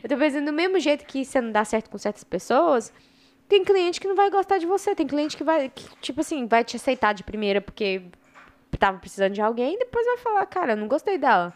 Eu 0.00 0.08
tô 0.08 0.16
pensando, 0.16 0.44
do 0.46 0.52
mesmo 0.52 0.78
jeito 0.78 1.04
que 1.04 1.24
você 1.24 1.40
não 1.40 1.50
dá 1.50 1.64
certo 1.64 1.90
com 1.90 1.98
certas 1.98 2.22
pessoas, 2.22 2.92
tem 3.48 3.64
cliente 3.64 4.00
que 4.00 4.06
não 4.06 4.14
vai 4.14 4.30
gostar 4.30 4.58
de 4.58 4.66
você. 4.66 4.94
Tem 4.94 5.08
cliente 5.08 5.36
que 5.36 5.42
vai, 5.42 5.68
que, 5.68 5.84
tipo 6.00 6.20
assim, 6.20 6.46
vai 6.46 6.62
te 6.62 6.76
aceitar 6.76 7.14
de 7.14 7.24
primeira 7.24 7.60
porque 7.60 8.00
tava 8.78 8.98
precisando 8.98 9.32
de 9.32 9.40
alguém 9.42 9.74
e 9.74 9.78
depois 9.80 10.06
vai 10.06 10.18
falar, 10.18 10.46
cara, 10.46 10.74
eu 10.74 10.76
não 10.76 10.86
gostei 10.86 11.18
dela. 11.18 11.52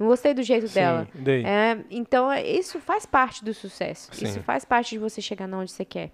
Não 0.00 0.06
gostei 0.06 0.32
do 0.32 0.42
jeito 0.42 0.66
Sim, 0.66 0.74
dela. 0.74 1.08
É, 1.44 1.78
então, 1.90 2.32
é- 2.32 2.42
isso 2.42 2.80
faz 2.80 3.04
parte 3.04 3.44
do 3.44 3.52
sucesso. 3.52 4.08
Sim. 4.14 4.24
Isso 4.24 4.40
faz 4.40 4.64
parte 4.64 4.92
de 4.92 4.98
você 4.98 5.20
chegar 5.20 5.46
onde 5.52 5.70
você 5.70 5.84
quer. 5.84 6.10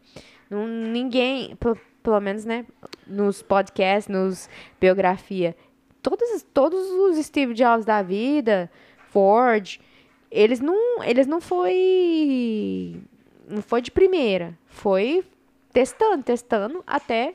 Não, 0.51 0.67
ninguém, 0.67 1.55
pelo, 1.55 1.79
pelo 2.03 2.21
menos, 2.21 2.45
né, 2.45 2.67
nos 3.07 3.43
podcasts, 3.43 4.13
nos 4.13 4.51
biografia, 4.81 5.57
todos, 6.03 6.45
todos 6.53 6.81
os 6.81 7.25
Steve 7.25 7.55
Jobs 7.55 7.85
da 7.85 8.03
vida, 8.03 8.69
Ford, 9.11 9.79
eles 10.33 10.59
não, 10.59 11.05
eles 11.05 11.29
não 11.29 11.41
foi 11.41 13.01
não 13.49 13.63
foi 13.63 13.81
de 13.81 13.93
primeira, 13.93 14.59
foi 14.67 15.25
testando, 15.73 16.25
testando 16.25 16.83
até 16.85 17.35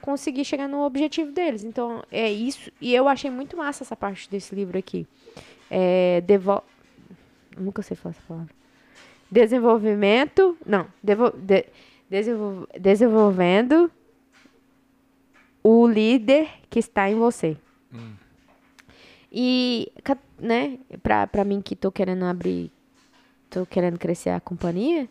conseguir 0.00 0.44
chegar 0.44 0.68
no 0.68 0.82
objetivo 0.82 1.32
deles. 1.32 1.64
Então, 1.64 2.04
é 2.12 2.30
isso, 2.30 2.70
e 2.80 2.94
eu 2.94 3.08
achei 3.08 3.28
muito 3.30 3.56
massa 3.56 3.82
essa 3.82 3.96
parte 3.96 4.30
desse 4.30 4.54
livro 4.54 4.78
aqui. 4.78 5.04
É, 5.76 6.20
devo... 6.20 6.62
Nunca 7.58 7.82
sei 7.82 7.96
falar 7.96 8.14
essa 8.16 8.22
palavra. 8.28 8.54
Desenvolvimento. 9.28 10.56
Não. 10.64 10.86
Devo, 11.02 11.30
de- 11.30 11.66
desenvol- 12.08 12.68
desenvolvendo 12.78 13.90
o 15.62 15.86
líder 15.88 16.48
que 16.70 16.78
está 16.78 17.10
em 17.10 17.16
você. 17.16 17.56
E, 19.32 19.90
ca- 20.04 20.18
né, 20.38 20.78
pra, 21.02 21.26
pra 21.26 21.42
mim 21.44 21.60
que 21.60 21.74
tô 21.74 21.90
querendo 21.90 22.24
abrir, 22.24 22.70
tô 23.50 23.66
querendo 23.66 23.98
crescer 23.98 24.30
a 24.30 24.38
companhia, 24.40 25.08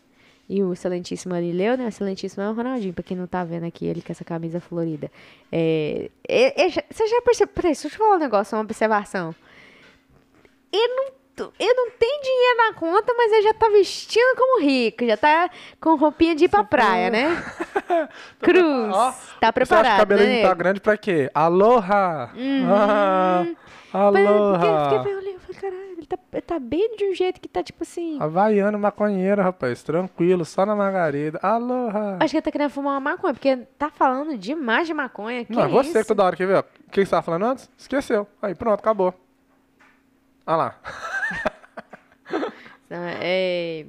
e 0.48 0.62
o 0.62 0.72
excelentíssimo 0.72 1.34
ali 1.34 1.52
leu, 1.52 1.76
né? 1.76 1.84
O 1.86 1.88
excelentíssimo 1.88 2.42
é 2.42 2.48
o 2.50 2.54
Ronaldinho, 2.54 2.92
pra 2.94 3.02
quem 3.02 3.16
não 3.16 3.26
tá 3.26 3.44
vendo 3.44 3.64
aqui, 3.64 3.84
ele 3.86 4.00
com 4.02 4.12
essa 4.12 4.24
camisa 4.24 4.60
florida. 4.60 5.10
É, 5.52 6.10
é- 6.28 6.66
é- 6.66 6.70
você 6.90 7.06
já 7.06 7.20
percebeu? 7.22 7.52
Peraí, 7.54 7.72
deixa 7.72 7.86
eu 7.86 7.90
te 7.90 7.96
falar 7.98 8.16
um 8.16 8.18
negócio, 8.18 8.56
uma 8.56 8.62
observação. 8.64 9.34
Ele 10.76 10.94
não, 11.38 11.52
ele 11.58 11.74
não 11.74 11.90
tem 11.90 12.20
dinheiro 12.22 12.56
na 12.58 12.74
conta, 12.74 13.14
mas 13.16 13.32
ele 13.32 13.42
já 13.42 13.54
tá 13.54 13.68
vestindo 13.68 14.36
como 14.36 14.60
rico, 14.60 15.04
já 15.06 15.16
tá 15.16 15.50
com 15.80 15.94
roupinha 15.96 16.34
de 16.34 16.44
ir 16.44 16.48
pra 16.48 16.64
praia, 16.64 17.10
né? 17.10 17.44
Cruz, 18.40 18.92
Ó, 18.94 19.12
tá 19.12 19.12
Você 19.12 19.14
acha 19.14 19.38
que 19.40 19.48
o 19.48 19.52
preparado, 19.52 19.98
cabelinho 19.98 20.28
né? 20.30 20.42
tá 20.42 20.54
grande 20.54 20.80
pra 20.80 20.96
quê? 20.96 21.30
Aloha! 21.34 22.30
Ah, 23.96 24.10
Mas 24.12 24.24
é 24.26 24.28
porque 24.28 24.28
eu 24.28 24.34
aloha! 24.34 24.84
fiquei 24.98 25.12
eu 25.12 25.20
eu 25.20 25.40
falei, 25.40 25.60
caralho, 25.60 25.92
ele 25.98 26.06
tá, 26.06 26.18
ele 26.32 26.42
tá 26.42 26.58
bem 26.58 26.96
de 26.96 27.04
um 27.10 27.14
jeito 27.14 27.40
que 27.40 27.48
tá 27.48 27.62
tipo 27.62 27.82
assim. 27.84 28.18
Havaiano 28.20 28.78
maconheiro, 28.78 29.40
rapaz. 29.42 29.82
Tranquilo, 29.82 30.44
só 30.44 30.66
na 30.66 30.74
margarida. 30.74 31.38
Aloha! 31.42 32.16
Acho 32.20 32.30
que 32.32 32.36
ele 32.38 32.42
tá 32.42 32.50
querendo 32.50 32.70
fumar 32.70 32.94
uma 32.94 33.00
maconha, 33.12 33.32
porque 33.34 33.56
tá 33.78 33.90
falando 33.90 34.36
demais 34.36 34.86
de 34.86 34.94
maconha. 34.94 35.44
Que 35.44 35.52
Não, 35.52 35.62
é 35.64 35.68
você 35.68 35.90
isso? 35.90 35.98
que 36.00 36.04
toda 36.08 36.24
hora, 36.24 36.36
quer 36.36 36.46
ver? 36.46 36.58
O 36.58 36.90
que 36.90 37.04
você 37.04 37.10
tava 37.10 37.22
falando 37.22 37.44
antes? 37.44 37.70
Esqueceu. 37.78 38.26
Aí, 38.42 38.54
pronto, 38.54 38.80
acabou. 38.80 39.14
Olha 40.46 40.56
lá. 40.56 40.80
É... 42.96 43.86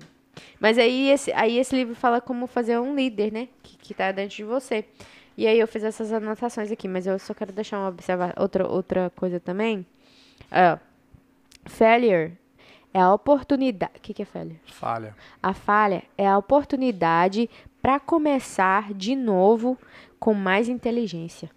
Mas 0.60 0.80
aí 0.80 1.10
esse, 1.10 1.32
aí 1.34 1.60
esse 1.60 1.76
livro 1.76 1.94
fala 1.94 2.20
como 2.20 2.48
fazer 2.48 2.80
um 2.80 2.96
líder, 2.96 3.32
né? 3.32 3.50
Que, 3.62 3.78
que 3.78 3.94
tá 3.94 4.12
dentro 4.12 4.36
de 4.36 4.44
você. 4.44 4.86
E 5.38 5.46
aí 5.46 5.60
eu 5.60 5.68
fiz 5.68 5.84
essas 5.84 6.12
anotações 6.12 6.72
aqui, 6.72 6.88
mas 6.88 7.06
eu 7.06 7.20
só 7.20 7.34
quero 7.34 7.52
deixar 7.52 7.78
uma 7.78 7.90
observa 7.90 8.34
outra, 8.38 8.68
outra 8.68 9.12
coisa 9.16 9.40
também. 9.40 9.86
Ó, 10.52 10.80
failure 11.66 12.34
é 12.94 13.00
a 13.00 13.14
oportunidade. 13.14 13.94
O 13.98 14.00
que, 14.00 14.14
que 14.14 14.22
é 14.22 14.26
failure? 14.26 14.60
Falha. 14.66 15.16
A 15.44 15.54
falha 15.54 16.04
é 16.18 16.26
a 16.26 16.38
oportunidade 16.38 17.50
para 17.82 18.00
começar 18.00 18.94
de 18.94 19.16
novo 19.16 19.78
com 20.18 20.34
mais 20.34 20.70
inteligência. 20.70 21.50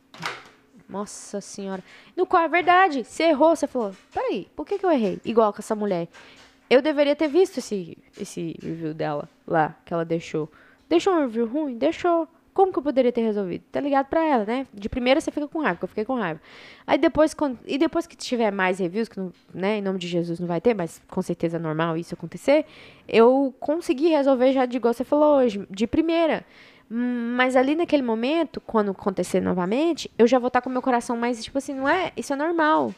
Nossa 0.89 1.41
senhora. 1.41 1.83
No 2.17 2.27
qual 2.27 2.43
é 2.43 2.49
verdade. 2.49 3.05
Você 3.05 3.25
errou, 3.25 3.55
você 3.55 3.67
falou, 3.67 3.95
peraí, 4.13 4.49
por 4.57 4.67
que, 4.67 4.79
que 4.79 4.87
eu 4.87 4.91
errei? 4.91 5.21
Igual 5.25 5.53
com 5.53 5.61
essa 5.61 5.75
mulher. 5.75 6.09
Eu 6.71 6.83
deveria 6.83 7.17
ter 7.17 7.29
visto 7.29 7.59
esse, 7.59 7.97
esse 8.19 8.57
review 8.63 8.95
dela 8.95 9.29
lá, 9.47 9.75
que 9.85 9.93
ela 9.93 10.05
deixou. 10.05 10.51
Deixou 10.89 11.15
um 11.15 11.21
review 11.21 11.47
ruim? 11.47 11.77
Deixou. 11.77 12.29
Como 12.53 12.73
que 12.73 12.79
eu 12.79 12.83
poderia 12.83 13.13
ter 13.13 13.21
resolvido? 13.21 13.63
Tá 13.71 13.81
ligado 13.81 14.07
pra 14.07 14.25
ela, 14.25 14.45
né? 14.45 14.67
De 14.75 14.89
primeira 14.89 15.21
você 15.21 15.31
fica 15.31 15.47
com 15.47 15.61
raiva, 15.61 15.75
porque 15.75 15.85
eu 15.85 15.89
fiquei 15.89 16.05
com 16.05 16.17
raiva. 16.17 16.41
Aí 16.87 16.99
depois, 16.99 17.33
quando, 17.33 17.59
e 17.65 17.79
depois 17.79 18.07
que 18.07 18.17
tiver 18.17 18.51
mais 18.51 18.81
reviews, 18.81 19.09
que 19.09 19.17
não, 19.19 19.33
né, 19.55 19.79
em 19.79 19.83
nome 19.83 19.99
de 19.99 20.09
Jesus 20.09 20.41
não 20.41 20.47
vai 20.49 20.61
ter, 20.61 20.75
mas 20.75 21.01
com 21.09 21.23
certeza 21.23 21.57
é 21.57 21.61
normal 21.61 21.97
isso 21.97 22.15
acontecer, 22.15 22.67
eu 23.07 23.55
consegui 23.61 24.09
resolver 24.09 24.53
já 24.53 24.67
de 24.67 24.77
igual 24.77 24.93
você 24.93 25.05
falou 25.05 25.37
hoje, 25.37 25.65
de 25.71 25.87
primeira. 25.87 26.45
Mas 26.91 27.55
ali 27.55 27.75
naquele 27.75 28.03
momento, 28.03 28.61
quando 28.61 28.93
acontecer 28.93 29.41
novamente, 29.41 30.11
eu 30.17 30.27
já 30.27 30.39
vou 30.39 30.49
estar 30.49 30.63
com 30.63 30.71
meu 30.71 30.81
coração 30.81 31.17
mais, 31.17 31.43
tipo 31.43 31.59
assim, 31.59 31.75
não 31.75 31.89
é? 31.89 32.13
Isso 32.17 32.33
é 32.33 32.37
normal. 32.37 32.95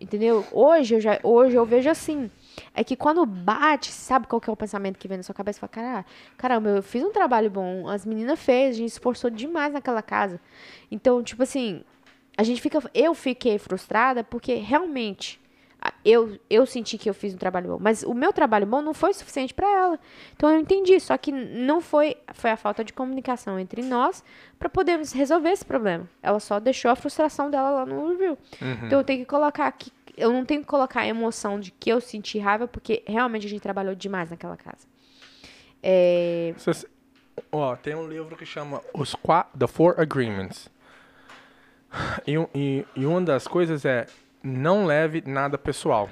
Entendeu? 0.00 0.44
Hoje 0.52 0.94
eu, 0.94 1.00
já, 1.00 1.18
hoje 1.22 1.56
eu 1.56 1.64
vejo 1.64 1.88
assim. 1.90 2.30
É 2.74 2.84
que 2.84 2.96
quando 2.96 3.24
bate, 3.26 3.90
sabe 3.90 4.26
qual 4.26 4.40
que 4.40 4.48
é 4.48 4.52
o 4.52 4.56
pensamento 4.56 4.98
que 4.98 5.08
vem 5.08 5.16
na 5.16 5.22
sua 5.22 5.34
cabeça? 5.34 5.60
Fala, 5.60 5.70
cara, 5.70 6.06
caramba, 6.36 6.70
eu 6.70 6.82
fiz 6.82 7.02
um 7.02 7.12
trabalho 7.12 7.50
bom, 7.50 7.88
as 7.88 8.04
meninas 8.04 8.38
fez, 8.38 8.76
a 8.76 8.78
gente 8.78 8.90
esforçou 8.90 9.30
demais 9.30 9.72
naquela 9.72 10.02
casa. 10.02 10.40
Então, 10.90 11.22
tipo 11.22 11.42
assim, 11.42 11.82
a 12.36 12.42
gente 12.42 12.60
fica. 12.60 12.80
Eu 12.94 13.14
fiquei 13.14 13.58
frustrada 13.58 14.24
porque 14.24 14.54
realmente 14.54 15.40
eu, 16.04 16.38
eu 16.50 16.66
senti 16.66 16.98
que 16.98 17.08
eu 17.08 17.14
fiz 17.14 17.34
um 17.34 17.36
trabalho 17.36 17.68
bom. 17.70 17.78
Mas 17.80 18.02
o 18.02 18.12
meu 18.12 18.32
trabalho 18.32 18.66
bom 18.66 18.82
não 18.82 18.92
foi 18.92 19.12
suficiente 19.12 19.54
pra 19.54 19.66
ela. 19.68 20.00
Então 20.34 20.50
eu 20.50 20.58
entendi. 20.58 20.98
Só 20.98 21.16
que 21.16 21.30
não 21.30 21.80
foi, 21.80 22.16
foi 22.34 22.50
a 22.50 22.56
falta 22.56 22.82
de 22.84 22.92
comunicação 22.92 23.58
entre 23.58 23.82
nós 23.82 24.24
pra 24.58 24.68
podermos 24.68 25.12
resolver 25.12 25.50
esse 25.50 25.64
problema. 25.64 26.08
Ela 26.22 26.40
só 26.40 26.58
deixou 26.58 26.90
a 26.90 26.96
frustração 26.96 27.50
dela 27.50 27.70
lá 27.70 27.86
no 27.86 28.08
review. 28.08 28.36
Então 28.86 28.98
eu 28.98 29.04
tenho 29.04 29.20
que 29.20 29.26
colocar 29.26 29.66
aqui. 29.66 29.92
Eu 30.16 30.32
não 30.32 30.44
tenho 30.44 30.60
que 30.60 30.66
colocar 30.66 31.00
a 31.00 31.06
emoção 31.06 31.58
de 31.58 31.70
que 31.70 31.90
eu 31.90 32.00
senti 32.00 32.38
raiva, 32.38 32.68
porque 32.68 33.02
realmente 33.06 33.46
a 33.46 33.48
gente 33.50 33.62
trabalhou 33.62 33.94
demais 33.94 34.30
naquela 34.30 34.56
casa. 34.56 34.86
É, 35.82 36.54
Ó, 37.50 37.74
tem 37.76 37.94
um 37.94 38.06
livro 38.06 38.36
que 38.36 38.44
chama 38.44 38.80
Os 38.94 39.14
Qua 39.14 39.46
The 39.58 39.66
Four 39.66 39.98
Agreements. 39.98 40.68
E, 42.26 42.34
e, 42.54 42.86
e 42.96 43.06
uma 43.06 43.20
das 43.20 43.46
coisas 43.46 43.84
é 43.84 44.06
não 44.42 44.84
leve 44.86 45.22
nada 45.26 45.56
pessoal. 45.58 46.08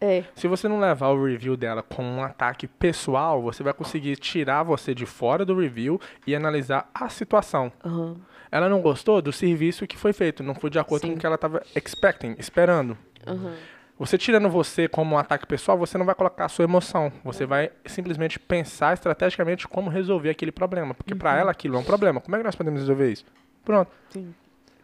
é, 0.00 0.24
Se 0.34 0.48
você 0.48 0.66
não 0.68 0.80
levar 0.80 1.08
o 1.08 1.24
review 1.24 1.56
dela 1.56 1.82
como 1.82 2.08
um 2.08 2.22
ataque 2.22 2.66
pessoal, 2.66 3.42
você 3.42 3.62
vai 3.62 3.72
conseguir 3.74 4.16
tirar 4.16 4.62
você 4.62 4.94
de 4.94 5.04
fora 5.06 5.44
do 5.44 5.58
review 5.58 6.00
e 6.26 6.34
analisar 6.34 6.90
a 6.94 7.08
situação. 7.08 7.72
aham. 7.84 8.16
Ela 8.52 8.68
não 8.68 8.80
gostou 8.80 9.22
do 9.22 9.32
serviço 9.32 9.86
que 9.86 9.96
foi 9.96 10.12
feito, 10.12 10.42
não 10.42 10.56
foi 10.56 10.70
de 10.70 10.78
acordo 10.78 11.02
Sim. 11.02 11.12
com 11.12 11.16
o 11.16 11.20
que 11.20 11.26
ela 11.26 11.36
estava 11.36 11.62
expecting, 11.76 12.34
esperando. 12.38 12.98
Aham. 13.26 13.54
Você 13.96 14.16
tirando 14.16 14.48
você 14.48 14.88
como 14.88 15.14
um 15.14 15.18
ataque 15.18 15.46
pessoal, 15.46 15.76
você 15.76 15.98
não 15.98 16.06
vai 16.06 16.14
colocar 16.14 16.46
a 16.46 16.48
sua 16.48 16.64
emoção. 16.64 17.12
Você 17.22 17.44
vai 17.44 17.70
simplesmente 17.84 18.38
pensar 18.40 18.94
estrategicamente 18.94 19.68
como 19.68 19.90
resolver 19.90 20.30
aquele 20.30 20.50
problema. 20.50 20.94
Porque 20.94 21.14
pra 21.14 21.36
ela 21.36 21.50
aquilo 21.50 21.76
é 21.76 21.78
um 21.78 21.84
problema. 21.84 22.18
Como 22.18 22.34
é 22.34 22.38
que 22.38 22.44
nós 22.44 22.54
podemos 22.56 22.80
resolver 22.80 23.12
isso? 23.12 23.26
Pronto. 23.62 23.92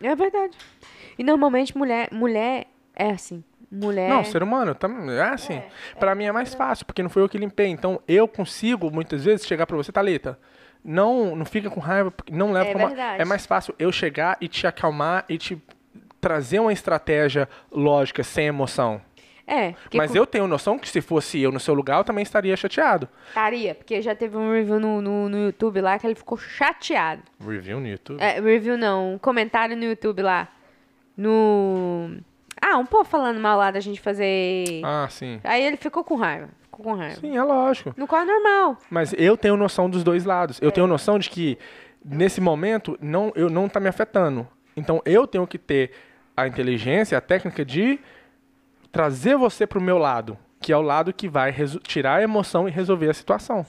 É 0.03 0.14
verdade. 0.14 0.57
E 1.18 1.24
normalmente 1.24 1.76
mulher, 1.76 2.09
mulher 2.12 2.66
é 2.94 3.11
assim. 3.11 3.42
Mulher. 3.70 4.09
Não, 4.11 4.24
ser 4.24 4.42
humano 4.42 4.74
também 4.74 5.11
é 5.16 5.22
assim. 5.22 5.61
Pra 5.99 6.14
mim 6.14 6.24
é 6.24 6.32
mais 6.32 6.55
fácil, 6.55 6.86
porque 6.86 7.03
não 7.03 7.11
foi 7.11 7.22
eu 7.22 7.28
que 7.28 7.36
limpei. 7.36 7.66
Então 7.68 8.01
eu 8.07 8.28
consigo 8.28 8.90
muitas 8.90 9.24
vezes 9.24 9.47
chegar 9.47 9.66
pra 9.66 9.76
você, 9.76 9.90
Thalita. 9.90 10.38
Não, 10.84 11.34
não 11.34 11.44
fica 11.44 11.68
com 11.68 11.80
raiva, 11.80 12.12
porque 12.12 12.32
não 12.32 12.53
leva 12.53 12.70
É 12.70 12.72
como 12.72 12.86
verdade. 12.86 13.20
é 13.20 13.24
mais 13.24 13.44
fácil 13.44 13.74
eu 13.78 13.90
chegar 13.90 14.36
e 14.40 14.47
te 14.47 14.66
acalmar 14.68 15.24
e 15.28 15.36
te 15.36 15.61
trazer 16.20 16.61
uma 16.61 16.72
estratégia 16.72 17.49
lógica 17.72 18.22
sem 18.22 18.47
emoção. 18.47 19.01
É. 19.47 19.74
Mas 19.94 20.11
com- 20.11 20.16
eu 20.16 20.26
tenho 20.26 20.47
noção 20.49 20.76
que 20.78 20.88
se 20.88 21.01
fosse 21.01 21.40
eu 21.40 21.53
no 21.53 21.61
seu 21.61 21.72
lugar, 21.72 21.99
eu 21.99 22.05
também 22.05 22.22
estaria 22.22 22.57
chateado. 22.57 23.09
Estaria, 23.28 23.74
porque 23.76 24.03
já 24.03 24.14
teve 24.14 24.36
um 24.36 24.53
review 24.53 24.80
no, 24.80 25.01
no, 25.01 25.28
no 25.28 25.38
YouTube 25.44 25.80
lá 25.80 25.99
que 25.99 26.07
ele 26.07 26.16
ficou 26.16 26.36
chateado. 26.36 27.22
Review 27.40 27.78
no 27.78 27.86
YouTube? 27.86 28.20
É, 28.20 28.40
review 28.40 28.76
não, 28.76 29.14
um 29.14 29.18
comentário 29.18 29.76
no 29.76 29.84
YouTube 29.84 30.20
lá. 30.22 30.49
No. 31.16 32.16
Ah, 32.61 32.76
um 32.78 32.86
povo 32.86 33.05
falando 33.05 33.38
mal 33.40 33.57
lá 33.57 33.70
da 33.70 33.80
gente 33.80 34.01
fazer. 34.01 34.80
Ah, 34.84 35.07
sim. 35.09 35.40
Aí 35.44 35.62
ele 35.62 35.76
ficou 35.76 36.03
com 36.05 36.16
raiva. 36.16 36.49
Ficou 36.62 36.84
com 36.84 36.94
raiva. 36.94 37.16
Sim, 37.20 37.36
é 37.36 37.42
lógico. 37.42 37.94
No 37.97 38.07
qual 38.07 38.22
é 38.22 38.24
normal. 38.24 38.76
Mas 38.90 39.14
eu 39.16 39.36
tenho 39.36 39.57
noção 39.57 39.88
dos 39.88 40.03
dois 40.03 40.24
lados. 40.24 40.61
É. 40.61 40.66
Eu 40.66 40.72
tenho 40.72 40.86
noção 40.86 41.18
de 41.18 41.30
que 41.30 41.59
nesse 42.05 42.40
momento 42.40 42.99
não 43.01 43.32
eu 43.34 43.49
não 43.49 43.68
tá 43.68 43.78
me 43.80 43.88
afetando. 43.88 44.47
Então 44.76 45.01
eu 45.05 45.26
tenho 45.26 45.47
que 45.47 45.59
ter 45.59 45.92
a 46.36 46.47
inteligência, 46.47 47.16
a 47.16 47.20
técnica 47.20 47.64
de 47.64 47.99
trazer 48.97 49.36
você 49.36 49.66
pro 49.66 49.78
meu 49.78 49.99
lado, 49.99 50.38
que 50.59 50.72
é 50.72 50.76
o 50.76 50.80
lado 50.80 51.12
que 51.12 51.28
vai 51.28 51.55
tirar 51.82 52.14
a 52.14 52.22
emoção 52.22 52.66
e 52.66 52.70
resolver 52.70 53.11
a 53.11 53.14
situação. 53.14 53.64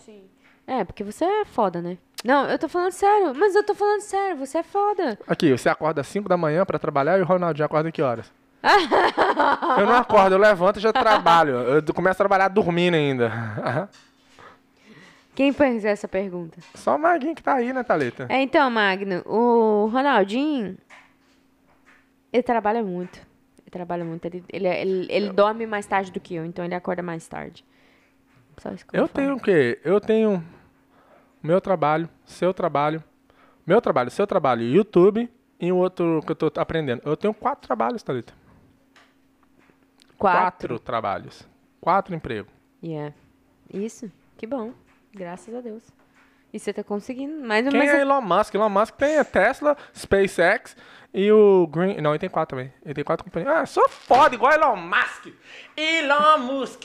É, 0.66 0.86
porque 0.86 1.04
você 1.04 1.26
é 1.26 1.44
foda, 1.44 1.82
né? 1.82 1.98
Não, 2.24 2.46
eu 2.46 2.58
tô 2.58 2.70
falando 2.70 2.94
sério. 2.94 3.34
Mas 3.36 3.54
eu 3.54 3.62
tô 3.62 3.76
falando 3.76 4.00
sério, 4.00 4.38
você 4.38 4.60
é 4.60 4.64
foda. 4.64 5.20
Aqui, 5.28 5.52
você 5.52 5.68
acorda 5.68 6.00
às 6.00 6.08
5 6.08 6.30
da 6.30 6.38
manhã 6.38 6.66
pra 6.66 6.80
trabalhar 6.80 7.20
e 7.20 7.22
o 7.22 7.26
Ronaldinho 7.26 7.66
acorda 7.66 7.92
que 7.92 8.02
horas? 8.02 8.32
eu 9.78 9.86
não 9.86 9.96
acordo, 9.96 10.36
eu 10.36 10.40
levanto 10.40 10.78
e 10.78 10.82
já 10.82 10.94
trabalho. 10.94 11.56
Eu 11.56 11.94
começo 11.94 12.14
a 12.14 12.24
trabalhar 12.24 12.48
dormindo 12.48 12.96
ainda. 12.96 13.90
Quem 15.36 15.52
fez 15.52 15.84
essa 15.84 16.08
pergunta? 16.08 16.58
Só 16.74 16.96
o 16.96 17.00
Maguinho 17.00 17.36
que 17.36 17.44
tá 17.44 17.56
aí, 17.56 17.74
né, 17.74 17.84
Thalita? 17.84 18.28
É, 18.30 18.42
então, 18.42 18.72
Magno, 18.72 19.22
o 19.26 19.88
Ronaldinho, 19.92 20.78
ele 22.32 22.44
trabalha 22.44 22.82
muito. 22.82 23.27
Trabalha 23.78 24.04
muito. 24.04 24.26
Ele, 24.26 24.44
ele, 24.52 24.68
ele, 24.68 25.08
ele 25.08 25.30
dorme 25.32 25.68
mais 25.68 25.86
tarde 25.86 26.12
do 26.12 26.20
que 26.20 26.34
eu, 26.34 26.44
então 26.44 26.66
ele 26.66 26.74
acorda 26.74 27.04
mais 27.04 27.28
tarde. 27.28 27.64
Só 28.58 28.72
isso 28.72 28.84
que 28.88 28.98
eu, 28.98 29.02
Eu 29.02 29.08
tenho 29.08 29.36
o 29.36 29.40
quê? 29.40 29.80
Eu 29.84 30.02
tenho 30.02 30.44
meu 31.44 31.62
trabalho, 31.62 32.10
seu 32.26 32.52
trabalho, 32.56 33.04
meu 33.68 33.80
trabalho, 33.80 34.10
seu 34.10 34.26
trabalho, 34.26 34.64
YouTube 34.64 35.30
e 35.60 35.72
o 35.72 35.78
outro 35.78 36.24
que 36.26 36.32
eu 36.32 36.36
tô 36.36 36.52
aprendendo. 36.60 37.04
Eu 37.06 37.16
tenho 37.16 37.36
quatro 37.36 37.68
trabalhos, 37.68 38.02
Thalita. 38.02 38.34
Quatro. 40.18 40.80
trabalhos. 40.80 41.48
Quatro 41.80 42.16
empregos. 42.16 42.52
Yeah. 42.84 43.14
Isso, 43.72 44.12
que 44.38 44.48
bom. 44.48 44.74
Graças 45.14 45.54
a 45.54 45.62
Deus. 45.62 45.84
E 46.54 46.60
você 46.60 46.72
tá 46.74 46.84
conseguindo. 46.84 47.46
Mas, 47.46 47.68
Quem 47.68 47.78
mas 47.80 47.90
é 47.92 48.02
Elon 48.02 48.22
Musk? 48.22 48.54
Elon 48.56 48.70
Musk 48.70 48.96
tem 48.96 49.18
a 49.18 49.24
Tesla, 49.26 49.76
SpaceX 49.96 50.76
e 51.14 51.32
o 51.32 51.68
Green... 51.68 52.00
Não, 52.02 52.12
ele 52.12 52.20
tem 52.20 52.30
quatro 52.30 52.56
também. 52.58 52.74
Ele 52.84 52.94
tem 52.94 53.04
quatro 53.04 53.24
companhias. 53.26 53.52
Ah, 53.54 53.66
sou 53.66 53.88
foda, 53.90 54.34
igual 54.36 54.54
Elon 54.54 54.76
Musk. 54.78 55.28
Elon 55.76 56.38
Musk. 56.40 56.84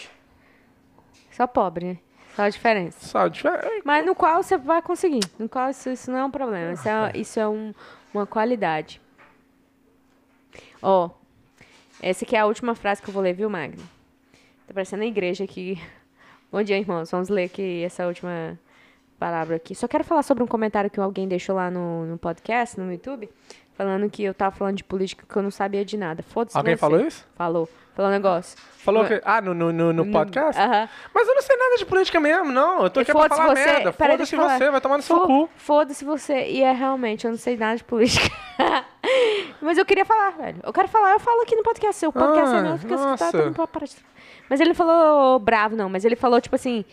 só 1.30 1.46
pobre, 1.46 1.84
né? 1.86 1.98
Só 2.34 2.42
a 2.42 2.48
diferença. 2.48 3.06
Só 3.06 3.28
diferente. 3.28 3.82
Mas 3.84 4.04
no 4.06 4.14
qual 4.14 4.42
você 4.42 4.56
vai 4.56 4.80
conseguir. 4.82 5.20
No 5.38 5.48
qual 5.48 5.70
isso, 5.70 5.90
isso 5.90 6.10
não 6.10 6.18
é 6.18 6.24
um 6.24 6.30
problema. 6.30 6.72
Isso 6.72 6.88
é, 6.88 7.12
isso 7.14 7.38
é 7.38 7.46
um- 7.46 7.74
uma 8.12 8.26
qualidade. 8.26 9.00
Ó, 10.82 11.10
essa 12.00 12.24
aqui 12.24 12.34
é 12.34 12.40
a 12.40 12.46
última 12.46 12.74
frase 12.74 13.00
que 13.02 13.08
eu 13.08 13.14
vou 13.14 13.22
ler, 13.22 13.34
viu, 13.34 13.48
Magno? 13.48 13.82
Tá 14.66 14.74
parecendo 14.74 15.02
a 15.02 15.06
igreja 15.06 15.44
aqui. 15.44 15.80
Bom 16.50 16.62
dia, 16.62 16.78
irmãos. 16.78 17.10
Vamos 17.10 17.28
ler 17.28 17.44
aqui 17.44 17.82
essa 17.84 18.06
última 18.06 18.58
palavra 19.22 19.54
aqui. 19.54 19.72
Só 19.72 19.86
quero 19.86 20.02
falar 20.02 20.24
sobre 20.24 20.42
um 20.42 20.48
comentário 20.48 20.90
que 20.90 20.98
alguém 20.98 21.28
deixou 21.28 21.54
lá 21.54 21.70
no, 21.70 22.04
no 22.06 22.18
podcast, 22.18 22.78
no 22.80 22.90
YouTube, 22.90 23.30
falando 23.74 24.10
que 24.10 24.24
eu 24.24 24.34
tava 24.34 24.50
falando 24.56 24.76
de 24.78 24.82
política 24.82 25.24
que 25.28 25.36
eu 25.36 25.42
não 25.44 25.50
sabia 25.50 25.84
de 25.84 25.96
nada. 25.96 26.24
Foda-se 26.24 26.56
Alguém 26.58 26.74
você. 26.74 26.80
falou 26.80 27.00
isso? 27.00 27.24
Falou. 27.36 27.68
Falou 27.94 28.10
um 28.10 28.14
negócio. 28.14 28.58
Falou 28.78 29.04
que... 29.04 29.20
Ah, 29.24 29.40
no, 29.40 29.54
no, 29.54 29.70
no, 29.72 29.92
no 29.92 30.10
podcast? 30.10 30.60
Aham. 30.60 30.88
Mas 31.14 31.28
eu 31.28 31.34
não 31.36 31.42
sei 31.42 31.56
nada 31.56 31.76
de 31.76 31.86
política 31.86 32.18
mesmo, 32.18 32.50
não. 32.50 32.82
Eu 32.82 32.90
tô 32.90 32.98
aqui 33.00 33.12
pra 33.12 33.28
falar 33.28 33.54
você. 33.54 33.64
merda. 33.64 33.92
Foda-se 33.92 34.34
você, 34.34 34.70
vai 34.70 34.80
tomar 34.80 34.96
no 34.96 35.02
seu 35.04 35.20
cu. 35.20 35.48
Foda-se 35.56 36.04
você. 36.04 36.46
E 36.48 36.62
é 36.62 36.72
realmente, 36.72 37.24
eu 37.26 37.30
não 37.30 37.38
sei 37.38 37.56
nada 37.56 37.76
de 37.76 37.84
política. 37.84 38.28
Mas 39.62 39.78
eu 39.78 39.84
queria 39.84 40.04
falar, 40.04 40.30
velho. 40.30 40.58
Eu 40.64 40.72
quero 40.72 40.88
falar, 40.88 41.12
eu 41.12 41.20
falo 41.20 41.42
aqui 41.42 41.54
no 41.54 41.62
podcast. 41.62 42.00
Seu 42.00 42.12
podcast 42.12 42.54
Ah, 42.54 42.58
é 42.58 42.62
meu, 42.62 42.78
fica 42.78 42.94
escutado, 42.94 43.44
não 43.44 43.52
pode 43.52 43.70
parar 43.70 43.86
de- 43.86 43.96
Mas 44.50 44.60
ele 44.60 44.74
falou 44.74 45.38
bravo, 45.38 45.76
não. 45.76 45.88
Mas 45.88 46.04
ele 46.04 46.16
falou, 46.16 46.40
tipo 46.40 46.56
assim, 46.56 46.84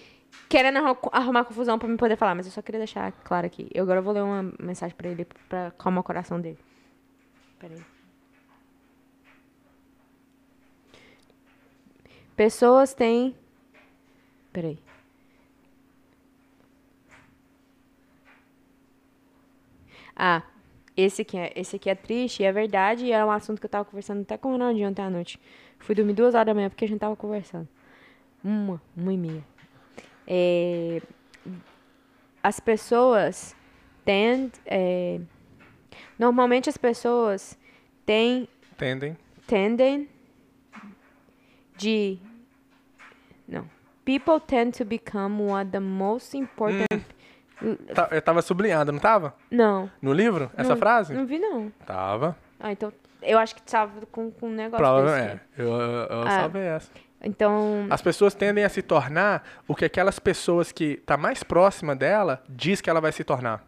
querendo 0.47 0.77
arru- 0.77 1.09
arrumar 1.11 1.45
confusão 1.45 1.77
pra 1.79 1.87
me 1.87 1.97
poder 1.97 2.15
falar. 2.15 2.35
Mas 2.35 2.45
eu 2.45 2.51
só 2.51 2.61
queria 2.61 2.79
deixar 2.79 3.11
claro 3.11 3.45
aqui. 3.47 3.69
Eu 3.73 3.83
agora 3.83 4.01
vou 4.01 4.13
ler 4.13 4.23
uma 4.23 4.51
mensagem 4.59 4.95
pra 4.95 5.09
ele, 5.09 5.25
pra 5.47 5.67
acalmar 5.67 6.01
o 6.01 6.03
coração 6.03 6.39
dele. 6.39 6.57
Peraí. 7.59 7.81
Pessoas 12.35 12.93
têm. 12.93 13.35
Peraí. 14.53 14.79
Ah, 20.15 20.43
esse 20.95 21.21
aqui, 21.21 21.37
é, 21.37 21.51
esse 21.55 21.75
aqui 21.77 21.89
é 21.89 21.95
triste 21.95 22.41
e 22.41 22.45
é 22.45 22.51
verdade. 22.51 23.05
E 23.05 23.11
é 23.11 23.23
um 23.23 23.31
assunto 23.31 23.59
que 23.59 23.65
eu 23.65 23.69
tava 23.69 23.85
conversando 23.85 24.21
até 24.21 24.37
com 24.37 24.49
o 24.49 24.51
Ronaldinho 24.53 24.89
ontem 24.89 25.01
à 25.01 25.09
noite. 25.09 25.39
Fui 25.79 25.95
dormir 25.95 26.13
duas 26.13 26.35
horas 26.35 26.47
da 26.47 26.53
manhã 26.53 26.69
porque 26.69 26.85
a 26.85 26.87
gente 26.87 26.99
tava 26.99 27.15
conversando. 27.15 27.67
Uma, 28.43 28.81
uma 28.95 29.13
e 29.13 29.17
meia. 29.17 29.43
É, 30.31 31.01
as 32.43 32.59
pessoas 32.59 33.55
tendem. 34.05 34.51
é, 34.65 35.19
normalmente 36.19 36.69
as 36.69 36.77
pessoas 36.77 37.57
têm 38.05 38.47
Entendem? 38.73 39.17
tendem 39.47 40.07
de 41.77 42.17
não 43.47 43.65
people 44.05 44.39
tend 44.45 44.77
to 44.77 44.85
become 44.85 45.41
one 45.41 45.63
of 45.63 45.71
the 45.71 45.79
most 45.79 46.37
important 46.37 46.85
Tá- 47.93 48.07
Eu 48.11 48.21
tava 48.21 48.41
sublinhado, 48.41 48.89
não 48.91 48.99
tava? 48.99 49.35
não 49.51 49.91
No 50.01 50.13
livro? 50.13 50.49
Essa 50.55 50.69
não, 50.69 50.77
frase? 50.77 51.13
não 51.13 51.25
vi 51.25 51.39
não 51.39 51.69
Tava. 51.85 52.37
ah 52.59 52.71
então 52.71 52.93
eu 53.21 53.37
acho 53.37 53.53
que 53.55 53.61
tava 53.63 54.05
com, 54.05 54.31
com 54.31 54.47
um 54.47 54.53
negócio 54.53 54.77
Provavelmente. 54.77 55.41
É, 55.57 55.61
eu, 55.61 55.67
eu, 55.67 55.81
eu 56.07 56.21
Ah. 56.21 56.29
salvei 56.39 56.61
essa. 56.61 56.89
Então 57.21 57.85
As 57.89 58.01
pessoas 58.01 58.33
tendem 58.33 58.63
a 58.63 58.69
se 58.69 58.81
tornar 58.81 59.43
o 59.67 59.75
que 59.75 59.85
aquelas 59.85 60.19
pessoas 60.19 60.71
que 60.71 60.97
tá 61.05 61.17
mais 61.17 61.43
próxima 61.43 61.95
dela 61.95 62.43
diz 62.49 62.81
que 62.81 62.89
ela 62.89 63.01
vai 63.01 63.11
se 63.11 63.23
tornar. 63.23 63.63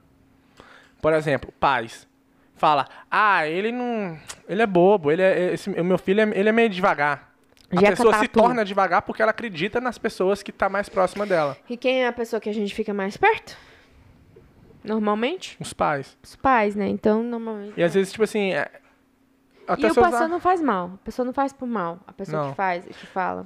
Por 1.02 1.14
exemplo, 1.14 1.52
pais. 1.60 2.08
Fala, 2.56 2.88
ah, 3.10 3.48
ele 3.48 3.72
não. 3.72 4.18
Ele 4.48 4.62
é 4.62 4.68
bobo, 4.68 5.12
ele 5.12 5.22
é. 5.24 5.54
Esse, 5.54 5.70
o 5.70 5.84
meu 5.84 5.98
filho 5.98 6.22
é, 6.22 6.38
ele 6.38 6.48
é 6.50 6.52
meio 6.52 6.70
devagar. 6.70 7.32
A 7.72 7.76
Jeca 7.80 7.92
pessoa 7.92 8.14
se 8.16 8.28
Tatu. 8.28 8.40
torna 8.40 8.64
devagar 8.66 9.02
porque 9.02 9.22
ela 9.22 9.32
acredita 9.32 9.80
nas 9.82 9.98
pessoas 9.98 10.44
que 10.44 10.52
tá 10.52 10.68
mais 10.70 10.88
próxima 10.90 11.26
dela. 11.26 11.58
e 11.70 11.76
quem 11.78 12.04
é 12.04 12.08
a 12.08 12.12
pessoa 12.14 12.40
que 12.40 12.50
a 12.50 12.54
gente 12.54 12.76
fica 12.76 12.94
mais 12.94 13.16
perto 13.18 13.56
normalmente 14.84 15.56
Os 15.60 15.74
pais. 15.74 16.18
os 16.24 16.36
pais 16.36 16.76
né 16.76 16.88
então 16.88 17.24
normalmente 17.24 17.74
E 17.78 17.84
às 17.84 17.94
vezes, 17.94 18.12
tipo 18.12 18.24
assim, 18.24 18.54
é, 18.54 18.70
Até 19.68 19.88
e 19.88 19.92
o 19.92 20.04
a- 20.04 20.28
não 20.28 20.40
faz 20.40 20.62
mal. 20.62 20.92
A 20.96 21.06
pessoa 21.06 21.26
não 21.26 21.34
faz 21.34 21.54
por 21.54 21.68
mal. 21.68 22.00
A 22.08 22.14
pessoa 22.14 22.44
Não. 22.44 22.50
que 22.52 22.56
faz, 22.58 22.86
que 22.86 23.06
fala. 23.08 23.46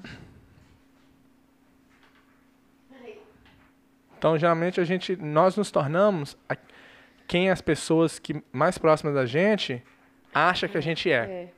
Então, 4.18 4.38
geralmente, 4.38 4.80
a 4.82 4.84
gente, 4.84 5.16
nós 5.16 5.56
nos 5.56 5.70
tornamos 5.70 6.38
a- 6.50 6.58
quem 7.28 7.50
as 7.50 7.62
pessoas 7.62 8.18
que 8.18 8.42
mais 8.52 8.78
próximas 8.78 9.14
da 9.14 9.26
gente 9.26 9.84
acha 10.34 10.68
que 10.68 10.78
a 10.78 10.82
gente 10.82 11.12
é. 11.12 11.16
É. 11.16 11.50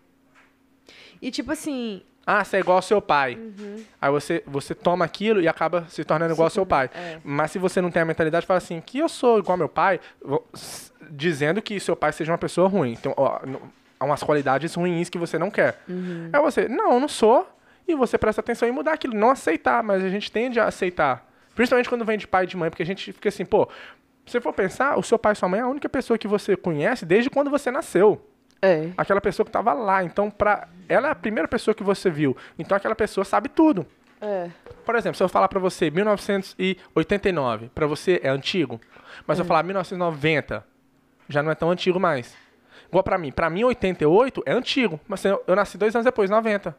E 1.21 1.31
tipo 1.31 1.51
assim, 1.51 2.03
Ah, 2.29 2.43
você 2.43 2.57
é 2.57 2.59
igual 2.59 2.75
ao 2.77 2.81
seu 2.81 3.01
pai. 3.01 3.35
Uhum. 3.35 3.85
Aí 4.01 4.11
você, 4.11 4.43
você 4.45 4.75
toma 4.75 5.05
aquilo 5.05 5.39
e 5.41 5.47
acaba 5.47 5.85
se 5.87 6.03
tornando 6.03 6.33
igual 6.33 6.47
ao 6.47 6.49
seu 6.49 6.65
pai. 6.65 6.89
é. 6.93 7.19
Mas 7.23 7.51
se 7.51 7.57
você 7.59 7.79
não 7.79 7.89
tem 7.89 8.01
a 8.01 8.05
mentalidade, 8.05 8.45
fala 8.45 8.57
assim, 8.57 8.81
que 8.81 8.99
eu 8.99 9.07
sou 9.07 9.39
igual 9.39 9.53
ao 9.53 9.57
meu 9.57 9.69
pai, 9.69 10.01
dizendo 11.09 11.61
que 11.61 11.79
seu 11.79 11.95
pai 11.95 12.11
seja 12.11 12.31
uma 12.33 12.37
pessoa 12.37 12.67
ruim. 12.67 12.91
Então, 12.91 13.13
ó, 13.15 13.39
umas 14.05 14.23
qualidades 14.23 14.73
ruins 14.75 15.09
que 15.09 15.17
você 15.17 15.37
não 15.37 15.49
quer. 15.49 15.81
Uhum. 15.87 16.29
Aí 16.31 16.41
você, 16.41 16.67
não, 16.67 16.93
eu 16.93 16.99
não 16.99 17.07
sou. 17.07 17.47
E 17.87 17.95
você 17.95 18.17
presta 18.17 18.41
atenção 18.41 18.67
em 18.67 18.71
mudar 18.71 18.93
aquilo, 18.93 19.13
não 19.13 19.29
aceitar, 19.29 19.81
mas 19.81 20.03
a 20.03 20.09
gente 20.09 20.31
tende 20.31 20.59
a 20.59 20.65
aceitar. 20.65 21.25
Principalmente 21.55 21.87
quando 21.89 22.03
vem 22.03 22.17
de 22.17 22.27
pai 22.27 22.43
e 22.43 22.47
de 22.47 22.57
mãe, 22.57 22.69
porque 22.69 22.83
a 22.83 22.85
gente 22.85 23.13
fica 23.13 23.29
assim, 23.29 23.45
pô, 23.45 23.67
se 24.25 24.33
você 24.33 24.41
for 24.41 24.53
pensar, 24.53 24.97
o 24.97 25.03
seu 25.03 25.17
pai 25.17 25.31
e 25.31 25.35
sua 25.35 25.47
mãe 25.47 25.61
é 25.61 25.63
a 25.63 25.67
única 25.67 25.87
pessoa 25.87 26.17
que 26.17 26.27
você 26.27 26.57
conhece 26.57 27.05
desde 27.05 27.29
quando 27.29 27.49
você 27.49 27.71
nasceu 27.71 28.21
é. 28.61 28.89
aquela 28.97 29.21
pessoa 29.21 29.45
que 29.45 29.49
estava 29.49 29.73
lá. 29.73 30.03
Então, 30.03 30.29
pra, 30.29 30.67
ela 30.89 31.07
é 31.07 31.11
a 31.11 31.15
primeira 31.15 31.47
pessoa 31.47 31.73
que 31.73 31.83
você 31.83 32.09
viu. 32.09 32.35
Então, 32.59 32.75
aquela 32.75 32.95
pessoa 32.95 33.23
sabe 33.23 33.49
tudo. 33.49 33.85
É. 34.19 34.49
Por 34.85 34.95
exemplo, 34.95 35.15
se 35.15 35.23
eu 35.23 35.29
falar 35.29 35.47
pra 35.47 35.59
você 35.59 35.89
1989, 35.89 37.69
pra 37.73 37.87
você 37.87 38.19
é 38.23 38.29
antigo. 38.29 38.81
Mas 39.25 39.37
se 39.37 39.41
eu 39.41 39.45
falar 39.45 39.63
1990, 39.63 40.63
já 41.29 41.41
não 41.41 41.51
é 41.51 41.55
tão 41.55 41.71
antigo 41.71 41.99
mais. 41.99 42.35
Igual 42.89 43.03
pra 43.03 43.17
mim. 43.17 43.31
Pra 43.31 43.49
mim, 43.49 43.63
88 43.63 44.43
é 44.45 44.51
antigo. 44.53 44.99
Mas 45.07 45.23
eu, 45.25 45.43
eu 45.45 45.55
nasci 45.55 45.77
dois 45.77 45.95
anos 45.95 46.05
depois, 46.05 46.29
90. 46.29 46.75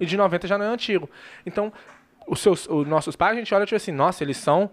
E 0.00 0.06
de 0.06 0.16
90 0.16 0.46
já 0.46 0.56
não 0.58 0.66
é 0.66 0.68
antigo. 0.68 1.08
Então, 1.44 1.72
os, 2.26 2.40
seus, 2.40 2.68
os 2.68 2.86
nossos 2.86 3.16
pais, 3.16 3.36
a 3.36 3.38
gente 3.38 3.54
olha 3.54 3.66
tipo 3.66 3.76
assim, 3.76 3.92
nossa, 3.92 4.22
eles 4.22 4.36
são 4.36 4.70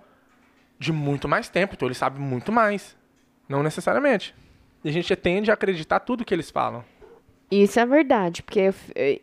de 0.78 0.92
muito 0.92 1.28
mais 1.28 1.50
tempo. 1.50 1.74
Então, 1.76 1.88
eles 1.88 1.98
sabem 1.98 2.22
muito 2.22 2.52
mais. 2.52 2.96
Não 3.48 3.64
necessariamente. 3.64 4.36
E 4.84 4.90
a 4.90 4.92
gente 4.92 5.16
tende 5.16 5.50
a 5.50 5.54
acreditar 5.56 6.00
tudo 6.00 6.24
que 6.24 6.34
eles 6.34 6.52
falam. 6.52 6.84
Isso 7.50 7.80
é 7.80 7.86
verdade, 7.86 8.42
porque 8.42 8.60
eu, 8.60 8.74
eu, 8.96 9.22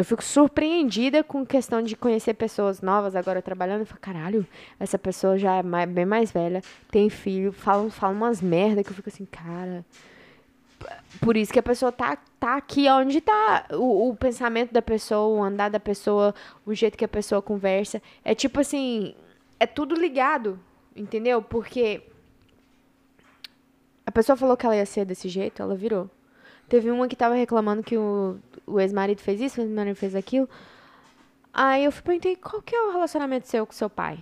eu 0.00 0.04
fico 0.04 0.24
surpreendida 0.24 1.22
com 1.22 1.44
questão 1.44 1.82
de 1.82 1.94
conhecer 1.94 2.32
pessoas 2.32 2.80
novas 2.80 3.14
agora 3.14 3.42
trabalhando. 3.42 3.80
Eu 3.80 3.86
falo, 3.86 4.00
caralho, 4.00 4.46
essa 4.78 4.98
pessoa 4.98 5.36
já 5.36 5.56
é 5.56 5.62
mai- 5.62 5.86
bem 5.86 6.06
mais 6.06 6.32
velha, 6.32 6.62
tem 6.90 7.10
filho, 7.10 7.52
fala, 7.52 7.90
fala 7.90 8.14
umas 8.14 8.40
merda 8.40 8.82
que 8.82 8.88
eu 8.88 8.94
fico 8.94 9.10
assim, 9.10 9.26
cara. 9.26 9.84
Por 11.20 11.36
isso 11.36 11.52
que 11.52 11.58
a 11.58 11.62
pessoa 11.62 11.92
tá, 11.92 12.16
tá 12.38 12.56
aqui 12.56 12.88
onde 12.88 13.20
tá 13.20 13.66
o, 13.72 14.08
o 14.08 14.16
pensamento 14.16 14.72
da 14.72 14.80
pessoa, 14.80 15.36
o 15.38 15.44
andar 15.44 15.68
da 15.68 15.78
pessoa, 15.78 16.34
o 16.64 16.72
jeito 16.72 16.96
que 16.96 17.04
a 17.04 17.08
pessoa 17.08 17.42
conversa. 17.42 18.00
É 18.24 18.34
tipo 18.34 18.58
assim, 18.58 19.14
é 19.58 19.66
tudo 19.66 19.94
ligado, 19.94 20.58
entendeu? 20.96 21.42
Porque 21.42 22.00
a 24.06 24.10
pessoa 24.10 24.34
falou 24.34 24.56
que 24.56 24.64
ela 24.64 24.76
ia 24.76 24.86
ser 24.86 25.04
desse 25.04 25.28
jeito, 25.28 25.60
ela 25.60 25.74
virou. 25.76 26.08
Teve 26.70 26.88
uma 26.88 27.08
que 27.08 27.16
tava 27.16 27.34
reclamando 27.34 27.82
que 27.82 27.96
o, 27.98 28.38
o 28.64 28.78
ex-marido 28.78 29.20
fez 29.20 29.40
isso, 29.40 29.60
o 29.60 29.64
ex-marido 29.64 29.96
fez 29.96 30.14
aquilo. 30.14 30.48
Aí 31.52 31.84
eu 31.84 31.90
perguntei, 31.90 32.36
qual 32.36 32.62
que 32.62 32.74
é 32.76 32.80
o 32.80 32.92
relacionamento 32.92 33.48
seu 33.48 33.66
com 33.66 33.72
seu 33.72 33.90
pai? 33.90 34.20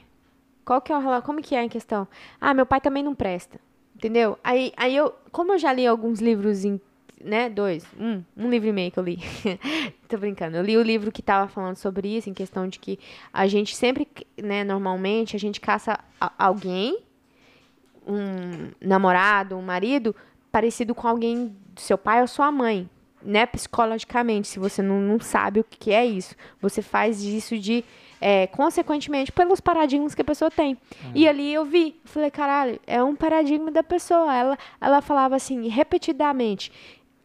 Qual 0.64 0.80
que 0.80 0.90
é 0.90 0.96
o 0.96 1.22
como 1.22 1.42
que 1.42 1.55
é 1.55 1.62
em 1.62 1.68
questão? 1.68 2.09
Ah, 2.40 2.55
meu 2.55 2.64
pai 2.64 2.80
também 2.80 3.03
não 3.03 3.14
presta. 3.14 3.61
Entendeu? 3.94 4.38
Aí, 4.42 4.72
aí 4.78 4.96
eu, 4.96 5.12
como 5.30 5.53
eu 5.53 5.59
já 5.59 5.72
li 5.74 5.86
alguns 5.86 6.20
livros 6.20 6.64
em, 6.64 6.80
né, 7.22 7.51
dois, 7.51 7.84
um, 8.01 8.22
um 8.34 8.49
livro 8.49 8.68
e 8.68 8.72
meio 8.72 8.90
que 8.90 8.99
eu 8.99 9.05
li. 9.05 9.18
Tô 10.09 10.16
brincando. 10.16 10.57
Eu 10.57 10.62
li 10.62 10.74
o 10.78 10.82
livro 10.82 11.12
que 11.12 11.20
tava 11.20 11.49
falando 11.49 11.76
sobre 11.76 12.09
isso, 12.16 12.30
em 12.30 12.34
questão 12.34 12.66
de 12.66 12.78
que 12.78 12.99
a 13.30 13.46
gente 13.46 13.76
sempre, 13.76 14.09
né, 14.42 14.64
normalmente, 14.64 15.36
a 15.36 15.38
gente 15.38 15.61
caça 15.61 15.99
a- 16.18 16.32
alguém 16.38 16.99
um 18.07 18.70
namorado, 18.80 19.55
um 19.57 19.62
marido, 19.62 20.16
parecido 20.51 20.94
com 20.94 21.07
alguém 21.07 21.55
do 21.79 21.83
seu 21.83 21.97
pai 21.97 22.20
ou 22.20 22.26
sua 22.26 22.51
mãe, 22.51 22.89
né? 23.22 23.47
Psicologicamente, 23.47 24.49
se 24.49 24.59
você 24.59 24.83
não, 24.83 25.01
não 25.01 25.20
sabe 25.20 25.61
o 25.61 25.64
que 25.64 25.93
é 25.93 26.05
isso. 26.05 26.35
Você 26.61 26.83
faz 26.83 27.22
isso 27.22 27.57
de, 27.57 27.85
é, 28.20 28.47
consequentemente, 28.49 29.33
pelos 29.33 29.61
paradigmas 29.61 30.14
que 30.14 30.22
a 30.22 30.24
pessoa 30.24 30.51
tem. 30.51 30.76
E 31.14 31.26
ali 31.29 31.53
eu 31.53 31.64
vi, 31.64 31.97
eu 32.05 32.11
falei, 32.11 32.31
caralho, 32.31 32.81
é 32.87 33.03
um 33.03 33.14
paradigma 33.14 33.70
da 33.70 33.83
pessoa. 33.83 34.35
Ela, 34.35 34.59
ela 34.81 35.01
falava 35.01 35.37
assim, 35.37 35.68
repetidamente, 35.68 36.72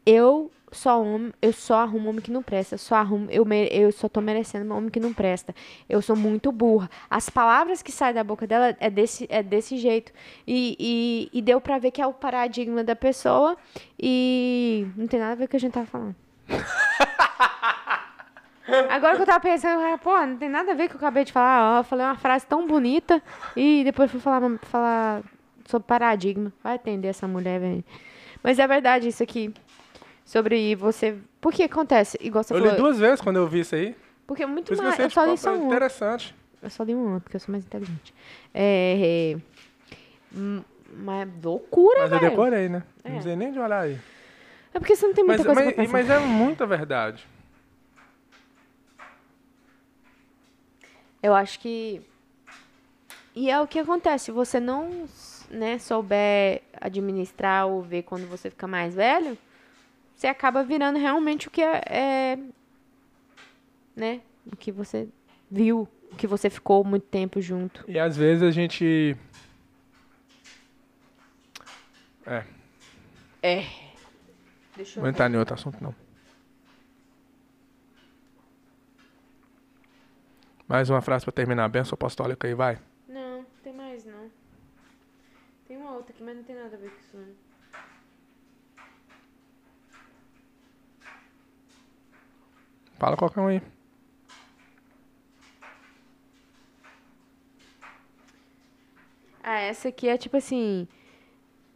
eu 0.06 0.51
só 0.74 1.01
homem, 1.01 1.32
eu 1.41 1.53
só 1.53 1.76
arrumo 1.82 2.09
homem 2.09 2.21
que 2.21 2.32
não 2.32 2.41
presta, 2.43 2.78
só 2.78 2.95
arrumo, 2.95 3.28
eu, 3.32 3.45
me- 3.45 3.67
eu 3.71 3.91
só 3.91 4.09
tô 4.09 4.19
merecendo 4.21 4.74
um 4.74 4.78
homem 4.78 4.89
que 4.89 4.99
não 4.99 5.13
presta. 5.13 5.53
Eu 5.88 6.01
sou 6.01 6.15
muito 6.15 6.51
burra. 6.51 6.89
As 7.09 7.30
palavras 7.30 7.82
que 7.82 7.91
saem 7.91 8.13
da 8.13 8.24
boca 8.24 8.45
dela 8.47 8.76
é 8.80 8.89
desse, 8.89 9.26
é 9.30 9.41
desse 9.43 9.78
jeito. 9.78 10.11
E, 10.47 11.30
e, 11.32 11.38
e 11.38 11.41
deu 11.41 11.61
pra 11.61 11.78
ver 11.78 11.91
que 11.91 12.01
é 12.01 12.07
o 12.07 12.13
paradigma 12.13 12.84
da 12.84 12.95
pessoa 12.95 13.55
e 13.99 14.88
não 14.97 15.07
tem 15.07 15.19
nada 15.19 15.34
a 15.34 15.36
ver 15.36 15.43
com 15.43 15.45
o 15.45 15.49
que 15.51 15.57
a 15.57 15.59
gente 15.59 15.74
tava 15.74 15.86
falando. 15.86 16.15
Agora 18.89 19.17
que 19.17 19.21
eu 19.21 19.26
tava 19.26 19.41
pensando, 19.41 19.74
eu 19.74 19.80
falei, 19.82 19.97
pô, 19.97 20.26
não 20.26 20.38
tem 20.38 20.47
nada 20.49 20.71
a 20.71 20.76
ver 20.76 20.88
com 20.88 20.95
o 20.95 20.97
que 20.97 21.03
eu 21.03 21.07
acabei 21.07 21.26
de 21.26 21.34
falar. 21.34 21.80
Eu 21.80 21.84
falei 21.84 22.05
uma 22.05 22.15
frase 22.15 22.45
tão 22.45 22.65
bonita 22.65 23.21
e 23.57 23.84
depois 23.84 24.09
fui 24.09 24.21
falar, 24.21 24.41
falar 24.61 25.21
sobre 25.65 25.86
paradigma. 25.86 26.51
Vai 26.63 26.76
atender 26.76 27.09
essa 27.09 27.28
mulher, 27.28 27.59
velho. 27.59 27.84
Mas 28.41 28.59
é 28.59 28.65
verdade 28.67 29.09
isso 29.09 29.21
aqui. 29.21 29.53
Sobre 30.26 30.76
você. 30.76 31.17
Por 31.41 31.51
que 31.53 31.63
acontece? 31.63 32.17
Igual 32.21 32.43
você 32.43 32.53
Eu 32.53 32.57
li 32.59 32.63
falou. 32.69 32.78
duas 32.84 32.99
vezes 32.99 33.21
quando 33.21 33.38
eu 33.38 33.47
vi 33.47 33.59
isso 33.61 33.76
aí. 33.76 33.95
Porque 34.26 34.43
é 34.43 34.45
muito 34.45 34.74
Por 34.74 34.82
mais. 34.82 34.97
eu 34.97 35.05
Eu 35.05 35.09
só 35.09 35.24
li 35.26 35.38
sempre 35.38 35.41
só 35.41 35.53
um. 35.53 35.67
interessante. 35.67 36.36
Eu 36.61 36.69
só 36.69 36.84
li 36.84 36.95
um, 36.95 37.19
porque 37.19 37.36
eu 37.36 37.39
sou 37.41 37.51
mais 37.51 37.65
inteligente. 37.65 38.13
É. 38.53 39.34
é, 39.36 40.36
hum, 40.38 40.63
Mas 40.95 41.28
é 41.28 41.32
loucura, 41.43 42.01
Mas 42.03 42.11
eu 42.13 42.19
velho. 42.19 42.30
decorei, 42.32 42.69
né? 42.69 42.84
Não 43.03 43.11
É. 43.11 43.13
precisei 43.15 43.36
nem 43.36 43.51
de 43.51 43.59
olhar 43.59 43.82
aí. 43.82 43.99
É 44.74 44.80
porque 44.80 44.95
você 44.95 45.05
não 45.05 45.13
tem 45.13 45.24
muita 45.26 45.43
Mas, 45.43 45.55
coisa 45.57 45.74
mas, 45.78 45.91
mas 45.91 46.09
é 46.09 46.19
muita 46.19 46.65
verdade. 46.65 47.28
Eu 51.21 51.34
acho 51.34 51.59
que. 51.59 52.01
E 53.36 53.49
é 53.49 53.59
o 53.59 53.67
que 53.67 53.80
acontece. 53.80 54.26
Se 54.26 54.32
você 54.32 54.59
não 54.59 55.05
né, 55.49 55.78
souber 55.80 56.61
administrar 56.80 57.67
ou 57.67 57.82
ver 57.82 58.03
quando 58.03 58.28
você 58.28 58.49
fica 58.49 58.67
mais 58.67 58.93
velho, 58.95 59.38
você 60.24 60.28
acaba 60.28 60.63
virando 60.63 60.97
realmente 60.97 61.49
o 61.49 61.51
que 61.51 61.61
é. 61.61 61.82
é, 61.86 62.39
né? 63.93 64.21
O 64.49 64.55
que 64.55 64.71
você 64.71 65.09
viu, 65.51 65.86
o 66.13 66.15
que 66.15 66.26
você 66.26 66.49
ficou 66.49 66.82
muito 66.86 67.05
tempo 67.07 67.41
junto. 67.41 67.84
E 67.89 67.99
às 67.99 68.15
vezes 68.15 68.41
a 68.41 68.49
gente. 68.49 69.17
É, 72.26 72.45
É. 73.41 73.65
Deixa 74.78 74.95
não 74.95 75.01
vou 75.01 75.09
entrar 75.09 75.30
em 75.30 75.36
outro 75.36 75.55
assunto, 75.55 75.84
não. 75.84 75.93
Mais 80.65 80.89
uma 80.89 81.01
frase 81.01 81.26
pra 81.26 81.34
terminar. 81.34 81.67
Benção 81.67 81.95
apostólica 81.95 82.47
aí, 82.47 82.53
vai. 82.53 82.80
Não, 83.09 83.45
tem 83.61 83.74
mais 83.74 84.05
não. 84.05 84.32
Tem 85.67 85.76
uma 85.76 85.91
outra 85.91 86.13
aqui, 86.13 86.24
mas 86.24 86.38
não 86.38 86.43
tem 86.43 86.55
nada 86.55 86.78
a 86.78 86.80
ver 86.80 86.91
com 86.91 86.99
isso. 87.01 87.17
Não. 87.17 87.53
Fala 93.04 93.18
qualquer 93.18 93.41
um 93.41 93.47
aí. 93.47 93.62
Ah, 99.43 99.60
essa 99.60 99.89
aqui 99.89 100.08
é 100.08 100.18
tipo 100.18 100.38
assim: 100.38 100.88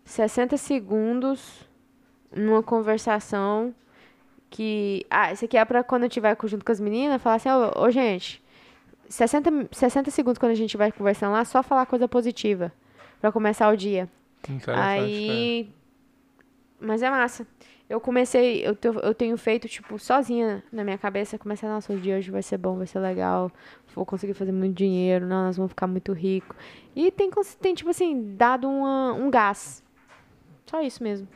60 0.05 0.55
segundos 0.55 1.67
numa 2.33 2.63
conversação 2.63 3.75
que. 4.49 5.05
Ah, 5.09 5.31
essa 5.31 5.43
aqui 5.43 5.57
é 5.57 5.65
pra 5.65 5.83
quando 5.83 6.03
eu 6.03 6.07
estiver 6.07 6.37
junto 6.45 6.63
com 6.63 6.71
as 6.71 6.79
meninas, 6.79 7.21
falar 7.21 7.35
assim: 7.35 7.49
ô, 7.49 7.81
ô, 7.81 7.91
gente, 7.91 8.41
60, 9.09 9.51
mi- 9.51 9.67
60 9.69 10.09
segundos 10.09 10.37
quando 10.39 10.53
a 10.53 10.55
gente 10.55 10.77
vai 10.77 10.93
conversando 10.93 11.33
lá, 11.33 11.43
só 11.43 11.61
falar 11.61 11.85
coisa 11.87 12.07
positiva 12.07 12.71
pra 13.19 13.33
começar 13.33 13.69
o 13.69 13.75
dia. 13.75 14.07
Aí. 14.81 15.69
Mas 16.79 17.01
é 17.03 17.09
massa. 17.09 17.45
Eu 17.89 18.01
comecei, 18.01 18.67
eu, 18.67 18.75
te- 18.75 18.87
eu 18.87 19.13
tenho 19.13 19.37
feito, 19.37 19.67
tipo, 19.69 19.97
sozinha 19.97 20.61
na 20.71 20.83
minha 20.83 20.97
cabeça. 20.97 21.37
Comecei, 21.37 21.69
nossa, 21.69 21.93
o 21.93 21.97
dia 21.97 22.17
hoje 22.17 22.29
vai 22.29 22.41
ser 22.43 22.57
bom, 22.57 22.75
vai 22.77 22.85
ser 22.85 22.99
legal. 22.99 23.49
Vou 23.95 24.05
conseguir 24.05 24.33
fazer 24.33 24.51
muito 24.51 24.75
dinheiro, 24.75 25.25
não, 25.25 25.45
nós 25.45 25.55
vamos 25.55 25.71
ficar 25.71 25.87
muito 25.87 26.11
ricos. 26.11 26.55
E 26.95 27.09
tem, 27.11 27.29
tem 27.61 27.73
tipo 27.73 27.89
assim, 27.89 28.35
dado 28.35 28.67
uma, 28.69 29.13
um 29.13 29.29
gás. 29.31 29.81
Só 30.65 30.81
isso 30.81 31.01
mesmo. 31.01 31.27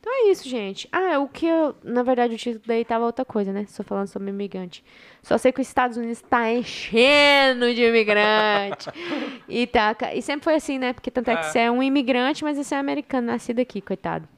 Então 0.00 0.12
é 0.12 0.30
isso, 0.30 0.46
gente. 0.48 0.88
Ah, 0.92 1.18
o 1.18 1.26
que 1.28 1.46
eu. 1.46 1.74
Na 1.82 2.02
verdade, 2.02 2.34
o 2.34 2.38
título 2.38 2.62
daí 2.66 2.84
tava 2.84 3.04
outra 3.04 3.24
coisa, 3.24 3.52
né? 3.52 3.64
Só 3.66 3.82
falando 3.82 4.06
sobre 4.06 4.28
imigrante. 4.28 4.84
Só 5.22 5.36
sei 5.38 5.50
que 5.52 5.60
os 5.60 5.66
Estados 5.66 5.96
Unidos 5.96 6.20
tá 6.22 6.52
enchendo 6.52 7.74
de 7.74 7.82
imigrante. 7.82 8.88
e, 9.48 9.66
tá, 9.66 9.96
e 10.14 10.22
sempre 10.22 10.44
foi 10.44 10.54
assim, 10.54 10.78
né? 10.78 10.92
Porque 10.92 11.10
tanto 11.10 11.30
é 11.30 11.34
que 11.36 11.46
É. 11.46 11.50
você 11.50 11.58
é 11.60 11.70
um 11.70 11.82
imigrante, 11.82 12.44
mas 12.44 12.56
você 12.58 12.74
é 12.74 12.78
americano, 12.78 13.26
nascido 13.26 13.58
aqui, 13.60 13.80
coitado. 13.80 14.28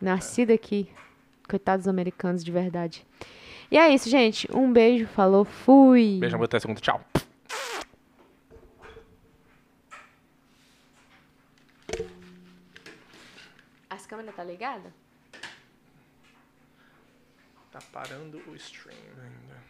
Nascido 0.00 0.52
aqui. 0.52 0.88
Coitados 1.48 1.84
dos 1.84 1.88
americanos 1.88 2.44
de 2.44 2.52
verdade. 2.52 3.06
E 3.70 3.76
é 3.76 3.88
isso, 3.92 4.08
gente. 4.08 4.48
Um 4.54 4.72
beijo, 4.72 5.06
falou, 5.06 5.44
fui. 5.44 6.18
Beijo, 6.20 6.42
até 6.42 6.58
segunda. 6.58 6.80
Tchau. 6.80 7.00
As 13.90 14.06
câmeras 14.06 14.34
tá 14.34 14.44
ligada? 14.44 14.92
Tá 17.70 17.80
parando 17.92 18.38
o 18.48 18.54
stream 18.56 18.96
ainda. 19.22 19.67